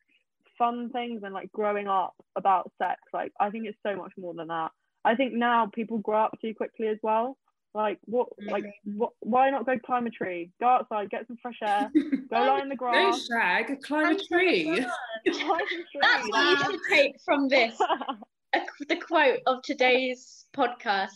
fun 0.57 0.89
things 0.89 1.21
and 1.23 1.33
like 1.33 1.51
growing 1.51 1.87
up 1.87 2.15
about 2.35 2.71
sex? 2.77 3.01
Like 3.13 3.31
I 3.39 3.49
think 3.49 3.65
it's 3.67 3.77
so 3.83 3.95
much 3.95 4.13
more 4.17 4.33
than 4.33 4.47
that. 4.47 4.71
I 5.05 5.15
think 5.15 5.33
now 5.33 5.67
people 5.67 5.99
grow 5.99 6.23
up 6.25 6.39
too 6.41 6.53
quickly 6.53 6.87
as 6.87 6.97
well. 7.03 7.37
Like 7.73 7.99
what? 8.05 8.29
Mm-hmm. 8.29 8.49
Like 8.49 8.65
what? 8.83 9.11
Why 9.19 9.49
not 9.51 9.65
go 9.65 9.77
climb 9.77 10.07
a 10.07 10.09
tree? 10.09 10.51
Go 10.59 10.67
outside, 10.67 11.09
get 11.11 11.27
some 11.27 11.37
fresh 11.41 11.59
air, 11.61 11.91
go 12.29 12.35
lie 12.35 12.61
in 12.61 12.69
the 12.69 12.75
grass. 12.75 13.27
Go 13.27 13.35
shag, 13.35 13.81
climb 13.83 14.15
a 14.15 14.19
tree. 14.19 14.63
climb 14.65 14.85
a 15.27 15.31
tree. 15.31 15.85
That's 16.01 16.29
what 16.29 16.59
you 16.59 16.71
should 16.71 16.79
take 16.89 17.21
from 17.23 17.47
this. 17.47 17.79
A, 18.55 18.59
the 18.89 18.97
quote 18.97 19.39
of 19.47 19.61
today's 19.63 20.45
podcast: 20.55 21.11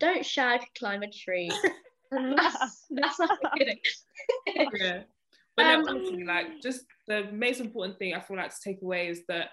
"Don't 0.00 0.24
shag, 0.24 0.60
climb 0.78 1.02
a 1.02 1.10
tree." 1.10 1.50
That's 2.10 2.84
that's 2.90 3.18
not 3.18 3.38
kidding. 3.58 3.78
yeah. 4.74 5.02
But 5.56 5.64
no, 5.64 5.74
Um, 5.80 5.88
honestly, 5.88 6.24
like 6.24 6.46
just 6.62 6.82
the 7.08 7.28
most 7.32 7.60
important 7.60 7.98
thing 7.98 8.14
I 8.14 8.20
feel 8.20 8.36
like 8.36 8.50
to 8.50 8.60
take 8.62 8.80
away 8.80 9.08
is 9.08 9.22
that 9.28 9.48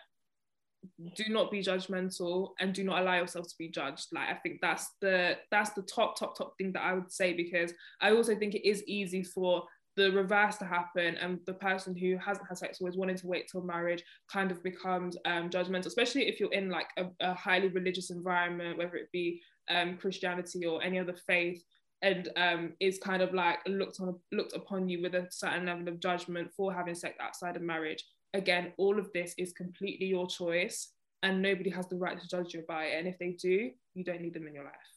do 1.16 1.24
not 1.30 1.50
be 1.50 1.62
judgmental 1.62 2.50
and 2.60 2.74
do 2.74 2.84
not 2.84 3.02
allow 3.02 3.16
yourself 3.16 3.48
to 3.48 3.56
be 3.58 3.70
judged. 3.70 4.08
Like 4.14 4.30
I 4.30 4.36
think 4.36 4.60
that's 4.62 4.92
the 5.02 5.38
that's 5.50 5.72
the 5.72 5.82
top 5.82 6.20
top 6.20 6.38
top 6.38 6.54
thing 6.58 6.74
that 6.74 6.84
I 6.84 6.94
would 6.94 7.12
say 7.12 7.34
because 7.34 7.74
I 8.02 8.12
also 8.12 8.36
think 8.36 8.54
it 8.54 8.68
is 8.68 8.84
easy 8.86 9.24
for 9.24 9.64
the 9.96 10.12
reverse 10.12 10.58
to 10.58 10.66
happen 10.66 11.16
and 11.18 11.40
the 11.46 11.54
person 11.54 11.96
who 11.96 12.18
hasn't 12.18 12.48
had 12.48 12.58
sex 12.58 12.80
or 12.82 12.90
is 12.90 12.98
wanting 12.98 13.18
to 13.18 13.28
wait 13.28 13.48
till 13.52 13.62
marriage 13.62 14.04
kind 14.32 14.52
of 14.52 14.64
becomes 14.64 15.18
um, 15.26 15.50
judgmental, 15.50 15.86
especially 15.86 16.28
if 16.28 16.40
you're 16.40 16.54
in 16.54 16.70
like 16.70 16.88
a, 16.98 17.06
a 17.20 17.34
highly 17.34 17.68
religious 17.68 18.10
environment, 18.10 18.78
whether 18.78 18.96
it 18.96 19.12
be 19.12 19.42
um, 19.70 19.98
Christianity 19.98 20.66
or 20.66 20.82
any 20.82 21.00
other 21.00 21.16
faith 21.28 21.64
and 22.02 22.30
um, 22.36 22.74
is 22.80 23.00
kind 23.00 23.22
of 23.22 23.34
like 23.34 23.60
looked 23.66 24.00
on 24.02 24.20
looked 24.32 24.54
upon 24.54 24.90
you 24.90 25.02
with 25.02 25.16
a 25.16 25.26
certain 25.32 25.66
level 25.66 25.88
of 25.88 26.02
judgment 26.02 26.52
for 26.56 26.74
having 26.74 26.94
sex 26.94 27.16
outside 27.20 27.56
of 27.56 27.62
marriage. 27.62 28.04
Again, 28.34 28.74
all 28.78 29.00
of 29.00 29.12
this 29.14 29.34
is 29.38 29.54
completely 29.54 30.08
your 30.08 30.28
choice, 30.28 30.90
and 31.24 31.42
nobody 31.42 31.70
has 31.70 31.88
the 31.88 31.96
right 31.96 32.20
to 32.20 32.28
judge 32.28 32.54
you 32.54 32.64
by 32.68 32.86
it. 32.86 33.00
And 33.00 33.08
if 33.08 33.18
they 33.20 33.38
do, 33.42 33.72
you 33.94 34.04
don't 34.04 34.22
need 34.22 34.34
them 34.34 34.48
in 34.48 34.54
your 34.54 34.66
life. 34.66 34.93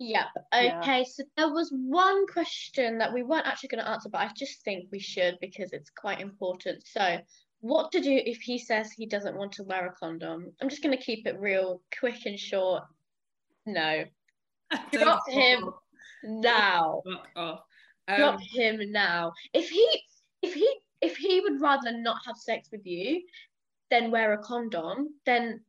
Yep. 0.00 0.26
Yeah. 0.54 0.80
Okay, 0.80 1.04
so 1.04 1.22
there 1.36 1.52
was 1.52 1.70
one 1.70 2.26
question 2.26 2.96
that 2.98 3.12
we 3.12 3.22
weren't 3.22 3.46
actually 3.46 3.68
going 3.68 3.84
to 3.84 3.90
answer, 3.90 4.08
but 4.08 4.22
I 4.22 4.30
just 4.34 4.64
think 4.64 4.88
we 4.90 4.98
should 4.98 5.36
because 5.42 5.74
it's 5.74 5.90
quite 5.90 6.20
important. 6.20 6.86
So, 6.86 7.18
what 7.60 7.92
to 7.92 8.00
do 8.00 8.18
if 8.24 8.40
he 8.40 8.58
says 8.58 8.90
he 8.90 9.04
doesn't 9.04 9.36
want 9.36 9.52
to 9.52 9.62
wear 9.62 9.86
a 9.86 9.92
condom? 9.92 10.52
I'm 10.60 10.70
just 10.70 10.82
going 10.82 10.96
to 10.96 11.04
keep 11.04 11.26
it 11.26 11.38
real 11.38 11.82
quick 11.98 12.24
and 12.24 12.38
short. 12.38 12.84
No. 13.66 14.04
Drop 14.92 15.28
him 15.28 15.70
now. 16.24 17.02
Drop 17.36 17.66
Um, 18.08 18.38
him 18.38 18.80
now. 18.90 19.32
If 19.52 19.68
he 19.68 19.86
if 20.40 20.54
he 20.54 20.76
if 21.02 21.18
he 21.18 21.40
would 21.40 21.60
rather 21.60 21.92
not 21.92 22.16
have 22.26 22.36
sex 22.38 22.70
with 22.72 22.86
you 22.86 23.20
than 23.90 24.10
wear 24.10 24.32
a 24.32 24.38
condom, 24.38 25.08
then 25.26 25.60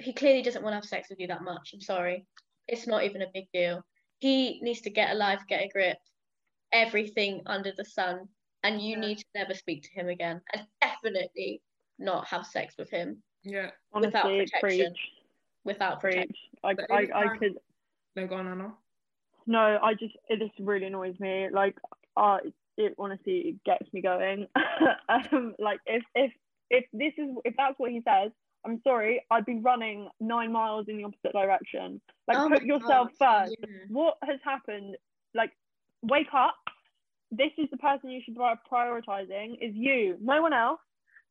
he 0.00 0.12
clearly 0.12 0.42
doesn't 0.42 0.62
want 0.62 0.72
to 0.72 0.76
have 0.76 0.84
sex 0.84 1.08
with 1.08 1.20
you 1.20 1.28
that 1.28 1.42
much. 1.42 1.70
I'm 1.72 1.80
sorry. 1.80 2.26
It's 2.68 2.86
not 2.86 3.04
even 3.04 3.22
a 3.22 3.30
big 3.32 3.46
deal. 3.52 3.84
He 4.18 4.60
needs 4.62 4.80
to 4.82 4.90
get 4.90 5.12
a 5.12 5.14
life, 5.14 5.42
get 5.48 5.62
a 5.62 5.68
grip, 5.68 5.98
everything 6.72 7.42
under 7.46 7.72
the 7.76 7.84
sun, 7.84 8.28
and 8.62 8.80
you 8.80 8.94
Yeah. 8.94 9.00
need 9.00 9.18
to 9.18 9.24
never 9.34 9.54
speak 9.54 9.82
to 9.84 9.90
him 9.92 10.08
again, 10.08 10.40
and 10.52 10.66
definitely 10.80 11.62
not 11.98 12.26
have 12.26 12.46
sex 12.46 12.76
with 12.76 12.90
him 12.90 13.22
yeah. 13.46 13.70
Honestly, 13.92 14.08
Without 14.08 14.24
protection. 14.24 14.60
preach, 14.60 14.98
without 15.64 16.00
protection. 16.00 16.34
preach. 16.62 16.86
I, 16.90 16.94
I, 16.94 17.24
I 17.24 17.38
could. 17.38 17.54
No, 18.16 18.26
go 18.26 18.34
on, 18.36 18.48
Anna. 18.48 18.74
No, 19.46 19.78
I 19.80 19.94
just 19.94 20.16
it 20.28 20.40
just 20.40 20.58
really 20.58 20.86
annoys 20.86 21.18
me. 21.20 21.48
Like, 21.52 21.76
uh, 22.16 22.38
it 22.76 22.94
honestly 22.98 23.38
it 23.38 23.64
gets 23.64 23.92
me 23.92 24.02
going. 24.02 24.48
um, 25.08 25.54
like 25.60 25.78
if 25.86 26.02
if 26.16 26.32
if 26.70 26.84
this 26.92 27.12
is 27.18 27.36
if 27.44 27.54
that's 27.56 27.78
what 27.78 27.92
he 27.92 28.02
says, 28.04 28.32
I'm 28.66 28.80
sorry, 28.82 29.24
I'd 29.30 29.46
be 29.46 29.58
running 29.60 30.08
nine 30.20 30.52
miles 30.52 30.86
in 30.88 30.98
the 30.98 31.04
opposite 31.04 31.32
direction. 31.32 32.00
Like, 32.26 32.38
Oh 32.38 32.48
put 32.48 32.64
yourself 32.64 33.10
God, 33.18 33.44
first. 33.46 33.56
yeah. 33.60 33.76
What 33.88 34.16
has 34.24 34.38
happened? 34.44 34.96
Like, 35.34 35.52
wake 36.02 36.32
up. 36.34 36.56
This 37.30 37.52
is 37.58 37.68
the 37.70 37.76
person 37.76 38.10
you 38.10 38.20
should 38.24 38.34
be 38.34 38.40
prioritizing. 38.70 39.54
Is 39.60 39.74
you, 39.74 40.16
no 40.20 40.42
one 40.42 40.52
else. 40.52 40.80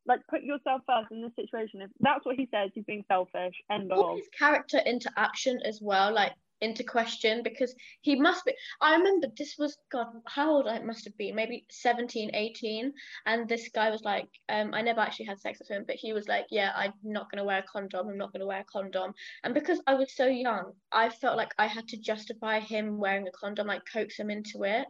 Like, 0.06 0.20
put 0.30 0.42
yourself 0.42 0.82
first 0.86 1.10
in 1.10 1.20
this 1.20 1.32
situation. 1.36 1.82
If 1.82 1.90
that's 2.00 2.24
what 2.24 2.36
he 2.36 2.48
says, 2.52 2.70
he's 2.74 2.84
being 2.84 3.04
selfish. 3.08 3.54
End 3.70 3.90
put 3.90 4.16
his 4.16 4.28
character 4.28 4.78
into 4.78 5.10
action 5.16 5.60
as 5.64 5.80
well, 5.82 6.12
like 6.12 6.32
into 6.60 6.84
question, 6.84 7.42
because 7.42 7.74
he 8.00 8.16
must 8.16 8.44
be. 8.44 8.54
I 8.80 8.96
remember 8.96 9.28
this 9.36 9.56
was, 9.58 9.76
God, 9.90 10.06
how 10.26 10.50
old 10.50 10.66
I 10.66 10.78
must 10.80 11.04
have 11.04 11.16
been, 11.16 11.34
maybe 11.34 11.66
17, 11.70 12.30
18. 12.34 12.92
And 13.26 13.48
this 13.48 13.68
guy 13.74 13.90
was 13.90 14.02
like, 14.02 14.28
um, 14.48 14.72
I 14.74 14.82
never 14.82 15.00
actually 15.00 15.26
had 15.26 15.40
sex 15.40 15.58
with 15.58 15.70
him, 15.70 15.84
but 15.86 15.96
he 15.96 16.12
was 16.12 16.28
like, 16.28 16.46
Yeah, 16.50 16.72
I'm 16.74 16.92
not 17.02 17.30
going 17.30 17.38
to 17.38 17.44
wear 17.44 17.58
a 17.58 17.64
condom. 17.70 18.08
I'm 18.08 18.18
not 18.18 18.32
going 18.32 18.40
to 18.40 18.46
wear 18.46 18.60
a 18.60 18.64
condom. 18.64 19.12
And 19.44 19.54
because 19.54 19.80
I 19.86 19.94
was 19.94 20.14
so 20.14 20.26
young, 20.26 20.72
I 20.92 21.08
felt 21.08 21.36
like 21.36 21.52
I 21.58 21.66
had 21.66 21.88
to 21.88 21.98
justify 21.98 22.60
him 22.60 22.98
wearing 22.98 23.26
a 23.28 23.32
condom, 23.32 23.66
like 23.66 23.82
coax 23.92 24.18
him 24.18 24.30
into 24.30 24.64
it. 24.64 24.86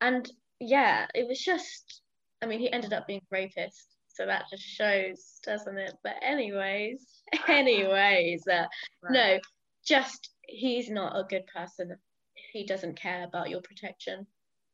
And 0.00 0.30
yeah, 0.60 1.06
it 1.14 1.26
was 1.26 1.40
just, 1.40 2.02
I 2.42 2.46
mean, 2.46 2.60
he 2.60 2.72
ended 2.72 2.92
up 2.92 3.06
being 3.06 3.22
rapist. 3.30 3.96
So 4.08 4.24
that 4.24 4.44
just 4.50 4.62
shows, 4.62 5.40
doesn't 5.44 5.76
it? 5.76 5.92
But 6.02 6.14
anyways, 6.22 7.06
anyways, 7.48 8.48
uh, 8.48 8.66
no, 9.10 9.38
just 9.84 10.30
he's 10.48 10.88
not 10.90 11.16
a 11.16 11.24
good 11.24 11.46
person 11.46 11.90
if 11.90 12.44
he 12.52 12.66
doesn't 12.66 12.98
care 12.98 13.24
about 13.24 13.50
your 13.50 13.60
protection. 13.62 14.26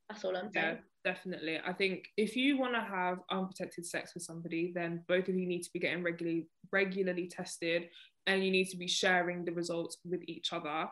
That's 0.08 0.24
all 0.24 0.36
I'm 0.36 0.50
Yeah, 0.54 0.62
saying. 0.62 0.78
definitely. 1.04 1.58
I 1.64 1.72
think 1.72 2.08
if 2.16 2.36
you 2.36 2.58
want 2.58 2.74
to 2.74 2.80
have 2.80 3.18
unprotected 3.30 3.86
sex 3.86 4.14
with 4.14 4.24
somebody, 4.24 4.72
then 4.74 5.04
both 5.08 5.28
of 5.28 5.36
you 5.36 5.46
need 5.46 5.62
to 5.62 5.70
be 5.72 5.78
getting 5.78 6.02
regularly 6.02 6.48
regularly 6.70 7.28
tested, 7.28 7.88
and 8.26 8.44
you 8.44 8.50
need 8.50 8.68
to 8.70 8.76
be 8.76 8.88
sharing 8.88 9.44
the 9.44 9.52
results 9.52 9.98
with 10.04 10.22
each 10.26 10.52
other. 10.52 10.88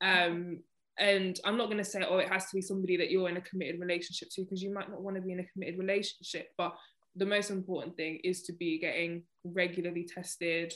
Um, 0.00 0.60
and 0.98 1.38
I'm 1.44 1.56
not 1.56 1.66
going 1.66 1.78
to 1.78 1.84
say, 1.84 2.02
oh, 2.08 2.18
it 2.18 2.28
has 2.28 2.46
to 2.46 2.56
be 2.56 2.62
somebody 2.62 2.96
that 2.96 3.10
you're 3.10 3.28
in 3.28 3.36
a 3.36 3.40
committed 3.42 3.80
relationship 3.80 4.28
to, 4.32 4.42
because 4.42 4.62
you 4.62 4.72
might 4.72 4.90
not 4.90 5.02
want 5.02 5.16
to 5.16 5.22
be 5.22 5.32
in 5.32 5.40
a 5.40 5.46
committed 5.52 5.78
relationship. 5.78 6.48
But 6.56 6.74
the 7.16 7.26
most 7.26 7.50
important 7.50 7.96
thing 7.96 8.20
is 8.24 8.42
to 8.42 8.52
be 8.52 8.78
getting 8.78 9.22
regularly 9.44 10.04
tested. 10.12 10.72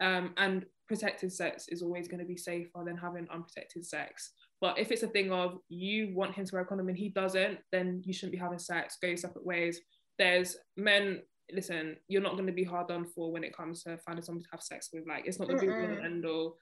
Um, 0.00 0.32
and 0.36 0.64
protected 0.86 1.32
sex 1.32 1.66
is 1.68 1.82
always 1.82 2.08
going 2.08 2.20
to 2.20 2.26
be 2.26 2.36
safer 2.36 2.82
than 2.84 2.96
having 2.96 3.26
unprotected 3.30 3.84
sex. 3.84 4.32
But 4.60 4.78
if 4.78 4.90
it's 4.90 5.02
a 5.02 5.08
thing 5.08 5.30
of 5.32 5.58
you 5.68 6.14
want 6.14 6.34
him 6.34 6.44
to 6.44 6.54
wear 6.54 6.62
a 6.62 6.66
condom 6.66 6.88
and 6.88 6.98
he 6.98 7.10
doesn't, 7.10 7.58
then 7.70 8.02
you 8.04 8.12
shouldn't 8.12 8.32
be 8.32 8.38
having 8.38 8.58
sex. 8.58 8.96
Go 9.00 9.08
your 9.08 9.16
separate 9.16 9.46
ways. 9.46 9.80
There's 10.18 10.56
men. 10.76 11.22
Listen, 11.52 11.96
you're 12.08 12.22
not 12.22 12.34
going 12.34 12.46
to 12.46 12.52
be 12.52 12.64
hard 12.64 12.88
done 12.88 13.06
for 13.06 13.32
when 13.32 13.44
it 13.44 13.56
comes 13.56 13.82
to 13.84 13.98
finding 13.98 14.22
someone 14.22 14.42
to 14.42 14.48
have 14.50 14.62
sex 14.62 14.90
with. 14.92 15.06
Like, 15.06 15.26
it's 15.26 15.38
not 15.38 15.48
the 15.48 15.54
be 15.54 15.66
Mm-mm. 15.66 16.04
end 16.04 16.26
all. 16.26 16.56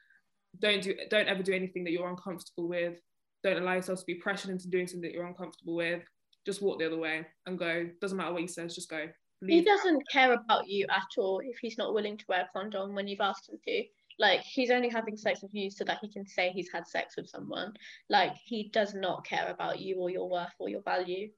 Don't 0.61 0.83
do. 0.83 0.95
Don't 1.11 1.29
ever 1.29 1.43
do 1.43 1.55
anything 1.55 1.85
that 1.85 1.91
you're 1.91 2.09
uncomfortable 2.09 2.69
with. 2.69 3.01
Don't 3.43 3.63
allow 3.63 3.75
yourself 3.75 4.01
to 4.01 4.07
be 4.07 4.15
pressured 4.15 4.51
into 4.51 4.69
doing 4.69 4.87
something 4.87 5.03
that 5.03 5.13
you're 5.13 5.27
uncomfortable 5.27 5.75
with. 5.75 6.03
Just 6.45 6.63
walk 6.63 6.79
the 6.79 6.87
other 6.87 6.99
way 6.99 7.27
and 7.47 7.59
go. 7.59 7.89
Doesn't 8.01 8.17
matter 8.17 8.33
what 8.33 8.43
he 8.43 8.49
says. 8.49 8.75
Just 8.75 8.91
go. 8.91 9.07
He 9.41 9.57
Leave 9.57 9.65
that. 9.65 9.77
doesn't 9.77 10.09
care 10.11 10.33
about 10.33 10.69
you 10.69 10.87
at 10.91 11.19
all 11.19 11.41
if 11.45 11.59
he's 11.61 11.79
not 11.79 11.95
willing 11.95 12.17
to 12.17 12.25
wear 12.29 12.43
a 12.43 12.49
condom 12.53 12.95
when 12.95 13.07
you've 13.09 13.21
asked 13.21 13.49
him 13.49 13.59
to. 13.67 13.85
Like 14.19 14.41
he's 14.41 14.71
only 14.71 14.89
having 14.89 15.17
sex 15.17 15.43
with 15.43 15.55
you 15.55 15.71
so 15.71 15.85
that 15.85 15.99
he 16.01 16.11
can 16.11 16.27
say 16.27 16.51
he's 16.51 16.71
had 16.73 16.87
sex 16.87 17.17
with 17.17 17.29
someone. 17.29 17.75
Like 18.09 18.35
he 18.45 18.71
does 18.73 18.95
not 18.95 19.27
care 19.27 19.49
about 19.51 19.81
you 19.81 19.97
or 19.97 20.09
your 20.11 20.29
worth 20.29 20.55
or 20.59 20.69
your 20.69 20.83
value 20.83 21.29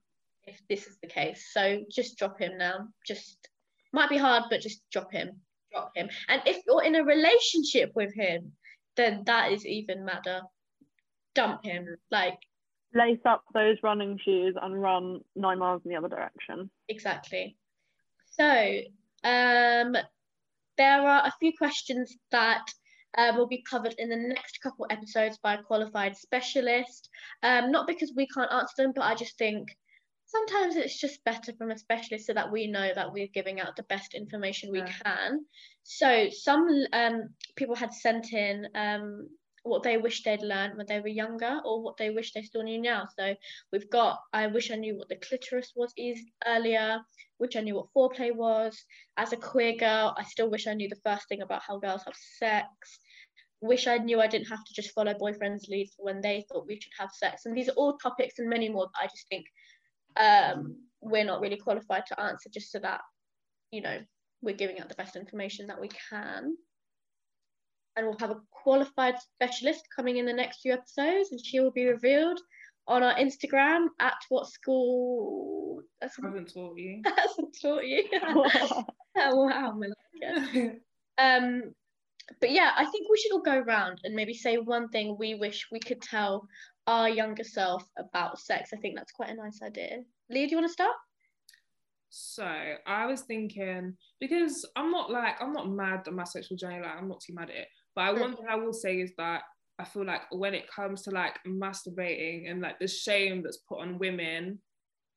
if 0.47 0.61
this 0.69 0.87
is 0.87 0.97
the 1.03 1.09
case. 1.09 1.51
So 1.53 1.83
just 1.91 2.19
drop 2.19 2.39
him 2.41 2.57
now. 2.57 2.89
Just 3.07 3.49
might 3.93 4.11
be 4.11 4.17
hard, 4.17 4.45
but 4.49 4.61
just 4.61 4.83
drop 4.93 5.13
him. 5.13 5.41
Drop 5.73 5.91
him. 5.95 6.09
And 6.29 6.41
if 6.47 6.63
you're 6.67 6.85
in 6.85 6.95
a 6.95 7.05
relationship 7.05 7.93
with 7.95 8.15
him, 8.15 8.53
then 8.97 9.23
that 9.27 9.53
is 9.53 9.67
even 9.67 10.05
madder. 10.05 10.43
Dump 11.35 11.65
him. 11.65 11.97
Like 12.11 12.39
Lace 12.95 13.19
up 13.27 13.45
those 13.55 13.77
running 13.83 14.19
shoes 14.25 14.55
and 14.61 14.81
run 14.81 15.21
nine 15.37 15.59
miles 15.59 15.83
in 15.85 15.91
the 15.91 15.97
other 15.97 16.09
direction. 16.09 16.71
Exactly. 16.89 17.57
So, 18.39 18.81
um, 19.25 19.97
there 20.77 21.01
are 21.01 21.27
a 21.27 21.35
few 21.41 21.53
questions 21.59 22.17
that 22.31 22.65
uh, 23.17 23.33
will 23.37 23.49
be 23.49 23.65
covered 23.69 23.95
in 23.99 24.09
the 24.09 24.17
next 24.17 24.61
couple 24.63 24.87
episodes 24.91 25.39
by 25.39 25.55
a 25.55 25.63
qualified 25.63 26.17
specialist. 26.17 27.09
Um, 27.43 27.73
not 27.73 27.87
because 27.87 28.13
we 28.15 28.29
can't 28.29 28.53
answer 28.53 28.75
them, 28.85 28.93
but 28.95 29.05
I 29.05 29.15
just 29.15 29.37
think 29.39 29.69
sometimes 30.27 30.77
it's 30.77 31.01
just 31.01 31.25
better 31.25 31.53
from 31.55 31.71
a 31.71 31.79
specialist 31.79 32.27
so 32.27 32.35
that 32.35 32.53
we 32.53 32.67
know 32.69 32.93
that 32.95 33.13
we're 33.13 33.29
giving 33.33 33.61
out 33.61 33.77
the 33.77 33.83
best 33.85 34.15
information 34.15 34.71
we 34.71 34.81
Yeah. 34.81 34.93
can. 35.05 35.45
So 35.83 36.29
some 36.31 36.69
um, 36.93 37.35
people 37.57 37.75
had 37.75 37.93
sent 37.93 38.33
in 38.33 38.69
um, 38.75 39.29
what 39.69 39.83
they 39.83 39.97
wish 39.97 40.23
they'd 40.23 40.43
learned 40.43 40.77
when 40.77 40.87
they 40.87 41.01
were 41.01 41.09
younger 41.09 41.61
or 41.65 41.83
what 41.83 41.97
they 41.97 42.11
wish 42.11 42.33
they 42.33 42.43
still 42.43 42.63
knew 42.63 42.81
now. 42.81 43.07
So 43.19 43.35
we've 43.73 43.89
got 43.91 44.21
I 44.33 44.47
wish 44.47 44.71
I 44.71 44.77
knew 44.77 44.97
what 44.97 45.09
the 45.09 45.17
clitoris 45.17 45.73
was 45.77 45.93
is 45.97 46.19
earlier, 46.47 47.01
which 47.39 47.57
I 47.57 47.61
knew 47.61 47.77
what 47.77 47.93
foreplay 47.95 48.35
was. 48.35 48.85
As 49.17 49.33
a 49.33 49.37
queer 49.37 49.75
girl, 49.75 50.15
I 50.19 50.25
still 50.25 50.51
wish 50.51 50.67
I 50.67 50.75
knew 50.75 50.89
the 50.89 51.01
first 51.05 51.29
thing 51.29 51.43
about 51.43 51.63
how 51.67 51.79
girls 51.79 52.03
have 52.05 52.15
sex. 52.39 52.69
Wish 53.61 53.87
I 53.87 53.99
knew 53.99 54.21
I 54.21 54.29
didn't 54.29 54.49
have 54.49 54.65
to 54.65 54.75
just 54.75 54.93
follow 54.93 55.15
boyfriends' 55.15 55.69
leads 55.69 55.95
when 55.99 56.21
they 56.21 56.45
thought 56.49 56.67
we 56.67 56.81
should 56.81 56.93
have 56.99 57.11
sex. 57.13 57.43
And 57.45 57.57
these 57.57 57.69
are 57.69 57.73
all 57.73 57.99
topics 57.99 58.39
and 58.39 58.49
many 58.49 58.69
more 58.69 58.87
that 58.87 59.05
I 59.05 59.07
just 59.07 59.29
think 59.29 59.47
um, 60.17 60.77
we're 61.01 61.25
not 61.25 61.41
really 61.41 61.57
qualified 61.57 62.07
to 62.07 62.21
answer, 62.21 62.51
just 62.53 62.71
so 62.71 62.79
that, 62.81 63.01
you 63.73 63.81
know, 63.81 63.99
we're 64.43 64.55
giving 64.55 64.79
out 64.79 64.89
the 64.89 64.95
best 64.95 65.17
information 65.17 65.67
that 65.67 65.81
we 65.81 65.89
can. 65.89 66.57
And 67.99 68.07
we'll 68.07 68.19
have 68.21 68.31
a 68.31 68.41
qualified 68.53 69.17
specialist 69.19 69.83
coming 69.95 70.19
in 70.19 70.25
the 70.25 70.33
next 70.33 70.61
few 70.61 70.73
episodes, 70.73 71.33
and 71.33 71.45
she 71.45 71.59
will 71.59 71.73
be 71.73 71.85
revealed 71.85 72.39
on 72.87 73.03
our 73.03 73.15
Instagram 73.17 73.89
at 73.99 74.15
what 74.29 74.47
school. 74.47 75.83
That's 76.01 76.17
I 76.23 76.27
haven't 76.27 76.55
taught 76.55 76.79
you. 76.79 77.03
hasn't 77.17 77.57
taught 77.61 77.85
you. 77.85 78.05
wow, 79.17 79.77
Malika. 79.77 80.77
Um, 81.19 81.75
but 82.41 82.53
yeah, 82.53 82.71
I 82.77 82.85
think 82.85 83.09
we 83.11 83.19
should 83.19 83.33
all 83.33 83.43
go 83.43 83.59
around 83.59 83.99
and 84.05 84.15
maybe 84.15 84.33
say 84.33 84.59
one 84.59 84.91
thing 84.91 85.17
we 85.19 85.35
wish 85.35 85.67
we 85.73 85.81
could 85.81 86.01
tell 86.01 86.47
our 86.87 87.09
younger 87.09 87.43
self 87.43 87.85
about 87.99 88.39
sex. 88.39 88.71
I 88.73 88.77
think 88.77 88.95
that's 88.97 89.13
quite 89.13 89.31
a 89.31 89.35
nice 89.35 89.61
idea. 89.61 90.03
Leah, 90.31 90.47
do 90.47 90.51
you 90.53 90.57
want 90.59 90.69
to 90.69 90.73
start? 90.73 90.95
So 92.11 92.47
I 92.87 93.07
was 93.07 93.23
thinking 93.23 93.95
because 94.21 94.67
I'm 94.77 94.91
not 94.91 95.11
like 95.11 95.43
I'm 95.43 95.53
not 95.53 95.69
mad 95.69 96.05
at 96.07 96.15
my 96.15 96.25
sexual 96.25 96.57
journey, 96.57 96.81
like 96.81 96.97
I'm 96.97 97.09
not 97.09 97.21
too 97.21 97.35
mad 97.35 97.51
at 97.51 97.57
it. 97.57 97.69
But 97.99 98.05
I 98.05 98.13
Mm. 98.15 98.21
one 98.21 98.37
thing 98.37 98.47
I 98.49 98.55
will 98.55 98.73
say 98.73 99.01
is 99.01 99.13
that 99.19 99.43
I 99.81 99.85
feel 99.85 100.05
like 100.05 100.23
when 100.31 100.55
it 100.55 100.71
comes 100.71 101.03
to 101.03 101.11
like 101.11 101.37
masturbating 101.45 102.49
and 102.49 102.61
like 102.61 102.79
the 102.79 102.87
shame 102.87 103.43
that's 103.43 103.57
put 103.69 103.81
on 103.81 103.99
women, 103.99 104.63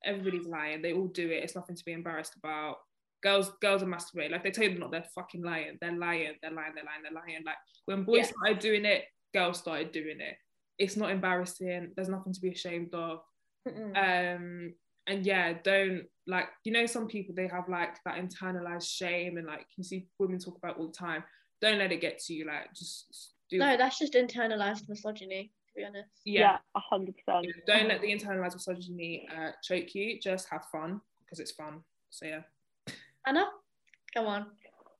everybody's 0.03 0.47
lying. 0.47 0.81
They 0.81 0.93
all 0.93 1.07
do 1.07 1.29
it. 1.29 1.43
It's 1.43 1.55
nothing 1.55 1.75
to 1.75 1.85
be 1.85 1.91
embarrassed 1.91 2.35
about. 2.37 2.77
Girls, 3.21 3.51
girls 3.61 3.83
are 3.83 3.85
masturbating. 3.85 4.31
Like 4.31 4.43
they 4.43 4.49
tell 4.49 4.63
you 4.63 4.71
they're 4.71 4.79
not, 4.79 4.89
they're 4.91 5.05
fucking 5.13 5.43
lying. 5.43 5.77
They're 5.79 5.95
lying. 5.95 6.33
They're 6.41 6.51
lying. 6.51 6.73
They're 6.73 6.83
lying. 6.83 7.03
They're 7.03 7.11
lying. 7.13 7.43
Like 7.45 7.57
when 7.85 8.03
boys 8.03 8.17
Yeah. 8.17 8.31
started 8.31 8.59
doing 8.59 8.85
it, 8.85 9.05
girls 9.31 9.59
started 9.59 9.91
doing 9.91 10.19
it. 10.19 10.35
It's 10.79 10.97
not 10.97 11.11
embarrassing. 11.11 11.93
There's 11.95 12.09
nothing 12.09 12.33
to 12.33 12.41
be 12.41 12.49
ashamed 12.49 12.95
of 12.95 13.19
Mm-mm. 13.67 13.95
um 13.95 14.73
and 15.05 15.23
yeah 15.23 15.53
don't 15.63 16.01
like 16.25 16.47
you 16.63 16.71
know 16.71 16.87
some 16.87 17.05
people 17.07 17.35
they 17.35 17.47
have 17.47 17.69
like 17.69 17.95
that 18.05 18.15
internalized 18.15 18.89
shame 18.89 19.37
and 19.37 19.45
like 19.45 19.67
you 19.77 19.83
see 19.83 20.07
women 20.17 20.39
talk 20.39 20.57
about 20.57 20.77
all 20.79 20.87
the 20.87 20.93
time 20.93 21.23
don't 21.61 21.77
let 21.77 21.91
it 21.91 22.01
get 22.01 22.19
to 22.19 22.33
you 22.33 22.45
like 22.45 22.73
just 22.73 23.33
do 23.49 23.57
no, 23.57 23.75
that's 23.77 23.99
just 23.99 24.13
internalized 24.13 24.87
misogyny, 24.87 25.51
to 25.67 25.73
be 25.75 25.83
honest. 25.83 26.09
yeah, 26.25 26.57
a 26.75 26.79
hundred 26.79 27.15
percent. 27.17 27.47
don't 27.67 27.87
let 27.87 28.01
the 28.01 28.07
internalized 28.07 28.53
misogyny 28.53 29.27
uh 29.35 29.51
choke 29.63 29.93
you 29.93 30.19
just 30.19 30.47
have 30.49 30.63
fun 30.71 31.01
because 31.23 31.39
it's 31.39 31.51
fun 31.51 31.81
so 32.09 32.25
yeah 32.25 32.41
Anna, 33.25 33.45
come 34.13 34.25
on. 34.25 34.47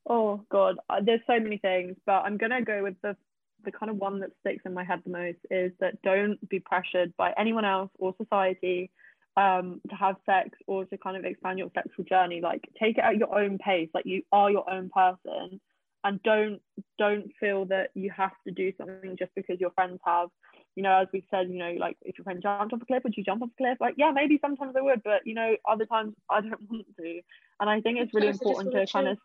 Oh 0.07 0.45
god, 0.51 0.78
uh, 0.89 0.99
there's 1.03 1.22
so 1.28 1.39
many 1.39 1.57
things, 1.57 1.95
but 2.05 2.24
I'm 2.24 2.38
gonna 2.38 2.62
go 2.62 2.84
with 2.84 2.95
the 3.01 3.16
the 3.64 3.72
kind 3.72 3.89
of 3.91 3.97
one 3.97 4.20
that 4.20 4.32
sticks 4.39 4.64
in 4.66 4.74
my 4.74 4.84
head 4.84 5.01
the 5.03 5.12
most 5.12 5.38
is 5.51 5.72
that 5.80 6.01
don't 6.01 6.38
be 6.49 6.59
pressured 6.59 7.16
by 7.16 7.32
anyone 7.38 7.66
else 7.66 7.91
or 7.99 8.16
society 8.18 8.89
um, 9.38 9.82
to 9.89 9.95
have 9.95 10.16
sex 10.26 10.49
or 10.66 10.86
to 10.86 10.97
kind 10.97 11.16
of 11.16 11.26
expand 11.26 11.59
your 11.59 11.70
sexual 11.74 12.03
journey. 12.05 12.41
Like 12.41 12.68
take 12.80 12.97
it 12.97 13.03
at 13.03 13.18
your 13.18 13.38
own 13.38 13.59
pace. 13.59 13.89
Like 13.93 14.05
you 14.05 14.24
are 14.32 14.49
your 14.49 14.70
own 14.70 14.89
person, 14.89 15.62
and 16.04 16.22
don't 16.24 16.62
don't 16.97 17.32
feel 17.39 17.66
that 17.66 17.89
you 17.93 18.12
have 18.16 18.32
to 18.47 18.54
do 18.54 18.72
something 18.78 19.16
just 19.18 19.32
because 19.36 19.60
your 19.60 19.72
friends 19.72 19.99
have. 20.06 20.30
You 20.76 20.84
know, 20.84 21.02
as 21.02 21.08
we 21.12 21.26
said, 21.30 21.49
you 21.49 21.58
know, 21.58 21.76
like 21.78 21.97
if 22.02 22.18
your 22.18 22.24
friend 22.24 22.41
jumped 22.41 22.74
off 22.74 22.82
a 22.82 22.86
cliff, 22.86 23.04
would 23.04 23.18
you 23.18 23.24
jump 23.24 23.43
off 23.43 23.49
a 23.49 23.58
cliff? 23.58 23.78
Like, 23.82 23.95
yeah, 23.97 24.12
maybe 24.12 24.39
sometimes 24.41 24.74
I 24.78 24.82
would, 24.82 25.04
but 25.04 25.22
you 25.26 25.34
know, 25.34 25.56
other 25.70 25.86
times 25.86 26.14
I 26.30 26.41
don't 26.41 26.62
want 26.70 26.86
to. 26.97 27.22
And 27.60 27.70
I 27.70 27.82
think 27.82 27.99
it's 27.99 28.14
really 28.14 28.32
Sometimes 28.34 28.41
I 28.41 28.49
just 28.52 28.60
important 28.60 28.74
wanna 28.74 28.88
kind 28.88 29.08
of 29.10 29.18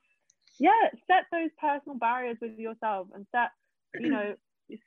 yeah 0.58 0.88
set 1.06 1.24
those 1.30 1.50
personal 1.60 1.98
barriers 1.98 2.38
with 2.40 2.58
yourself 2.58 3.08
and 3.14 3.26
set 3.32 3.50
you 4.00 4.08
know 4.08 4.34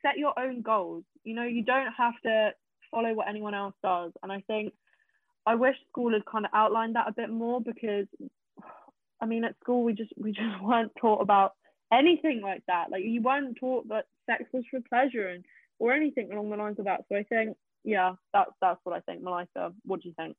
set 0.01 0.17
your 0.17 0.37
own 0.39 0.61
goals 0.61 1.03
you 1.23 1.33
know 1.33 1.43
you 1.43 1.63
don't 1.63 1.91
have 1.95 2.13
to 2.23 2.51
follow 2.91 3.13
what 3.13 3.27
anyone 3.27 3.53
else 3.53 3.75
does 3.83 4.11
and 4.23 4.31
i 4.31 4.41
think 4.47 4.73
i 5.45 5.55
wish 5.55 5.75
school 5.89 6.11
had 6.11 6.25
kind 6.25 6.45
of 6.45 6.51
outlined 6.53 6.95
that 6.95 7.07
a 7.07 7.13
bit 7.13 7.29
more 7.29 7.61
because 7.61 8.07
i 9.21 9.25
mean 9.25 9.43
at 9.43 9.55
school 9.61 9.83
we 9.83 9.93
just 9.93 10.11
we 10.17 10.31
just 10.31 10.61
weren't 10.61 10.91
taught 10.99 11.21
about 11.21 11.53
anything 11.91 12.41
like 12.41 12.63
that 12.67 12.91
like 12.91 13.03
you 13.03 13.21
weren't 13.21 13.57
taught 13.59 13.87
that 13.89 14.05
sex 14.25 14.43
was 14.53 14.63
for 14.69 14.79
pleasure 14.87 15.27
and 15.27 15.45
or 15.79 15.93
anything 15.93 16.31
along 16.31 16.49
the 16.49 16.57
lines 16.57 16.79
of 16.79 16.85
that 16.85 17.03
so 17.09 17.15
i 17.15 17.23
think 17.23 17.55
yeah 17.83 18.13
that's 18.33 18.51
that's 18.61 18.79
what 18.83 18.95
i 18.95 18.99
think 19.01 19.21
malika 19.21 19.71
what 19.85 20.01
do 20.01 20.09
you 20.09 20.15
think 20.15 20.35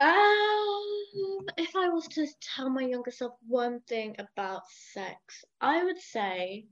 Um, 0.00 1.44
if 1.58 1.76
I 1.76 1.90
was 1.90 2.08
to 2.08 2.26
tell 2.40 2.70
my 2.70 2.80
younger 2.80 3.10
self 3.10 3.34
one 3.46 3.80
thing 3.86 4.16
about 4.18 4.62
sex, 4.94 5.44
I 5.60 5.84
would 5.84 5.98
say 6.00 6.64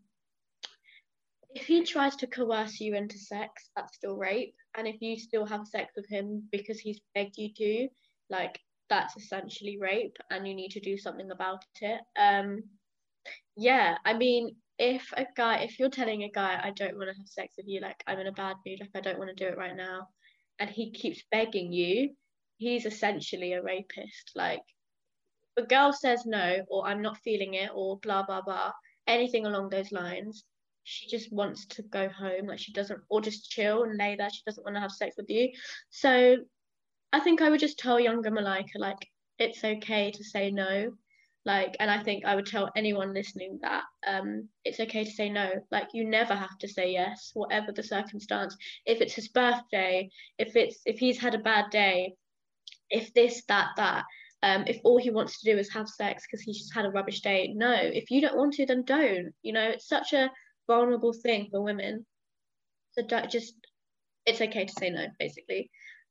if 1.54 1.66
he 1.66 1.84
tries 1.84 2.16
to 2.16 2.26
coerce 2.26 2.80
you 2.80 2.94
into 2.94 3.18
sex, 3.18 3.70
that's 3.76 3.94
still 3.94 4.16
rape. 4.16 4.54
And 4.76 4.86
if 4.86 5.02
you 5.02 5.18
still 5.18 5.44
have 5.44 5.66
sex 5.66 5.92
with 5.96 6.08
him 6.08 6.48
because 6.52 6.78
he's 6.78 7.00
begged 7.14 7.36
you 7.36 7.52
to, 7.54 7.88
like 8.30 8.58
that's 8.88 9.16
essentially 9.16 9.78
rape 9.78 10.16
and 10.30 10.48
you 10.48 10.54
need 10.54 10.70
to 10.70 10.80
do 10.80 10.96
something 10.96 11.30
about 11.30 11.64
it. 11.82 12.00
Um, 12.18 12.62
yeah, 13.56 13.96
I 14.04 14.14
mean, 14.14 14.56
if 14.78 15.12
a 15.16 15.26
guy, 15.36 15.58
if 15.58 15.78
you're 15.78 15.90
telling 15.90 16.22
a 16.22 16.30
guy, 16.30 16.60
I 16.62 16.70
don't 16.70 16.96
want 16.96 17.10
to 17.10 17.16
have 17.16 17.26
sex 17.26 17.54
with 17.56 17.66
you, 17.66 17.80
like 17.80 18.02
I'm 18.06 18.18
in 18.20 18.26
a 18.28 18.32
bad 18.32 18.56
mood, 18.64 18.80
like 18.80 18.90
I 18.94 19.00
don't 19.00 19.18
want 19.18 19.36
to 19.36 19.44
do 19.44 19.50
it 19.50 19.58
right 19.58 19.76
now, 19.76 20.08
and 20.58 20.70
he 20.70 20.92
keeps 20.92 21.22
begging 21.30 21.72
you, 21.72 22.10
he's 22.58 22.86
essentially 22.86 23.54
a 23.54 23.62
rapist. 23.62 24.32
Like, 24.34 24.62
the 25.56 25.62
girl 25.64 25.92
says 25.92 26.24
no, 26.26 26.64
or 26.68 26.86
I'm 26.86 27.02
not 27.02 27.18
feeling 27.18 27.54
it, 27.54 27.70
or 27.74 27.98
blah, 27.98 28.22
blah, 28.24 28.42
blah, 28.42 28.72
anything 29.06 29.46
along 29.46 29.70
those 29.70 29.90
lines. 29.90 30.44
She 30.84 31.08
just 31.08 31.32
wants 31.32 31.66
to 31.66 31.82
go 31.82 32.08
home, 32.08 32.46
like, 32.46 32.60
she 32.60 32.72
doesn't, 32.72 33.00
or 33.08 33.20
just 33.20 33.50
chill 33.50 33.82
and 33.82 33.98
lay 33.98 34.16
there. 34.16 34.30
She 34.30 34.42
doesn't 34.46 34.64
want 34.64 34.76
to 34.76 34.80
have 34.80 34.92
sex 34.92 35.16
with 35.16 35.28
you. 35.28 35.50
So, 35.90 36.36
I 37.12 37.20
think 37.20 37.42
I 37.42 37.50
would 37.50 37.60
just 37.60 37.78
tell 37.78 37.98
younger 37.98 38.30
Malika, 38.30 38.78
like, 38.78 39.06
it's 39.38 39.64
okay 39.64 40.10
to 40.10 40.24
say 40.24 40.50
no. 40.50 40.92
Like, 41.44 41.76
and 41.80 41.90
I 41.90 42.02
think 42.02 42.24
I 42.24 42.34
would 42.34 42.46
tell 42.46 42.70
anyone 42.76 43.14
listening 43.14 43.58
that 43.62 43.84
um, 44.06 44.48
it's 44.64 44.80
okay 44.80 45.04
to 45.04 45.10
say 45.10 45.30
no. 45.30 45.50
Like, 45.70 45.88
you 45.94 46.04
never 46.04 46.34
have 46.34 46.58
to 46.58 46.68
say 46.68 46.92
yes, 46.92 47.30
whatever 47.34 47.72
the 47.72 47.82
circumstance. 47.82 48.56
If 48.84 49.00
it's 49.00 49.14
his 49.14 49.28
birthday, 49.28 50.10
if 50.38 50.56
it's 50.56 50.80
if 50.84 50.98
he's 50.98 51.18
had 51.18 51.34
a 51.34 51.38
bad 51.38 51.70
day, 51.70 52.14
if 52.90 53.12
this, 53.14 53.44
that, 53.48 53.68
that. 53.76 54.04
Um, 54.42 54.64
if 54.66 54.78
all 54.84 54.98
he 54.98 55.10
wants 55.10 55.40
to 55.40 55.50
do 55.50 55.58
is 55.58 55.72
have 55.72 55.88
sex 55.88 56.24
because 56.24 56.44
he's 56.44 56.58
just 56.58 56.74
had 56.74 56.84
a 56.84 56.90
rubbish 56.90 57.22
day, 57.22 57.52
no. 57.54 57.72
If 57.72 58.10
you 58.10 58.20
don't 58.20 58.36
want 58.36 58.54
to, 58.54 58.66
then 58.66 58.84
don't. 58.84 59.32
You 59.42 59.52
know, 59.52 59.68
it's 59.70 59.88
such 59.88 60.12
a 60.12 60.30
vulnerable 60.66 61.12
thing 61.12 61.48
for 61.50 61.62
women. 61.62 62.06
So 62.92 63.02
just, 63.02 63.54
it's 64.26 64.40
okay 64.40 64.64
to 64.64 64.72
say 64.78 64.90
no, 64.90 65.06
basically. 65.18 65.70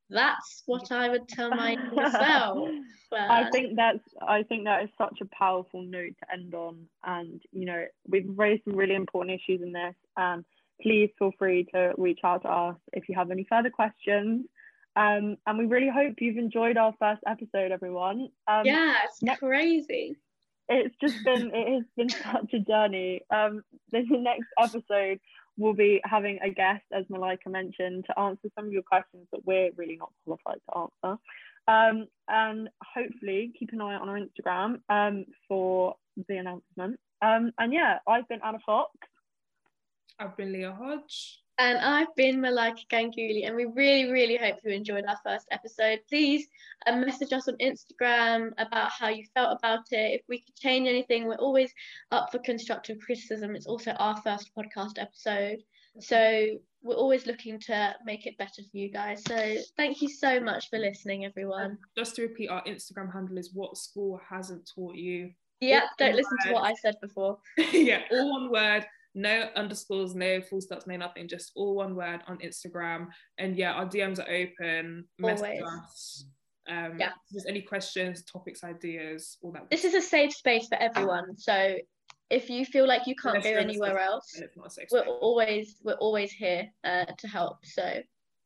That's 0.09 0.63
what 0.65 0.91
I 0.91 1.09
would 1.09 1.27
tell 1.27 1.49
my 1.49 1.71
younger 1.95 2.09
self. 2.11 2.69
I 3.11 3.49
think 3.51 3.75
that's 3.75 4.03
I 4.25 4.43
think 4.43 4.65
that 4.65 4.83
is 4.83 4.89
such 4.97 5.19
a 5.21 5.25
powerful 5.25 5.81
note 5.81 6.13
to 6.19 6.33
end 6.33 6.53
on. 6.53 6.87
And 7.03 7.41
you 7.51 7.65
know, 7.65 7.85
we've 8.07 8.27
raised 8.35 8.63
some 8.63 8.75
really 8.75 8.95
important 8.95 9.39
issues 9.39 9.61
in 9.61 9.71
this. 9.71 9.95
And 10.15 10.45
please 10.81 11.09
feel 11.17 11.31
free 11.37 11.65
to 11.73 11.93
reach 11.97 12.19
out 12.23 12.43
to 12.43 12.49
us 12.49 12.75
if 12.93 13.09
you 13.09 13.15
have 13.15 13.31
any 13.31 13.45
further 13.49 13.69
questions. 13.69 14.45
Um, 14.95 15.37
and 15.45 15.57
we 15.57 15.65
really 15.65 15.89
hope 15.89 16.15
you've 16.19 16.37
enjoyed 16.37 16.77
our 16.77 16.93
first 16.97 17.21
episode, 17.27 17.71
everyone. 17.71 18.29
Um, 18.47 18.65
yeah, 18.65 18.95
it's 19.05 19.21
ne- 19.21 19.35
crazy. 19.35 20.15
it's 20.69 20.95
just 20.99 21.23
been 21.23 21.51
it 21.53 21.73
has 21.73 21.83
been 21.95 22.09
such 22.09 22.53
a 22.53 22.59
journey. 22.59 23.21
Um, 23.29 23.63
this 23.91 24.05
next 24.09 24.47
episode 24.59 25.19
we'll 25.57 25.73
be 25.73 25.99
having 26.03 26.39
a 26.41 26.49
guest, 26.49 26.83
as 26.93 27.05
Malika 27.09 27.49
mentioned, 27.49 28.05
to 28.05 28.19
answer 28.19 28.49
some 28.55 28.65
of 28.67 28.71
your 28.71 28.83
questions 28.83 29.27
that 29.31 29.45
we're 29.45 29.71
really 29.75 29.97
not 29.97 30.11
qualified 30.23 30.59
to 30.69 30.77
answer. 30.77 31.19
Um, 31.67 32.07
and 32.29 32.69
hopefully 32.81 33.51
keep 33.57 33.73
an 33.73 33.81
eye 33.81 33.95
on 33.95 34.07
our 34.07 34.19
Instagram 34.19 34.79
um, 34.89 35.25
for 35.47 35.95
the 36.27 36.37
announcement. 36.37 36.99
Um, 37.21 37.51
and 37.57 37.73
yeah, 37.73 37.99
I've 38.07 38.27
been 38.27 38.39
Anna 38.45 38.59
Fox. 38.65 38.91
i've 40.19 40.37
been 40.37 40.53
leah 40.53 40.71
hodge 40.71 41.41
And 41.59 41.79
I've 41.79 42.15
been 42.15 42.39
Malika 42.39 42.81
Ganguly, 42.87 43.47
and 43.47 43.55
we 43.55 43.65
really, 43.65 44.11
really 44.11 44.37
hope 44.37 44.57
you 44.63 44.71
enjoyed 44.71 45.05
our 45.07 45.17
first 45.23 45.47
episode. 45.49 45.99
Please 46.07 46.47
uh, 46.85 46.97
message 46.97 47.33
us 47.33 47.47
on 47.47 47.55
Instagram 47.57 48.51
about 48.59 48.91
how 48.91 49.09
you 49.09 49.25
felt 49.33 49.57
about 49.57 49.91
it. 49.91 50.19
If 50.19 50.21
we 50.29 50.39
could 50.39 50.55
change 50.55 50.87
anything, 50.87 51.27
we're 51.27 51.35
always 51.35 51.73
up 52.11 52.31
for 52.31 52.37
constructive 52.39 52.99
criticism. 52.99 53.55
It's 53.55 53.65
also 53.65 53.91
our 53.93 54.21
first 54.21 54.51
podcast 54.55 54.99
episode. 54.99 55.63
So 55.99 56.59
we're 56.83 56.93
always 56.93 57.25
looking 57.25 57.59
to 57.61 57.95
make 58.05 58.27
it 58.27 58.37
better 58.37 58.61
for 58.61 58.77
you 58.77 58.91
guys. 58.91 59.23
So 59.27 59.55
thank 59.77 60.01
you 60.01 60.09
so 60.09 60.39
much 60.39 60.69
for 60.69 60.77
listening, 60.77 61.25
everyone. 61.25 61.79
Just 61.97 62.15
to 62.17 62.21
repeat, 62.21 62.49
our 62.49 62.63
Instagram 62.65 63.11
handle 63.11 63.37
is 63.39 63.49
what 63.53 63.77
school 63.77 64.21
hasn't 64.29 64.69
taught 64.75 64.95
you. 64.95 65.31
Yeah, 65.59 65.81
don't 65.97 66.15
listen 66.15 66.37
to 66.43 66.53
what. 66.53 66.65
I 66.65 66.75
said 66.75 66.97
before. 67.01 67.39
yeah, 67.71 68.01
all 68.11 68.31
one 68.31 68.51
word. 68.51 68.85
No 69.17 69.49
underscores, 69.55 70.13
no 70.13 70.41
full 70.41 70.61
stops, 70.61 70.85
no 70.85 70.95
nothing. 70.95 71.27
Just 71.27 71.51
all 71.55 71.73
one 71.73 71.95
word 71.95 72.21
on 72.27 72.37
Instagram. 72.37 73.07
And 73.39 73.57
yeah, 73.57 73.73
our 73.73 73.87
DMs 73.87 74.19
are 74.19 74.29
open. 74.29 75.05
Message 75.17 75.59
us. 75.65 76.25
Um, 76.69 76.99
Yeah. 76.99 77.07
If 77.07 77.31
there's 77.31 77.45
any 77.47 77.63
questions, 77.63 78.23
topics, 78.23 78.63
ideas, 78.63 79.39
all 79.41 79.51
that. 79.53 79.71
This 79.71 79.85
is 79.85 79.95
a 79.95 80.03
safe 80.03 80.33
space 80.33 80.67
for 80.67 80.75
everyone. 80.75 81.35
So 81.35 81.77
if 82.29 82.47
you 82.47 82.63
feel 82.63 82.87
like 82.87 83.07
you 83.07 83.15
can't 83.15 83.41
go 83.41 83.49
you're 83.49 83.57
in 83.57 83.69
a 83.69 83.71
anywhere 83.71 83.97
else, 83.97 84.35
it's 84.37 84.55
not 84.55 84.71
safe 84.71 84.89
we're 84.91 85.01
always 85.01 85.77
we're 85.83 85.93
always 85.95 86.31
here 86.31 86.67
uh, 86.83 87.05
to 87.17 87.27
help. 87.27 87.65
So 87.65 87.99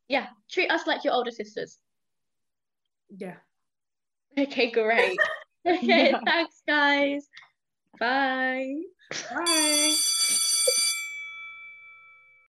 yeah, 0.08 0.28
treat 0.50 0.72
us 0.72 0.88
like 0.88 1.04
your 1.04 1.14
older 1.14 1.32
sisters. 1.32 1.80
Yeah. 3.10 3.36
Okay, 4.40 4.72
great. 4.72 5.18
Okay, 5.64 6.10
Yeah. 6.10 6.20
thanks 6.26 6.64
guys. 6.66 7.28
Bye. 8.00 8.82
Bye. 9.30 9.96